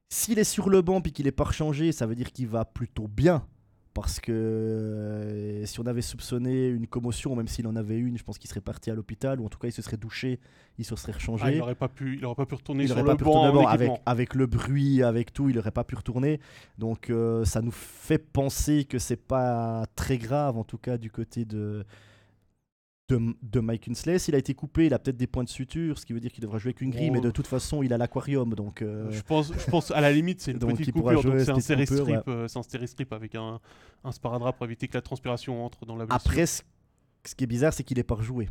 S'il 0.10 0.40
est 0.40 0.44
sur 0.44 0.70
le 0.70 0.82
banc 0.82 1.00
puis 1.00 1.14
qu'il 1.14 1.28
est 1.28 1.32
pas 1.32 1.46
rechangé, 1.46 1.92
ça 1.92 2.06
veut 2.08 2.16
dire 2.16 2.32
qu'il 2.32 2.48
va 2.48 2.66
plutôt 2.66 3.08
bien. 3.08 3.46
Parce 3.94 4.22
que 4.22 4.32
euh, 4.32 5.66
si 5.66 5.80
on 5.82 5.86
avait 5.86 6.02
soupçonné 6.02 6.68
une 6.68 6.88
commotion, 6.88 7.36
même 7.36 7.50
s'il 7.50 7.68
en 7.68 7.76
avait 7.76 7.98
une, 7.98 8.18
je 8.18 8.24
pense 8.24 8.38
qu'il 8.38 8.50
serait 8.50 8.62
parti 8.62 8.90
à 8.90 8.96
l'hôpital 8.96 9.42
ou 9.42 9.46
en 9.46 9.50
tout 9.50 9.60
cas 9.60 9.68
il 9.68 9.74
se 9.74 9.82
serait 9.82 9.98
douché, 9.98 10.40
il 10.78 10.86
se 10.86 10.96
serait 10.96 11.12
rechangé. 11.12 11.44
Ah, 11.46 11.52
il 11.52 11.58
n'aurait 11.58 11.76
pas 11.76 11.90
pu, 11.90 12.16
il 12.18 12.26
aurait 12.26 12.36
pas 12.36 12.46
pu 12.46 12.56
retourner 12.56 12.84
il 12.84 12.88
sur 12.88 12.96
le 12.96 13.04
banc 13.04 13.12
retourner 13.12 13.50
en 13.50 14.00
avec, 14.06 14.34
le 14.34 14.46
bruit, 14.46 15.04
avec 15.04 15.34
tout, 15.34 15.50
il 15.50 15.60
aurait 15.60 15.72
pas 15.72 15.84
pu 15.84 15.96
retourner. 15.96 16.40
Donc 16.78 17.10
euh, 17.10 17.44
ça 17.44 17.62
nous 17.62 17.72
fait 17.72 18.18
penser 18.18 18.86
que 18.86 18.98
c'est 18.98 19.18
pas 19.22 19.86
très 19.96 20.18
grave, 20.18 20.58
en 20.58 20.64
tout 20.64 20.78
cas 20.78 20.98
du 20.98 21.12
côté 21.12 21.44
de, 21.44 21.86
de, 23.18 23.36
de 23.44 23.60
Mike 23.60 23.82
Kinsley. 23.84 24.20
S'il 24.20 24.36
a 24.36 24.38
été 24.38 24.54
coupé, 24.54 24.86
il 24.88 24.94
a 24.94 25.00
peut-être 25.00 25.18
des 25.18 25.28
points 25.28 25.44
de 25.44 25.50
suture, 25.50 25.98
ce 26.00 26.06
qui 26.06 26.14
veut 26.14 26.20
dire 26.20 26.32
qu'il 26.32 26.42
devra 26.42 26.58
jouer 26.58 26.70
avec 26.70 26.82
une 26.82 26.90
grille, 26.92 27.10
Oh. 27.10 27.14
mais 27.14 27.22
de 27.22 27.32
toute 27.32 27.48
façon, 27.48 27.84
il 27.84 27.94
a 27.94 27.98
l'aquarium. 27.98 28.54
Donc 28.54 28.82
euh, 28.82 29.10
Je 29.12 29.22
pense, 29.22 29.52
je 29.54 29.70
pense 29.70 29.92
à 29.92 30.02
la 30.02 30.12
limite 30.12 30.42
c'est 30.42 30.52
une 30.52 30.58
Donc, 30.60 30.78
petite 30.78 30.94
coupure, 30.94 31.22
c'est 31.22 31.50
un 31.52 31.60
strip, 31.60 32.22
euh, 32.28 32.48
un 32.54 32.64
série 32.64 32.88
strip 32.88 33.14
avec 33.14 33.36
un, 33.36 33.60
un 34.04 34.12
sparadrap 34.12 34.56
pour 34.58 34.66
éviter 34.66 34.88
que 34.88 34.96
la 34.98 35.02
transpiration 35.02 35.64
entre 35.66 35.86
dans 35.86 35.96
la 35.96 36.06
blessure. 36.06 36.16
après, 36.28 36.46
ce 36.46 36.62
ce 37.24 37.36
qui 37.36 37.44
est 37.44 37.48
bizarre, 37.48 37.72
c'est 37.72 37.84
qu'il 37.84 38.00
est 38.00 38.04
pas 38.04 38.16
rejoué. 38.16 38.50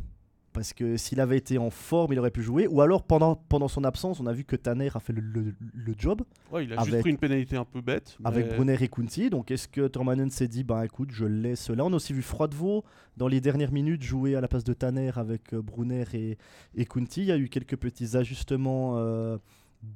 Parce 0.53 0.73
que 0.73 0.97
s'il 0.97 1.21
avait 1.21 1.37
été 1.37 1.57
en 1.57 1.69
forme, 1.69 2.11
il 2.11 2.19
aurait 2.19 2.29
pu 2.31 2.43
jouer. 2.43 2.67
Ou 2.67 2.81
alors, 2.81 3.03
pendant, 3.03 3.35
pendant 3.35 3.69
son 3.69 3.85
absence, 3.85 4.19
on 4.19 4.25
a 4.27 4.33
vu 4.33 4.43
que 4.43 4.57
Tanner 4.57 4.89
a 4.93 4.99
fait 4.99 5.13
le, 5.13 5.21
le- 5.21 5.55
le 5.73 5.93
job. 5.97 6.23
Ouais, 6.51 6.65
il 6.65 6.73
a 6.73 6.83
juste 6.83 6.99
pris 6.99 7.09
une 7.09 7.17
pénalité 7.17 7.55
un 7.55 7.63
peu 7.63 7.79
bête. 7.79 8.17
avec 8.25 8.47
Brunner 8.55 8.77
et 8.81 8.87
Kunti. 8.89 9.29
Donc 9.29 9.49
est-ce 9.49 9.67
que 9.69 9.87
Tormanen 9.87 10.29
s'est 10.29 10.49
dit, 10.49 10.63
bah 10.65 10.83
écoute, 10.83 11.11
je 11.13 11.23
laisse 11.25 11.69
là. 11.69 11.85
On 11.85 11.93
a 11.93 11.95
aussi 11.95 12.11
vu 12.11 12.21
Froidevaux 12.21 12.83
dans 13.15 13.27
les 13.29 13.39
dernières 13.39 13.71
minutes 13.71 14.03
jouer 14.03 14.35
à 14.35 14.41
la 14.41 14.47
place 14.49 14.63
de 14.65 14.73
Tanner 14.73 15.11
avec 15.15 15.53
euh, 15.53 15.61
Brunner 15.61 16.03
et, 16.13 16.37
et 16.75 16.85
Kunti. 16.85 17.21
Il 17.21 17.27
y 17.27 17.31
a 17.31 17.37
eu 17.37 17.47
quelques 17.47 17.77
petits 17.77 18.17
ajustements 18.17 18.95
euh, 18.97 19.37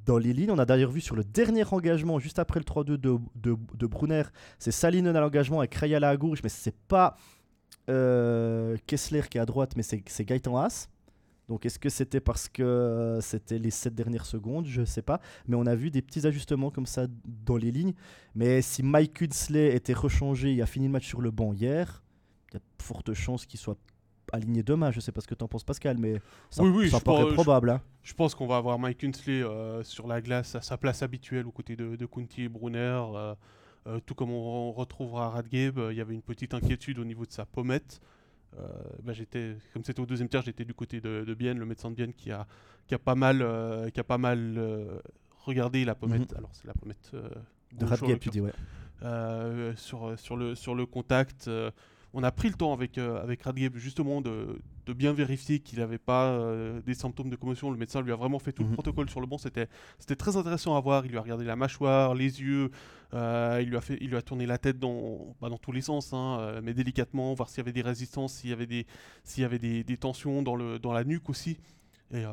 dans 0.06 0.18
les 0.18 0.32
lignes. 0.34 0.52
On 0.52 0.58
a 0.58 0.66
d'ailleurs 0.66 0.90
vu 0.92 1.02
sur 1.02 1.16
le 1.18 1.24
dernier 1.26 1.66
engagement, 1.72 2.18
juste 2.20 2.40
après 2.40 2.60
le 2.62 2.66
3-2 2.66 2.84
de, 2.98 2.98
de, 3.36 3.56
de 3.78 3.88
Brunner, 3.88 4.24
c'est 4.58 4.72
Salinen 4.72 5.16
à 5.16 5.20
l'engagement 5.20 5.60
avec 5.60 5.76
Rayala 5.76 6.10
à 6.10 6.18
gauche, 6.18 6.40
mais 6.44 6.50
c'est 6.50 6.76
pas 6.88 7.18
Kessler 8.88 9.22
qui 9.30 9.38
est 9.38 9.42
à 9.42 9.46
droite, 9.46 9.74
mais 9.76 9.84
c'est 9.84 10.04
Gaëtan 10.26 10.58
Haas. 10.58 10.90
Donc 11.48 11.64
est-ce 11.68 11.78
que 11.78 11.90
c'était 11.90 12.20
parce 12.20 12.50
que 12.50 12.64
euh, 12.64 13.22
c'était 13.22 13.60
les 13.60 13.70
7 13.70 13.94
dernières 13.94 14.26
secondes? 14.26 14.66
Je 14.66 14.84
sais 14.84 15.04
pas. 15.04 15.20
Mais 15.48 15.56
on 15.56 15.68
a 15.68 15.76
vu 15.76 15.92
des 15.92 16.02
petits 16.02 16.26
ajustements 16.26 16.72
comme 16.72 16.88
ça 16.88 17.06
dans 17.46 17.58
les 17.58 17.70
lignes. 17.72 17.94
Mais 18.34 18.64
si 18.64 18.82
Mike 18.82 19.14
Kudsley 19.14 19.76
était 19.76 19.94
rechangé 19.94 20.56
et 20.56 20.62
a 20.64 20.66
fini 20.66 20.88
le 20.88 20.92
match 20.92 21.08
sur 21.08 21.22
le 21.22 21.30
banc 21.30 21.54
hier, 21.54 22.04
il 22.50 22.56
y 22.56 22.58
a 22.58 22.60
de 22.60 22.84
fortes 22.84 23.14
chances 23.14 23.46
qu'il 23.46 23.60
soit 23.60 23.78
aligné 24.34 24.64
demain. 24.64 24.90
Je 24.90 25.00
sais 25.00 25.12
pas 25.12 25.22
ce 25.22 25.28
que 25.28 25.36
t'en 25.36 25.48
penses 25.48 25.64
Pascal, 25.64 26.00
mais 26.00 26.20
ça, 26.50 26.64
Oui, 26.64 26.70
oui, 26.70 26.90
ça 26.90 27.00
paraît 27.00 27.22
pense- 27.22 27.30
je- 27.30 27.34
probable. 27.36 27.70
hein. 27.70 27.82
Je 28.02 28.14
pense 28.16 28.34
qu'on 28.34 28.48
va 28.48 28.58
avoir 28.58 28.80
Mike 28.80 29.04
Hunsley 29.04 29.44
euh, 29.44 29.84
sur 29.84 30.08
la 30.08 30.22
glace 30.22 30.56
à 30.56 30.62
sa 30.62 30.78
place 30.78 31.04
habituelle 31.04 31.46
aux 31.46 31.52
côtés 31.52 31.76
de, 31.76 31.96
de 31.96 32.06
Kunti 32.08 32.44
et 32.44 32.50
Brunner. 32.50 32.80
euh, 33.16 33.36
euh, 33.88 34.00
tout 34.06 34.16
comme 34.16 34.32
on, 34.32 34.70
on 34.70 34.72
retrouvera 34.72 35.30
Radgeb, 35.30 35.78
euh, 35.78 35.94
il 35.94 35.98
y 35.98 36.02
a 36.02 36.06
une 36.10 36.22
petite 36.22 36.54
inquiétude 36.54 37.00
au 37.00 37.06
niveau 37.06 37.26
de 37.26 37.32
sa 37.32 37.46
pommette. 37.46 38.02
Euh, 38.58 38.68
bah, 39.04 39.14
j'étais, 39.14 39.58
comme 39.74 39.84
c'était 39.84 40.00
au 40.00 40.06
deuxième 40.06 40.30
tiers, 40.30 40.42
j'étais 40.42 40.66
du 40.66 40.74
côté 40.74 41.02
de, 41.02 41.24
de 41.26 41.34
Bienne, 41.34 41.60
le 41.60 41.66
médecin 41.66 41.90
de 41.90 41.96
Bienne 41.96 42.14
qui 42.14 42.32
a, 42.32 42.48
qui 42.88 42.96
a 42.96 43.00
pas 43.00 43.16
mal, 43.16 43.40
qui 43.94 44.00
a 44.00 44.04
pas 44.04 44.18
mal 44.18 44.60
regardé 45.46 45.86
la 45.86 45.96
pommette. 45.96 46.34
Alors 46.34 46.50
c'est 46.54 46.68
la 46.68 46.74
pommette 46.74 47.12
De 47.74 47.86
Radgeb, 47.86 48.20
tu 48.20 48.30
dis, 48.30 48.42
ouais. 48.42 48.54
euh, 49.04 49.76
sur, 49.76 50.18
sur, 50.18 50.38
le, 50.38 50.56
sur 50.56 50.74
le 50.74 50.86
contact. 50.86 51.50
on 52.14 52.24
a 52.24 52.32
pris 52.32 52.48
le 52.48 52.56
temps 52.56 52.72
avec, 52.74 52.98
euh, 52.98 53.22
avec 53.22 53.44
Radgeb 53.44 53.76
justement 53.76 54.22
de, 54.22 54.58
de 54.86 54.94
bien 54.94 55.14
vérifier 55.14 55.60
qu'il 55.60 55.80
n'avait 55.80 55.98
pas 55.98 56.28
euh, 56.30 56.82
des 56.82 56.94
symptômes 56.94 57.30
de 57.30 57.36
commotion. 57.36 57.72
Le 57.72 57.78
médecin 57.78 58.02
lui 58.02 58.12
a 58.12 58.16
vraiment 58.16 58.40
fait 58.40 58.52
tout 58.52 58.64
Mhm. 58.64 58.70
le 58.70 58.74
protocole 58.76 59.10
sur 59.10 59.20
le 59.20 59.26
banc. 59.28 59.38
C'était, 59.38 59.68
c'était 60.00 60.16
très 60.16 60.38
intéressant 60.38 60.76
à 60.76 60.80
voir. 60.82 61.06
Il 61.06 61.12
lui 61.12 61.18
a 61.18 61.22
regardé 61.22 61.44
la 61.46 61.56
mâchoire, 61.56 62.14
les 62.14 62.42
yeux. 62.42 62.70
euh, 63.14 63.60
il, 63.62 63.70
lui 63.70 63.78
a 63.78 63.82
fait, 63.82 63.98
il 64.02 64.10
lui 64.10 64.18
a 64.18 64.22
tourné 64.22 64.46
la 64.46 64.58
tête 64.58 64.78
dans, 64.78 65.36
bah, 65.42 65.50
dans 65.50 65.58
tous 65.58 65.72
les 65.72 65.82
sens, 65.82 66.12
hein, 66.14 66.38
euh, 66.40 66.62
mais 66.64 66.74
délicatement, 66.74 67.34
voir 67.34 67.50
s'il 67.50 67.60
y 67.60 67.62
avait 67.62 67.72
des 67.72 67.82
résistances, 67.82 68.34
s'il 68.34 68.50
y 68.50 68.54
avait 68.54 68.66
des, 68.66 68.86
s'il 69.24 69.42
y 69.42 69.46
avait 69.46 69.60
des, 69.60 69.84
des 69.84 69.98
tensions 69.98 70.42
dans, 70.44 70.56
le, 70.56 70.80
dans 70.80 70.92
la 70.94 71.04
nuque 71.04 71.30
aussi. 71.30 71.58
Et 72.14 72.24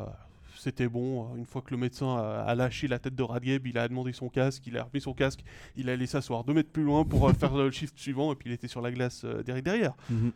c'était 0.56 0.88
bon. 0.88 1.34
Une 1.36 1.46
fois 1.46 1.62
que 1.62 1.70
le 1.70 1.76
médecin 1.76 2.16
a, 2.16 2.54
lâché 2.54 2.86
la 2.88 2.98
tête 2.98 3.14
de 3.14 3.22
Radgeb, 3.22 3.66
il 3.66 3.78
a 3.78 3.86
demandé 3.88 4.12
son 4.12 4.28
casque, 4.28 4.66
il 4.66 4.76
a 4.76 4.82
remis 4.84 5.00
son 5.00 5.14
casque, 5.14 5.42
il 5.76 5.88
a 5.88 5.96
laissé 5.96 6.12
s'asseoir 6.12 6.44
deux 6.44 6.52
mètres 6.52 6.70
plus 6.70 6.82
loin 6.84 7.04
pour 7.04 7.30
faire 7.32 7.54
le 7.56 7.70
shift 7.78 7.98
suivant, 7.98 8.32
et 8.32 8.34
puis 8.36 8.50
il 8.50 8.52
était 8.52 8.68
sur 8.68 8.80
la 8.82 8.90
glace 8.92 9.24
derrière. 9.24 9.62
derrière. 9.62 9.94
Mhm. 10.10 10.32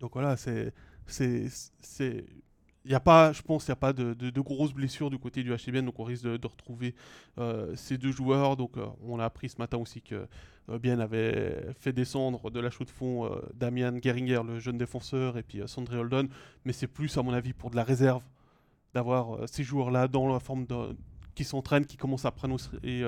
Donc 0.00 0.12
voilà, 0.14 0.36
c'est. 0.36 0.72
C'est, 1.12 2.24
il 2.84 2.90
y 2.90 2.94
a 2.94 3.00
pas, 3.00 3.32
je 3.32 3.42
pense, 3.42 3.66
il 3.66 3.70
n'y 3.70 3.74
a 3.74 3.76
pas 3.76 3.92
de, 3.92 4.14
de- 4.14 4.30
de 4.30 4.40
grosses 4.40 4.72
blessures 4.72 5.10
du 5.10 5.18
côté 5.18 5.42
du 5.42 5.52
HCBN, 5.54 5.84
donc 5.84 5.98
on 5.98 6.04
risque 6.04 6.24
de, 6.24 6.36
de 6.36 6.46
retrouver 6.46 6.94
euh, 7.38 7.74
ces 7.76 7.98
deux 7.98 8.10
joueurs. 8.12 8.56
Donc 8.56 8.76
euh, 8.76 8.86
on 9.06 9.18
a 9.18 9.24
appris 9.24 9.48
ce 9.50 9.58
matin 9.58 9.76
aussi 9.78 10.00
que 10.00 10.26
euh, 10.70 10.78
Bien 10.78 10.98
avait 11.00 11.66
fait 11.78 11.92
descendre 11.92 12.50
de 12.50 12.58
la 12.60 12.70
chaux 12.70 12.84
de 12.84 12.90
fond 12.90 13.30
Damian 13.54 13.98
Geringer, 14.02 14.40
le 14.46 14.58
jeune 14.60 14.78
défenseur, 14.78 15.36
et 15.36 15.42
puis 15.42 15.60
Sandré 15.66 15.98
Holden, 15.98 16.28
mais 16.64 16.72
c'est 16.72 16.86
plus, 16.86 17.16
à 17.18 17.22
mon 17.22 17.32
avis, 17.32 17.52
pour 17.52 17.70
de 17.70 17.76
la 17.76 17.84
réserve 17.84 18.22
d'avoir 18.94 19.48
ces 19.48 19.62
joueurs-là 19.62 20.08
dans 20.08 20.32
la 20.32 20.40
forme 20.40 20.66
de, 20.66 20.96
qui 21.34 21.44
s'entraînent, 21.44 21.86
qui 21.86 21.96
commencent 21.96 22.24
à 22.24 22.30
prendre 22.30 22.54
aussi, 22.54 22.68
et, 22.82 23.02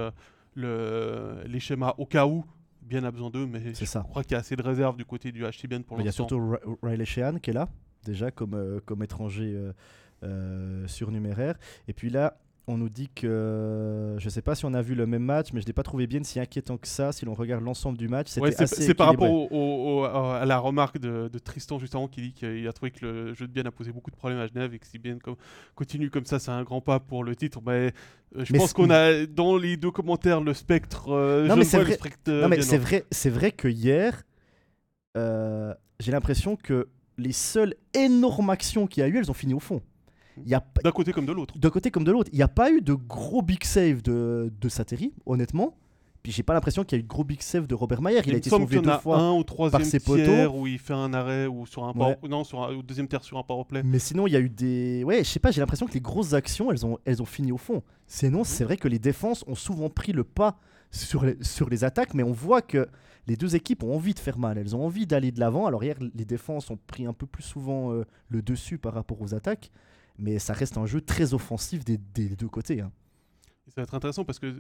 le, 0.55 1.43
les 1.47 1.61
schémas 1.61 1.95
au 1.99 2.07
cas 2.07 2.27
où. 2.27 2.45
Bien 2.83 3.05
a 3.05 3.11
besoin 3.13 3.31
d'eux, 3.31 3.47
mais 3.47 3.75
je 3.75 3.85
ça. 3.85 4.01
crois 4.01 4.23
qu'il 4.25 4.33
y 4.33 4.35
a 4.35 4.39
assez 4.41 4.57
de 4.57 4.63
réserve 4.63 4.97
du 4.97 5.05
côté 5.05 5.31
du 5.31 5.45
HCBN 5.45 5.83
pour 5.85 5.97
Il 5.99 6.01
y 6.01 6.03
a 6.03 6.07
l'instant. 6.07 6.27
surtout 6.29 6.51
Ri- 6.51 6.77
Riley 6.83 7.05
Sheehan 7.05 7.39
qui 7.39 7.51
est 7.51 7.53
là, 7.53 7.69
déjà 8.05 8.31
comme, 8.31 8.55
euh, 8.55 8.81
comme 8.85 9.03
étranger 9.03 9.53
euh, 9.55 9.73
euh, 10.25 10.87
surnuméraire. 10.87 11.57
Et 11.89 11.93
puis 11.93 12.11
là, 12.11 12.39
on 12.69 12.79
nous 12.79 12.89
dit 12.89 13.09
que, 13.13 14.15
je 14.19 14.29
sais 14.29 14.41
pas 14.41 14.55
si 14.55 14.65
on 14.65 14.73
a 14.73 14.83
vu 14.83 14.95
le 14.95 15.05
même 15.05 15.25
match, 15.25 15.49
mais 15.53 15.61
je 15.61 15.67
l'ai 15.67 15.73
pas 15.73 15.83
trouvé 15.83 16.07
bien 16.07 16.23
si 16.23 16.39
inquiétant 16.39 16.77
que 16.79 16.87
ça. 16.87 17.11
Si 17.11 17.25
l'on 17.25 17.35
regarde 17.35 17.65
l'ensemble 17.65 17.99
du 17.99 18.07
match, 18.07 18.29
c'était 18.29 18.41
Ouais, 18.41 18.53
c'est 18.53 18.63
assez 18.63 18.83
c'est 18.83 18.95
par 18.95 19.09
rapport 19.09 19.29
au- 19.33 19.49
au- 19.51 20.05
à 20.05 20.45
la 20.47 20.59
remarque 20.61 20.99
de, 20.99 21.27
de 21.27 21.39
Tristan 21.41 21.81
juste 21.81 21.97
avant 21.97 22.07
qui 22.07 22.23
dit 22.23 22.33
qu'il 22.33 22.69
a 22.69 22.73
trouvé 22.73 22.93
que 22.93 23.05
le 23.05 23.35
jeu 23.35 23.49
de 23.49 23.53
Bienne 23.53 23.67
a 23.67 23.73
posé 23.73 23.91
beaucoup 23.91 24.13
de 24.13 24.17
problèmes 24.17 24.39
à 24.39 24.47
Genève 24.47 24.73
et 24.75 24.79
que 24.79 24.87
si 24.87 24.99
Bienne 24.99 25.19
com- 25.19 25.35
continue 25.75 26.09
comme 26.09 26.25
ça, 26.25 26.39
c'est 26.39 26.53
un 26.53 26.63
grand 26.63 26.81
pas 26.81 27.01
pour 27.01 27.25
le 27.25 27.35
titre. 27.35 27.61
Mais 27.67 27.93
je 28.37 28.53
Mais 28.53 28.61
pense 28.61 28.73
qu'on 28.73 28.91
a 28.91 29.27
dans 29.27 29.57
les 29.57 29.77
deux 29.77 29.91
commentaires 29.91 30.41
le 30.41 30.55
spectre. 30.55 31.09
euh, 31.13 31.49
Non, 31.49 31.57
mais 31.57 31.65
c'est 31.65 31.79
vrai- 32.79 33.05
c'est 33.11 33.31
vrai, 33.31 33.51
que 33.51 33.67
hier, 33.67 34.23
euh, 35.17 35.75
j'ai 35.99 36.13
l'impression 36.13 36.55
que 36.55 36.87
les 37.19 37.33
seules 37.33 37.75
énormes 37.95 38.51
actions 38.51 38.87
qu'il 38.87 39.03
y 39.03 39.05
a 39.05 39.09
eu, 39.09 39.19
elles 39.19 39.31
ont 39.31 39.35
fini 39.35 39.55
au 39.55 39.61
fond. 39.61 39.81
Il 40.45 40.49
y 40.49 40.55
a 40.55 40.61
pas- 40.61 40.81
D'un 40.83 40.93
côté 40.93 41.13
comme 41.13 41.27
de 41.27 41.33
l'autre. 41.33 41.59
d'un 41.59 41.71
côté 41.71 41.91
comme 41.91 42.05
de 42.05 42.11
l'autre. 42.13 42.31
Il 42.33 42.37
n'y 42.37 42.43
a 42.43 42.49
pas 42.49 42.71
eu 42.71 42.81
de 42.81 42.95
gros 42.95 43.43
big 43.43 43.63
save 43.65 44.01
de, 44.03 44.51
de 44.61 44.69
Sateri, 44.69 45.13
honnêtement. 45.27 45.77
Puis 46.23 46.31
j'ai 46.31 46.45
pas 46.45 46.55
l'impression 46.55 46.85
qu'il 46.85 46.97
y 46.97 46.99
a 46.99 47.01
eu 47.01 47.03
de 47.03 47.09
gros 47.09 47.25
big 47.25 47.41
save 47.43 47.67
de 47.67 47.75
Robert 47.75 48.01
Mayer. 48.01 48.21
Il, 48.27 48.35
a 48.35 48.37
été 48.37 48.49
sauvé 48.49 48.81
deux 48.81 48.89
a 48.89 48.99
fois. 49.01 49.19
un 49.19 49.31
au 49.33 49.43
troisième 49.43 49.83
ses 49.83 49.99
poteaux. 49.99 50.57
où 50.57 50.69
il 50.69 50.79
fait 50.79 50.93
un 50.95 51.13
arrêt 51.15 51.47
ou 51.49 51.67
sur 51.67 51.83
un 51.83 51.89
Ouais. 51.89 52.15
power- 52.17 52.29
non 52.29 52.45
sur 52.45 52.63
un- 52.63 52.79
deuxième 52.81 53.09
tiers 53.09 53.25
sur 53.25 53.39
un 53.39 53.43
power 53.43 53.65
play. 53.65 53.83
Mais 53.83 53.99
sinon, 53.99 54.29
il 54.29 54.33
y 54.33 54.37
a 54.37 54.41
eu 54.41 54.49
des. 54.49 55.03
Ouais, 55.05 55.25
je 55.25 55.29
sais 55.29 55.41
pas, 55.41 55.51
j'ai 55.51 55.61
l'impression 55.61 55.87
que 55.87 55.95
les 55.95 56.01
grosses 56.01 56.33
actions, 56.33 56.71
elles 56.71 56.87
ont, 56.87 56.97
elles 57.05 57.21
ont 57.21 57.27
fini 57.27 57.51
au 57.51 57.57
fond. 57.57 57.83
Sinon, 58.07 58.45
c'est 58.45 58.63
vrai 58.63 58.77
que 58.77 58.87
les 58.87 59.01
défenses 59.01 59.43
ont 59.49 59.57
souvent 59.57 59.91
pris 59.91 60.13
le 60.13 60.23
pas 60.23 60.59
sur 60.93 61.25
les, 61.25 61.37
sur 61.43 61.69
les 61.69 61.83
attaques, 61.83 62.15
mais 62.15 62.23
on 62.23 62.33
voit 62.33 62.63
que 62.63 62.87
les 63.27 63.35
deux 63.37 63.57
équipes 63.57 63.83
ont 63.83 63.95
envie 63.95 64.15
de 64.15 64.19
faire 64.21 64.39
mal. 64.39 64.59
Elles 64.59 64.77
ont 64.77 64.85
envie 64.85 65.07
d'aller 65.07 65.33
de 65.33 65.41
l'avant. 65.41 65.67
Alors, 65.67 65.83
hier, 65.83 65.97
les 66.15 66.25
défenses 66.25 66.71
ont 66.71 66.79
pris 66.87 67.05
un 67.05 67.13
peu 67.15 67.27
plus 67.27 67.43
souvent 67.43 67.93
euh, 67.93 68.05
le 68.29 68.43
dessus 68.43 68.79
par 68.79 68.95
rapport 68.95 69.21
aux 69.23 69.35
attaques, 69.35 69.71
mais 70.19 70.39
ça 70.39 70.53
reste 70.53 70.77
un 70.79 70.87
jeu 70.87 71.01
très 71.01 71.35
offensif 71.35 71.85
des, 71.85 71.99
des 72.15 72.29
deux 72.37 72.49
côtés. 72.49 72.81
hein. 72.81 72.93
Ça 73.69 73.75
va 73.81 73.83
être 73.85 73.95
intéressant 73.95 74.25
parce 74.25 74.39
que 74.39 74.57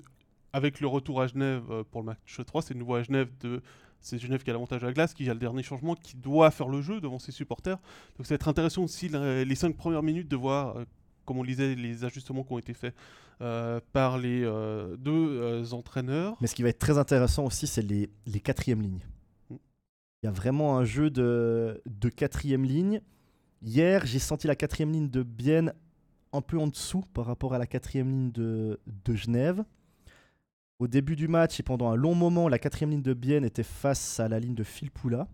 avec 0.52 0.80
le 0.80 0.86
retour 0.86 1.20
à 1.20 1.26
Genève 1.26 1.64
euh, 1.70 1.84
pour 1.84 2.02
le 2.02 2.06
match 2.06 2.40
3, 2.44 2.62
c'est 2.62 2.74
de 2.74 2.78
nouveau 2.78 2.94
à 2.94 3.02
Genève 3.02 3.28
de 3.40 3.62
c'est 4.02 4.18
Genève 4.18 4.42
qui 4.42 4.50
a 4.50 4.52
l'avantage 4.52 4.82
à 4.82 4.86
la 4.86 4.92
glace, 4.92 5.14
qui 5.14 5.30
a 5.30 5.32
le 5.32 5.38
dernier 5.38 5.62
changement, 5.62 5.94
qui 5.94 6.16
doit 6.16 6.50
faire 6.50 6.68
le 6.68 6.82
jeu 6.82 7.00
devant 7.00 7.20
ses 7.20 7.30
supporters. 7.30 7.78
Donc 8.16 8.26
ça 8.26 8.30
va 8.30 8.34
être 8.34 8.48
intéressant 8.48 8.82
aussi 8.82 9.08
les 9.08 9.54
cinq 9.54 9.76
premières 9.76 10.02
minutes 10.02 10.28
de 10.28 10.34
voir, 10.34 10.76
euh, 10.76 10.84
comme 11.24 11.38
on 11.38 11.44
lisait, 11.44 11.76
les 11.76 12.04
ajustements 12.04 12.42
qui 12.42 12.52
ont 12.52 12.58
été 12.58 12.74
faits 12.74 12.96
euh, 13.42 13.80
par 13.92 14.18
les 14.18 14.44
euh, 14.44 14.96
deux 14.96 15.40
euh, 15.40 15.64
entraîneurs. 15.72 16.36
Mais 16.40 16.46
ce 16.46 16.54
qui 16.54 16.62
va 16.62 16.68
être 16.68 16.78
très 16.78 16.96
intéressant 16.96 17.44
aussi, 17.44 17.66
c'est 17.66 17.82
les, 17.82 18.08
les 18.24 18.38
quatrièmes 18.38 18.82
lignes. 18.82 19.04
Mm. 19.50 19.56
Il 20.22 20.26
y 20.26 20.28
a 20.28 20.30
vraiment 20.30 20.78
un 20.78 20.84
jeu 20.84 21.10
de, 21.10 21.82
de 21.86 22.08
quatrième 22.08 22.64
ligne. 22.64 23.00
Hier, 23.60 24.06
j'ai 24.06 24.20
senti 24.20 24.46
la 24.46 24.54
quatrième 24.54 24.92
ligne 24.92 25.10
de 25.10 25.24
Bienne 25.24 25.74
un 26.32 26.40
peu 26.40 26.56
en 26.56 26.68
dessous 26.68 27.02
par 27.14 27.26
rapport 27.26 27.52
à 27.52 27.58
la 27.58 27.66
quatrième 27.66 28.10
ligne 28.10 28.30
de, 28.30 28.78
de 28.86 29.14
Genève. 29.14 29.64
Au 30.82 30.88
début 30.88 31.14
du 31.14 31.28
match 31.28 31.60
et 31.60 31.62
pendant 31.62 31.92
un 31.92 31.94
long 31.94 32.16
moment, 32.16 32.48
la 32.48 32.58
quatrième 32.58 32.90
ligne 32.90 33.02
de 33.02 33.14
Bienne 33.14 33.44
était 33.44 33.62
face 33.62 34.18
à 34.18 34.26
la 34.26 34.40
ligne 34.40 34.56
de 34.56 34.64
Philpoula. 34.64 35.28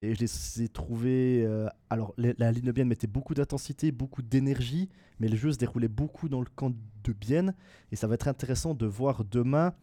Et 0.00 0.14
je 0.14 0.20
les 0.20 0.62
ai 0.62 0.68
trouvés. 0.68 1.42
euh, 1.44 1.66
alors, 1.90 2.14
la, 2.16 2.52
ligne 2.52 2.62
de 2.62 2.70
Bienne 2.70 2.86
mettait 2.86 3.08
beaucoup 3.08 3.34
d'intensité, 3.34 3.90
beaucoup 3.90 4.22
d'énergie, 4.22 4.88
mais 5.18 5.26
le 5.26 5.34
jeu 5.36 5.50
se 5.50 5.58
déroulait 5.58 5.88
beaucoup 5.88 6.28
dans 6.28 6.38
le 6.38 6.46
camp 6.54 6.70
de 6.70 7.12
Bienne. 7.12 7.52
Et 7.90 7.96
ça 7.96 8.06
va 8.06 8.14
être 8.14 8.28
intéressant 8.28 8.74
de 8.74 8.86
voir 8.86 9.24
demain 9.24 9.74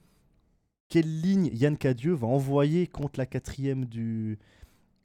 quelle 0.87 1.19
ligne 1.19 1.49
Yann 1.51 1.75
Cadieux 1.75 2.13
va 2.13 2.27
envoyer 2.27 2.87
contre 2.87 3.19
la 3.19 3.25
quatrième 3.25 3.83
du, 3.83 4.39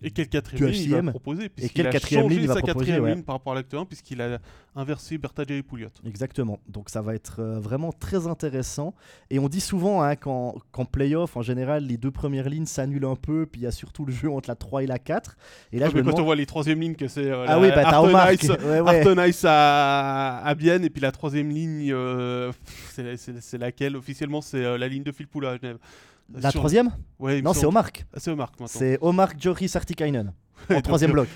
Et 0.03 0.11
quelle 0.11 0.29
quatrième 0.29 0.69
ligne 0.71 0.83
il 0.83 0.91
va 1.07 1.11
proposer 1.11 1.49
quelle 1.75 1.87
a 1.87 1.91
quatrième 1.91 2.29
ligne 2.29 2.43
il 2.43 2.49
va 2.49 2.55
sa 2.55 2.61
proposer, 2.61 2.77
quatrième 2.79 3.05
ouais. 3.05 3.15
ligne 3.15 3.23
par 3.23 3.37
rapport 3.37 3.55
à 3.55 3.57
l'acte 3.57 3.73
1 3.73 3.87
puisqu'il 3.87 4.21
a 4.21 4.39
inversé 4.75 5.17
Bertaglia 5.17 5.57
et 5.57 5.63
Pouliot. 5.63 5.89
Exactement. 6.05 6.61
Donc 6.69 6.91
ça 6.91 7.01
va 7.01 7.15
être 7.15 7.41
euh, 7.41 7.59
vraiment 7.59 7.93
très 7.93 8.27
intéressant. 8.27 8.95
Et 9.31 9.39
on 9.39 9.49
dit 9.49 9.63
souvent 9.63 10.03
hein, 10.03 10.15
qu'en 10.15 10.55
qu'en 10.71 10.85
playoff, 10.85 11.39
en 11.39 11.43
général, 11.43 11.85
les 11.87 11.97
deux 11.97 12.11
premières 12.11 12.51
lignes 12.51 12.67
s'annulent 12.67 13.07
un 13.07 13.17
peu, 13.17 13.47
puis 13.47 13.63
il 13.63 13.65
y 13.65 13.67
a 13.67 13.71
surtout 13.71 14.05
le 14.05 14.13
jeu 14.13 14.31
entre 14.31 14.51
la 14.51 14.55
3 14.55 14.83
et 14.83 14.87
la 14.87 14.99
4. 14.99 15.37
Et 15.73 15.79
là, 15.79 15.87
Ah, 15.87 15.91
je 15.91 15.97
mais 15.97 16.03
quand 16.11 16.21
on 16.21 16.25
voit 16.25 16.37
les 16.37 16.45
troisième 16.45 16.79
lignes 16.81 16.95
que 16.95 17.09
c'est 17.09 17.31
euh, 17.31 17.47
Ah 17.49 17.59
oui, 17.59 17.71
bah. 17.75 18.33
Ice- 18.35 18.51
ouais, 18.51 18.81
ouais. 18.81 19.31
Ice 19.31 19.45
à, 19.49 20.39
à 20.45 20.55
Bienne 20.55 20.85
et 20.85 20.91
puis 20.91 21.01
la 21.01 21.11
troisième 21.11 21.49
ligne, 21.49 21.91
euh, 21.91 22.53
c'est- 22.93 23.57
laquelle? 23.59 23.97
Officiellement 23.97 24.43
C'est 24.43 24.63
euh, 24.63 24.77
la 24.77 24.89
ligne 24.89 25.05
de 25.05 25.13
Philpoula 25.13 25.53
à 25.53 25.57
Genève. 25.57 25.79
La 26.35 26.51
sur- 26.51 26.61
troisième 26.61 26.91
Ouais, 27.18 27.41
Non, 27.43 27.53
c'est 27.53 27.61
semble. 27.61 27.68
Omar. 27.70 27.91
Ah, 28.12 28.18
c'est 28.20 28.31
Omar 28.31 28.51
maintenant. 28.51 28.66
C'est 28.66 28.99
Omar 29.01 29.33
Joris 29.39 29.74
Artikainen. 29.77 30.33
En 30.70 30.81
troisième 30.83 31.12
bloc. 31.12 31.29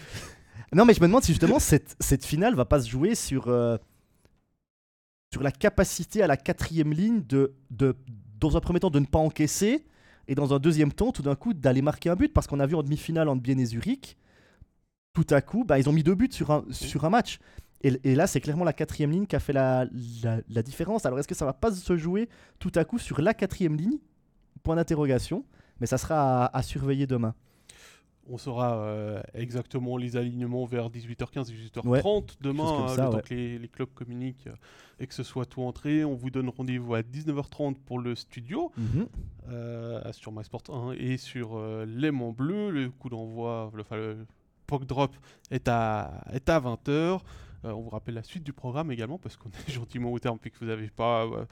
Non, 0.74 0.84
mais 0.84 0.94
je 0.94 1.00
me 1.00 1.06
demande 1.06 1.22
si 1.22 1.32
justement 1.32 1.58
cette, 1.58 1.96
cette 2.00 2.24
finale 2.24 2.54
va 2.54 2.64
pas 2.64 2.80
se 2.80 2.88
jouer 2.88 3.14
sur, 3.14 3.48
euh, 3.48 3.76
sur 5.32 5.42
la 5.42 5.52
capacité 5.52 6.22
à 6.22 6.26
la 6.26 6.36
quatrième 6.36 6.92
ligne 6.92 7.22
de, 7.28 7.54
de, 7.70 7.96
dans 8.38 8.56
un 8.56 8.60
premier 8.60 8.80
temps, 8.80 8.90
de 8.90 8.98
ne 8.98 9.06
pas 9.06 9.18
encaisser 9.18 9.84
et 10.28 10.34
dans 10.34 10.54
un 10.54 10.58
deuxième 10.58 10.92
temps, 10.92 11.12
tout 11.12 11.22
d'un 11.22 11.34
coup, 11.34 11.54
d'aller 11.54 11.82
marquer 11.82 12.08
un 12.10 12.16
but. 12.16 12.32
Parce 12.32 12.46
qu'on 12.46 12.60
a 12.60 12.66
vu 12.66 12.74
en 12.74 12.82
demi-finale 12.82 13.28
entre 13.28 13.42
Bienne 13.42 13.60
et 13.60 13.66
Zurich, 13.66 14.16
tout 15.12 15.26
à 15.30 15.40
coup, 15.40 15.64
bah, 15.64 15.78
ils 15.78 15.88
ont 15.88 15.92
mis 15.92 16.02
deux 16.04 16.14
buts 16.14 16.28
sur 16.32 16.50
un, 16.50 16.64
sur 16.70 17.04
un 17.04 17.10
match. 17.10 17.38
Et, 17.82 17.98
et 18.04 18.14
là, 18.14 18.26
c'est 18.26 18.40
clairement 18.40 18.64
la 18.64 18.72
quatrième 18.72 19.10
ligne 19.10 19.26
qui 19.26 19.34
a 19.36 19.40
fait 19.40 19.52
la, 19.52 19.86
la, 20.22 20.38
la 20.48 20.62
différence. 20.62 21.06
Alors, 21.06 21.18
est-ce 21.18 21.26
que 21.28 21.34
ça 21.34 21.46
va 21.46 21.52
pas 21.52 21.72
se 21.72 21.96
jouer 21.96 22.28
tout 22.58 22.70
à 22.76 22.84
coup 22.84 22.98
sur 22.98 23.20
la 23.20 23.34
quatrième 23.34 23.76
ligne 23.76 23.98
Point 24.62 24.76
d'interrogation. 24.76 25.44
Mais 25.80 25.86
ça 25.86 25.98
sera 25.98 26.44
à- 26.46 26.56
à 26.58 26.62
surveiller 26.62 27.06
demain. 27.06 27.34
On 28.32 28.38
saura 28.38 28.76
euh, 28.76 29.20
exactement 29.34 29.96
les 29.96 30.16
alignements 30.16 30.64
vers 30.64 30.88
18h15, 30.90 31.50
18h30 31.50 31.88
Ouais, 31.88 32.02
demain, 32.40 32.64
hein, 32.84 32.88
ça, 32.88 33.06
le 33.06 33.10
temps 33.10 33.20
que 33.20 33.34
les, 33.34 33.58
les 33.58 33.66
clubs 33.68 33.88
communiquent 33.92 34.46
euh, 34.46 34.54
et 35.00 35.06
que 35.08 35.14
ce 35.14 35.22
soit 35.24 35.46
tout 35.46 35.62
entré. 35.62 36.04
On 36.04 36.14
vous 36.14 36.30
donne 36.30 36.48
rendez-vous 36.48 36.94
à 36.94 37.00
19h30 37.02 37.74
pour 37.86 37.98
le 37.98 38.14
studio 38.14 38.70
Mhm. 38.76 39.06
euh, 39.48 40.12
sur 40.12 40.30
MySport 40.32 40.62
1 40.68 40.92
et 40.92 41.16
sur 41.16 41.56
euh, 41.56 41.84
l'aimant 41.86 42.30
bleu. 42.32 42.70
Le 42.70 42.90
coup 42.90 43.08
d'envoi, 43.08 43.70
le, 43.74 43.80
enfin, 43.80 43.96
le 43.96 44.26
puck 44.66 44.84
drop 44.84 45.12
est 45.50 45.66
à, 45.66 46.22
est 46.32 46.48
à 46.48 46.60
20h. 46.60 47.20
on 47.64 47.80
vous 47.80 47.90
rappelle 47.90 48.14
la 48.14 48.22
suite 48.22 48.44
du 48.44 48.52
programme 48.52 48.92
également 48.92 49.18
parce 49.18 49.36
qu'on 49.36 49.48
est 49.66 49.72
gentiment 49.72 50.12
au 50.12 50.18
terme 50.20 50.38
puis 50.38 50.52
que 50.52 50.58
vous 50.60 50.66
n'avez 50.66 50.88
pas, 50.90 51.24
euh, 51.24 51.44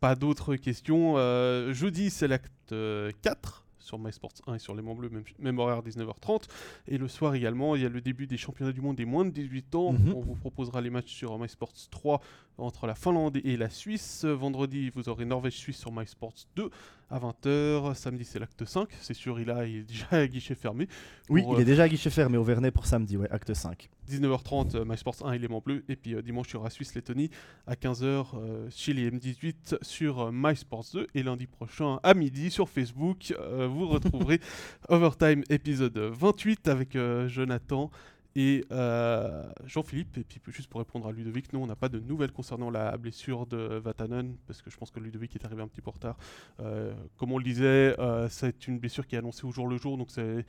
pas 0.00 0.14
d'autres 0.14 0.56
questions. 0.56 1.14
Euh, 1.16 1.72
jeudi, 1.72 2.10
c'est 2.10 2.26
l'acte 2.26 2.72
euh, 2.72 3.12
4 3.22 3.64
sur 3.78 3.98
MySports 3.98 4.32
1 4.46 4.54
et 4.54 4.58
sur 4.58 4.74
l'aimant 4.74 4.94
bleu, 4.94 5.08
même, 5.08 5.24
même 5.38 5.58
horaire 5.58 5.82
19h30. 5.82 6.44
Et 6.88 6.96
le 6.96 7.08
soir 7.08 7.34
également, 7.34 7.74
il 7.74 7.82
y 7.82 7.86
a 7.86 7.88
le 7.88 8.00
début 8.00 8.26
des 8.26 8.36
championnats 8.36 8.72
du 8.72 8.80
monde 8.80 8.96
des 8.96 9.04
moins 9.04 9.24
de 9.24 9.30
18 9.30 9.74
ans. 9.74 9.92
Mhm. 9.92 10.14
On 10.14 10.20
vous 10.20 10.34
proposera 10.34 10.80
les 10.80 10.90
matchs 10.90 11.12
sur 11.12 11.38
MySports 11.38 11.72
3 11.90 12.20
entre 12.58 12.86
la 12.86 12.94
Finlande 12.94 13.38
et 13.42 13.56
la 13.56 13.70
Suisse. 13.70 14.24
Vendredi, 14.24 14.90
vous 14.90 15.08
aurez 15.08 15.24
Norvège-Suisse 15.24 15.78
sur 15.78 15.92
MySports 15.92 16.46
2 16.56 16.70
à 17.10 17.18
20h. 17.18 17.94
Samedi, 17.94 18.24
c'est 18.24 18.38
l'acte 18.38 18.64
5. 18.64 18.88
C'est 19.00 19.14
sûr, 19.14 19.40
il, 19.40 19.50
a, 19.50 19.66
il 19.66 19.78
est 19.78 19.82
déjà 19.82 20.06
à 20.10 20.26
guichet 20.26 20.54
fermé. 20.54 20.86
Oui, 21.28 21.44
il 21.46 21.54
euh, 21.54 21.58
est 21.58 21.64
déjà 21.64 21.84
à 21.84 21.88
guichet 21.88 22.10
fermé 22.10 22.36
au 22.36 22.44
Vernet 22.44 22.70
pour 22.70 22.86
samedi, 22.86 23.16
ouais, 23.16 23.30
acte 23.30 23.52
5. 23.52 23.88
19h30, 24.10 24.76
euh, 24.76 24.84
MySports 24.84 25.24
1 25.24 25.32
élément 25.32 25.62
bleu. 25.64 25.84
Et 25.88 25.96
puis 25.96 26.14
euh, 26.14 26.22
dimanche, 26.22 26.48
il 26.50 26.54
y 26.54 26.56
aura 26.56 26.70
Suisse-Lettonie 26.70 27.30
à 27.66 27.74
15h, 27.74 28.26
euh, 28.34 28.68
Chili 28.70 29.08
M18 29.08 29.82
sur 29.82 30.32
MySports 30.32 30.86
2. 30.92 31.06
Et 31.14 31.22
lundi 31.22 31.46
prochain, 31.46 32.00
à 32.02 32.14
midi, 32.14 32.50
sur 32.50 32.68
Facebook, 32.68 33.34
vous 33.68 33.88
retrouverez 33.88 34.40
Overtime 34.88 35.42
épisode 35.50 35.96
28 35.98 36.68
avec 36.68 36.96
Jonathan 37.26 37.90
et 38.36 38.64
euh, 38.70 39.44
Jean-Philippe. 39.64 40.18
Et 40.18 40.24
puis 40.24 40.40
juste 40.52 40.68
pour 40.68 40.80
répondre 40.80 41.06
à 41.06 41.12
Ludovic, 41.12 41.52
non, 41.52 41.62
on 41.62 41.66
n'a 41.66 41.76
pas 41.76 41.88
de 41.88 41.98
nouvelles 41.98 42.32
concernant 42.32 42.70
la 42.70 42.96
blessure 42.96 43.46
de 43.46 43.80
Vatanen, 43.82 44.36
parce 44.46 44.62
que 44.62 44.70
je 44.70 44.76
pense 44.76 44.90
que 44.90 45.00
Ludovic 45.00 45.34
est 45.34 45.44
arrivé 45.44 45.62
un 45.62 45.68
petit 45.68 45.80
peu 45.80 45.90
en 45.90 45.94
retard. 45.94 46.16
Euh, 46.60 46.94
comme 47.16 47.32
on 47.32 47.38
le 47.38 47.44
disait, 47.44 47.98
euh, 47.98 48.28
c'est 48.28 48.68
une 48.68 48.78
blessure 48.78 49.06
qui 49.06 49.14
est 49.16 49.18
annoncée 49.18 49.44
au 49.44 49.52
jour 49.52 49.66
le 49.68 49.76
jour, 49.76 49.96
donc 49.96 50.10
c'est 50.10 50.44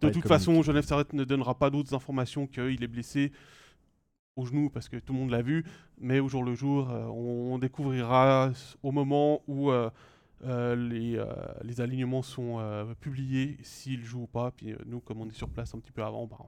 de 0.00 0.08
toute 0.08 0.26
façon, 0.26 0.62
Genève 0.62 0.86
Servette 0.86 1.12
ne 1.12 1.24
donnera 1.24 1.54
pas 1.58 1.68
d'autres 1.68 1.92
informations 1.92 2.46
qu'il 2.46 2.82
est 2.82 2.88
blessé 2.88 3.30
au 4.34 4.46
genou 4.46 4.70
parce 4.70 4.88
que 4.88 4.96
tout 4.96 5.12
le 5.12 5.18
monde 5.18 5.30
l'a 5.30 5.42
vu, 5.42 5.66
mais 6.00 6.18
au 6.18 6.28
jour 6.28 6.42
le 6.42 6.54
jour, 6.54 6.88
on, 6.88 7.58
découvrira 7.58 8.52
au 8.82 8.90
moment 8.90 9.42
où 9.46 9.70
les, 10.42 11.16
euh, 11.16 11.26
les 11.62 11.80
alignements 11.80 12.22
sont 12.22 12.58
euh, 12.58 12.94
publiés 13.00 13.56
s'il 13.62 14.04
joue 14.04 14.22
ou 14.22 14.26
pas. 14.26 14.50
Puis 14.50 14.72
euh, 14.72 14.76
nous, 14.86 15.00
comme 15.00 15.20
on 15.20 15.28
est 15.28 15.34
sur 15.34 15.48
place 15.48 15.74
un 15.74 15.78
petit 15.78 15.92
peu 15.92 16.02
avant, 16.02 16.26
bah, 16.26 16.38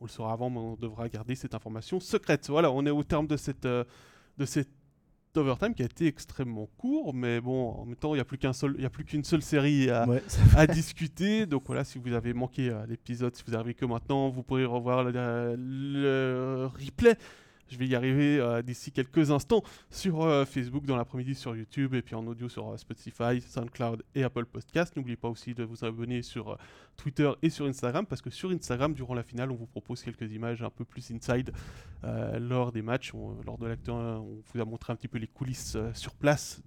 on 0.00 0.04
le 0.04 0.10
saura 0.10 0.32
avant, 0.32 0.50
mais 0.50 0.58
on 0.58 0.76
devra 0.76 1.08
garder 1.08 1.34
cette 1.34 1.54
information 1.54 2.00
secrète. 2.00 2.48
Voilà, 2.48 2.70
on 2.70 2.84
est 2.86 2.90
au 2.90 3.02
terme 3.02 3.26
de 3.26 3.36
cette, 3.36 3.66
euh, 3.66 3.84
de 4.38 4.44
cette 4.44 4.68
overtime 5.36 5.74
qui 5.74 5.82
a 5.82 5.86
été 5.86 6.06
extrêmement 6.06 6.68
court, 6.78 7.12
mais 7.12 7.40
bon, 7.40 7.70
en 7.70 7.84
même 7.86 7.96
temps, 7.96 8.14
il 8.14 8.18
n'y 8.18 8.20
a 8.20 8.24
plus 8.24 8.38
qu'un 8.38 8.52
seul, 8.52 8.74
il 8.78 8.82
y 8.82 8.86
a 8.86 8.90
plus 8.90 9.04
qu'une 9.04 9.24
seule 9.24 9.42
série 9.42 9.90
à, 9.90 10.08
Ouais, 10.08 10.22
à 10.56 10.66
discuter. 10.66 11.46
Donc 11.46 11.64
voilà, 11.66 11.84
si 11.84 11.98
vous 11.98 12.12
avez 12.12 12.32
manqué 12.32 12.70
euh, 12.70 12.86
l'épisode, 12.86 13.34
si 13.34 13.42
vous 13.46 13.54
arrivez 13.54 13.74
que 13.74 13.84
maintenant, 13.84 14.28
vous 14.28 14.42
pourrez 14.42 14.64
revoir 14.64 15.04
le, 15.04 15.56
le 15.56 16.66
replay. 16.66 17.16
Je 17.70 17.78
vais 17.78 17.86
y 17.86 17.94
arriver 17.94 18.38
euh, 18.38 18.60
d'ici 18.62 18.92
quelques 18.92 19.30
instants 19.30 19.62
sur 19.90 20.22
euh, 20.22 20.44
Facebook 20.44 20.84
dans 20.84 20.96
l'après-midi, 20.96 21.34
sur 21.34 21.56
YouTube 21.56 21.94
et 21.94 22.02
puis 22.02 22.14
en 22.14 22.26
audio 22.26 22.48
sur 22.48 22.68
euh, 22.68 22.76
Spotify, 22.76 23.40
SoundCloud 23.40 24.02
et 24.14 24.22
Apple 24.22 24.44
Podcast. 24.44 24.94
N'oubliez 24.96 25.16
pas 25.16 25.28
aussi 25.28 25.54
de 25.54 25.64
vous 25.64 25.82
abonner 25.84 26.20
sur 26.22 26.58
Twitter 26.96 27.30
et 27.42 27.48
sur 27.48 27.64
Instagram 27.66 28.04
parce 28.06 28.20
que 28.20 28.28
sur 28.30 28.50
Instagram, 28.50 28.92
durant 28.92 29.14
la 29.14 29.22
finale, 29.22 29.50
on 29.50 29.54
vous 29.54 29.66
propose 29.66 30.02
quelques 30.02 30.30
images 30.30 30.62
un 30.62 30.70
peu 30.70 30.84
plus 30.84 31.10
inside 31.10 31.52
lors 32.38 32.70
des 32.70 32.82
matchs. 32.82 33.14
On- 33.14 33.36
lors 33.46 33.56
de 33.58 33.66
l'acte 33.66 33.88
1, 33.88 33.92
on 33.92 34.42
vous 34.52 34.60
a 34.60 34.64
montré 34.64 34.92
un 34.92 34.96
petit 34.96 35.08
peu 35.08 35.18
les 35.18 35.26
coulisses 35.26 35.76
sur 35.94 36.14
place 36.14 36.60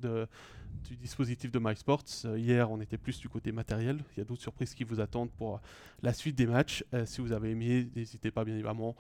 du 0.90 0.96
dispositif 0.98 1.52
de 1.52 1.60
MySports. 1.60 2.04
Hier, 2.36 2.70
on 2.72 2.82
était 2.82 2.98
plus 2.98 3.20
du 3.20 3.30
côté 3.30 3.52
matériel. 3.52 4.00
Il 4.16 4.20
y 4.20 4.22
a 4.22 4.26
d'autres 4.26 4.42
surprises 4.42 4.74
qui 4.74 4.84
vous 4.84 5.00
attendent 5.00 5.32
pour 5.32 5.62
la 6.02 6.12
suite 6.14 6.36
des 6.36 6.48
matchs. 6.48 6.84
Si 7.06 7.22
vous 7.22 7.32
avez 7.32 7.52
aimé, 7.52 7.88
n'hésitez 7.96 8.32
pas 8.32 8.44
bien 8.44 8.56
évidemment 8.56 8.96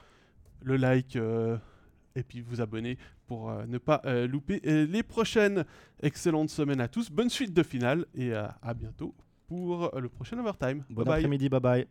le 0.61 0.77
like 0.77 1.17
et 2.17 2.23
puis 2.23 2.41
vous 2.41 2.59
abonner 2.61 2.97
pour 3.27 3.49
euh, 3.49 3.65
ne 3.67 3.77
pas 3.77 4.01
euh, 4.05 4.27
louper 4.27 4.61
euh, 4.65 4.85
les 4.87 5.03
prochaines. 5.03 5.63
Excellente 6.01 6.49
semaine 6.49 6.81
à 6.81 6.87
tous, 6.87 7.09
bonne 7.09 7.29
suite 7.29 7.53
de 7.53 7.63
finale 7.63 8.05
et 8.13 8.33
à 8.33 8.73
bientôt 8.75 9.15
pour 9.47 9.91
le 9.97 10.09
prochain 10.09 10.37
Overtime. 10.37 10.83
Bon 10.89 11.03
après-midi, 11.03 11.49
bye 11.49 11.59
bye. 11.59 11.87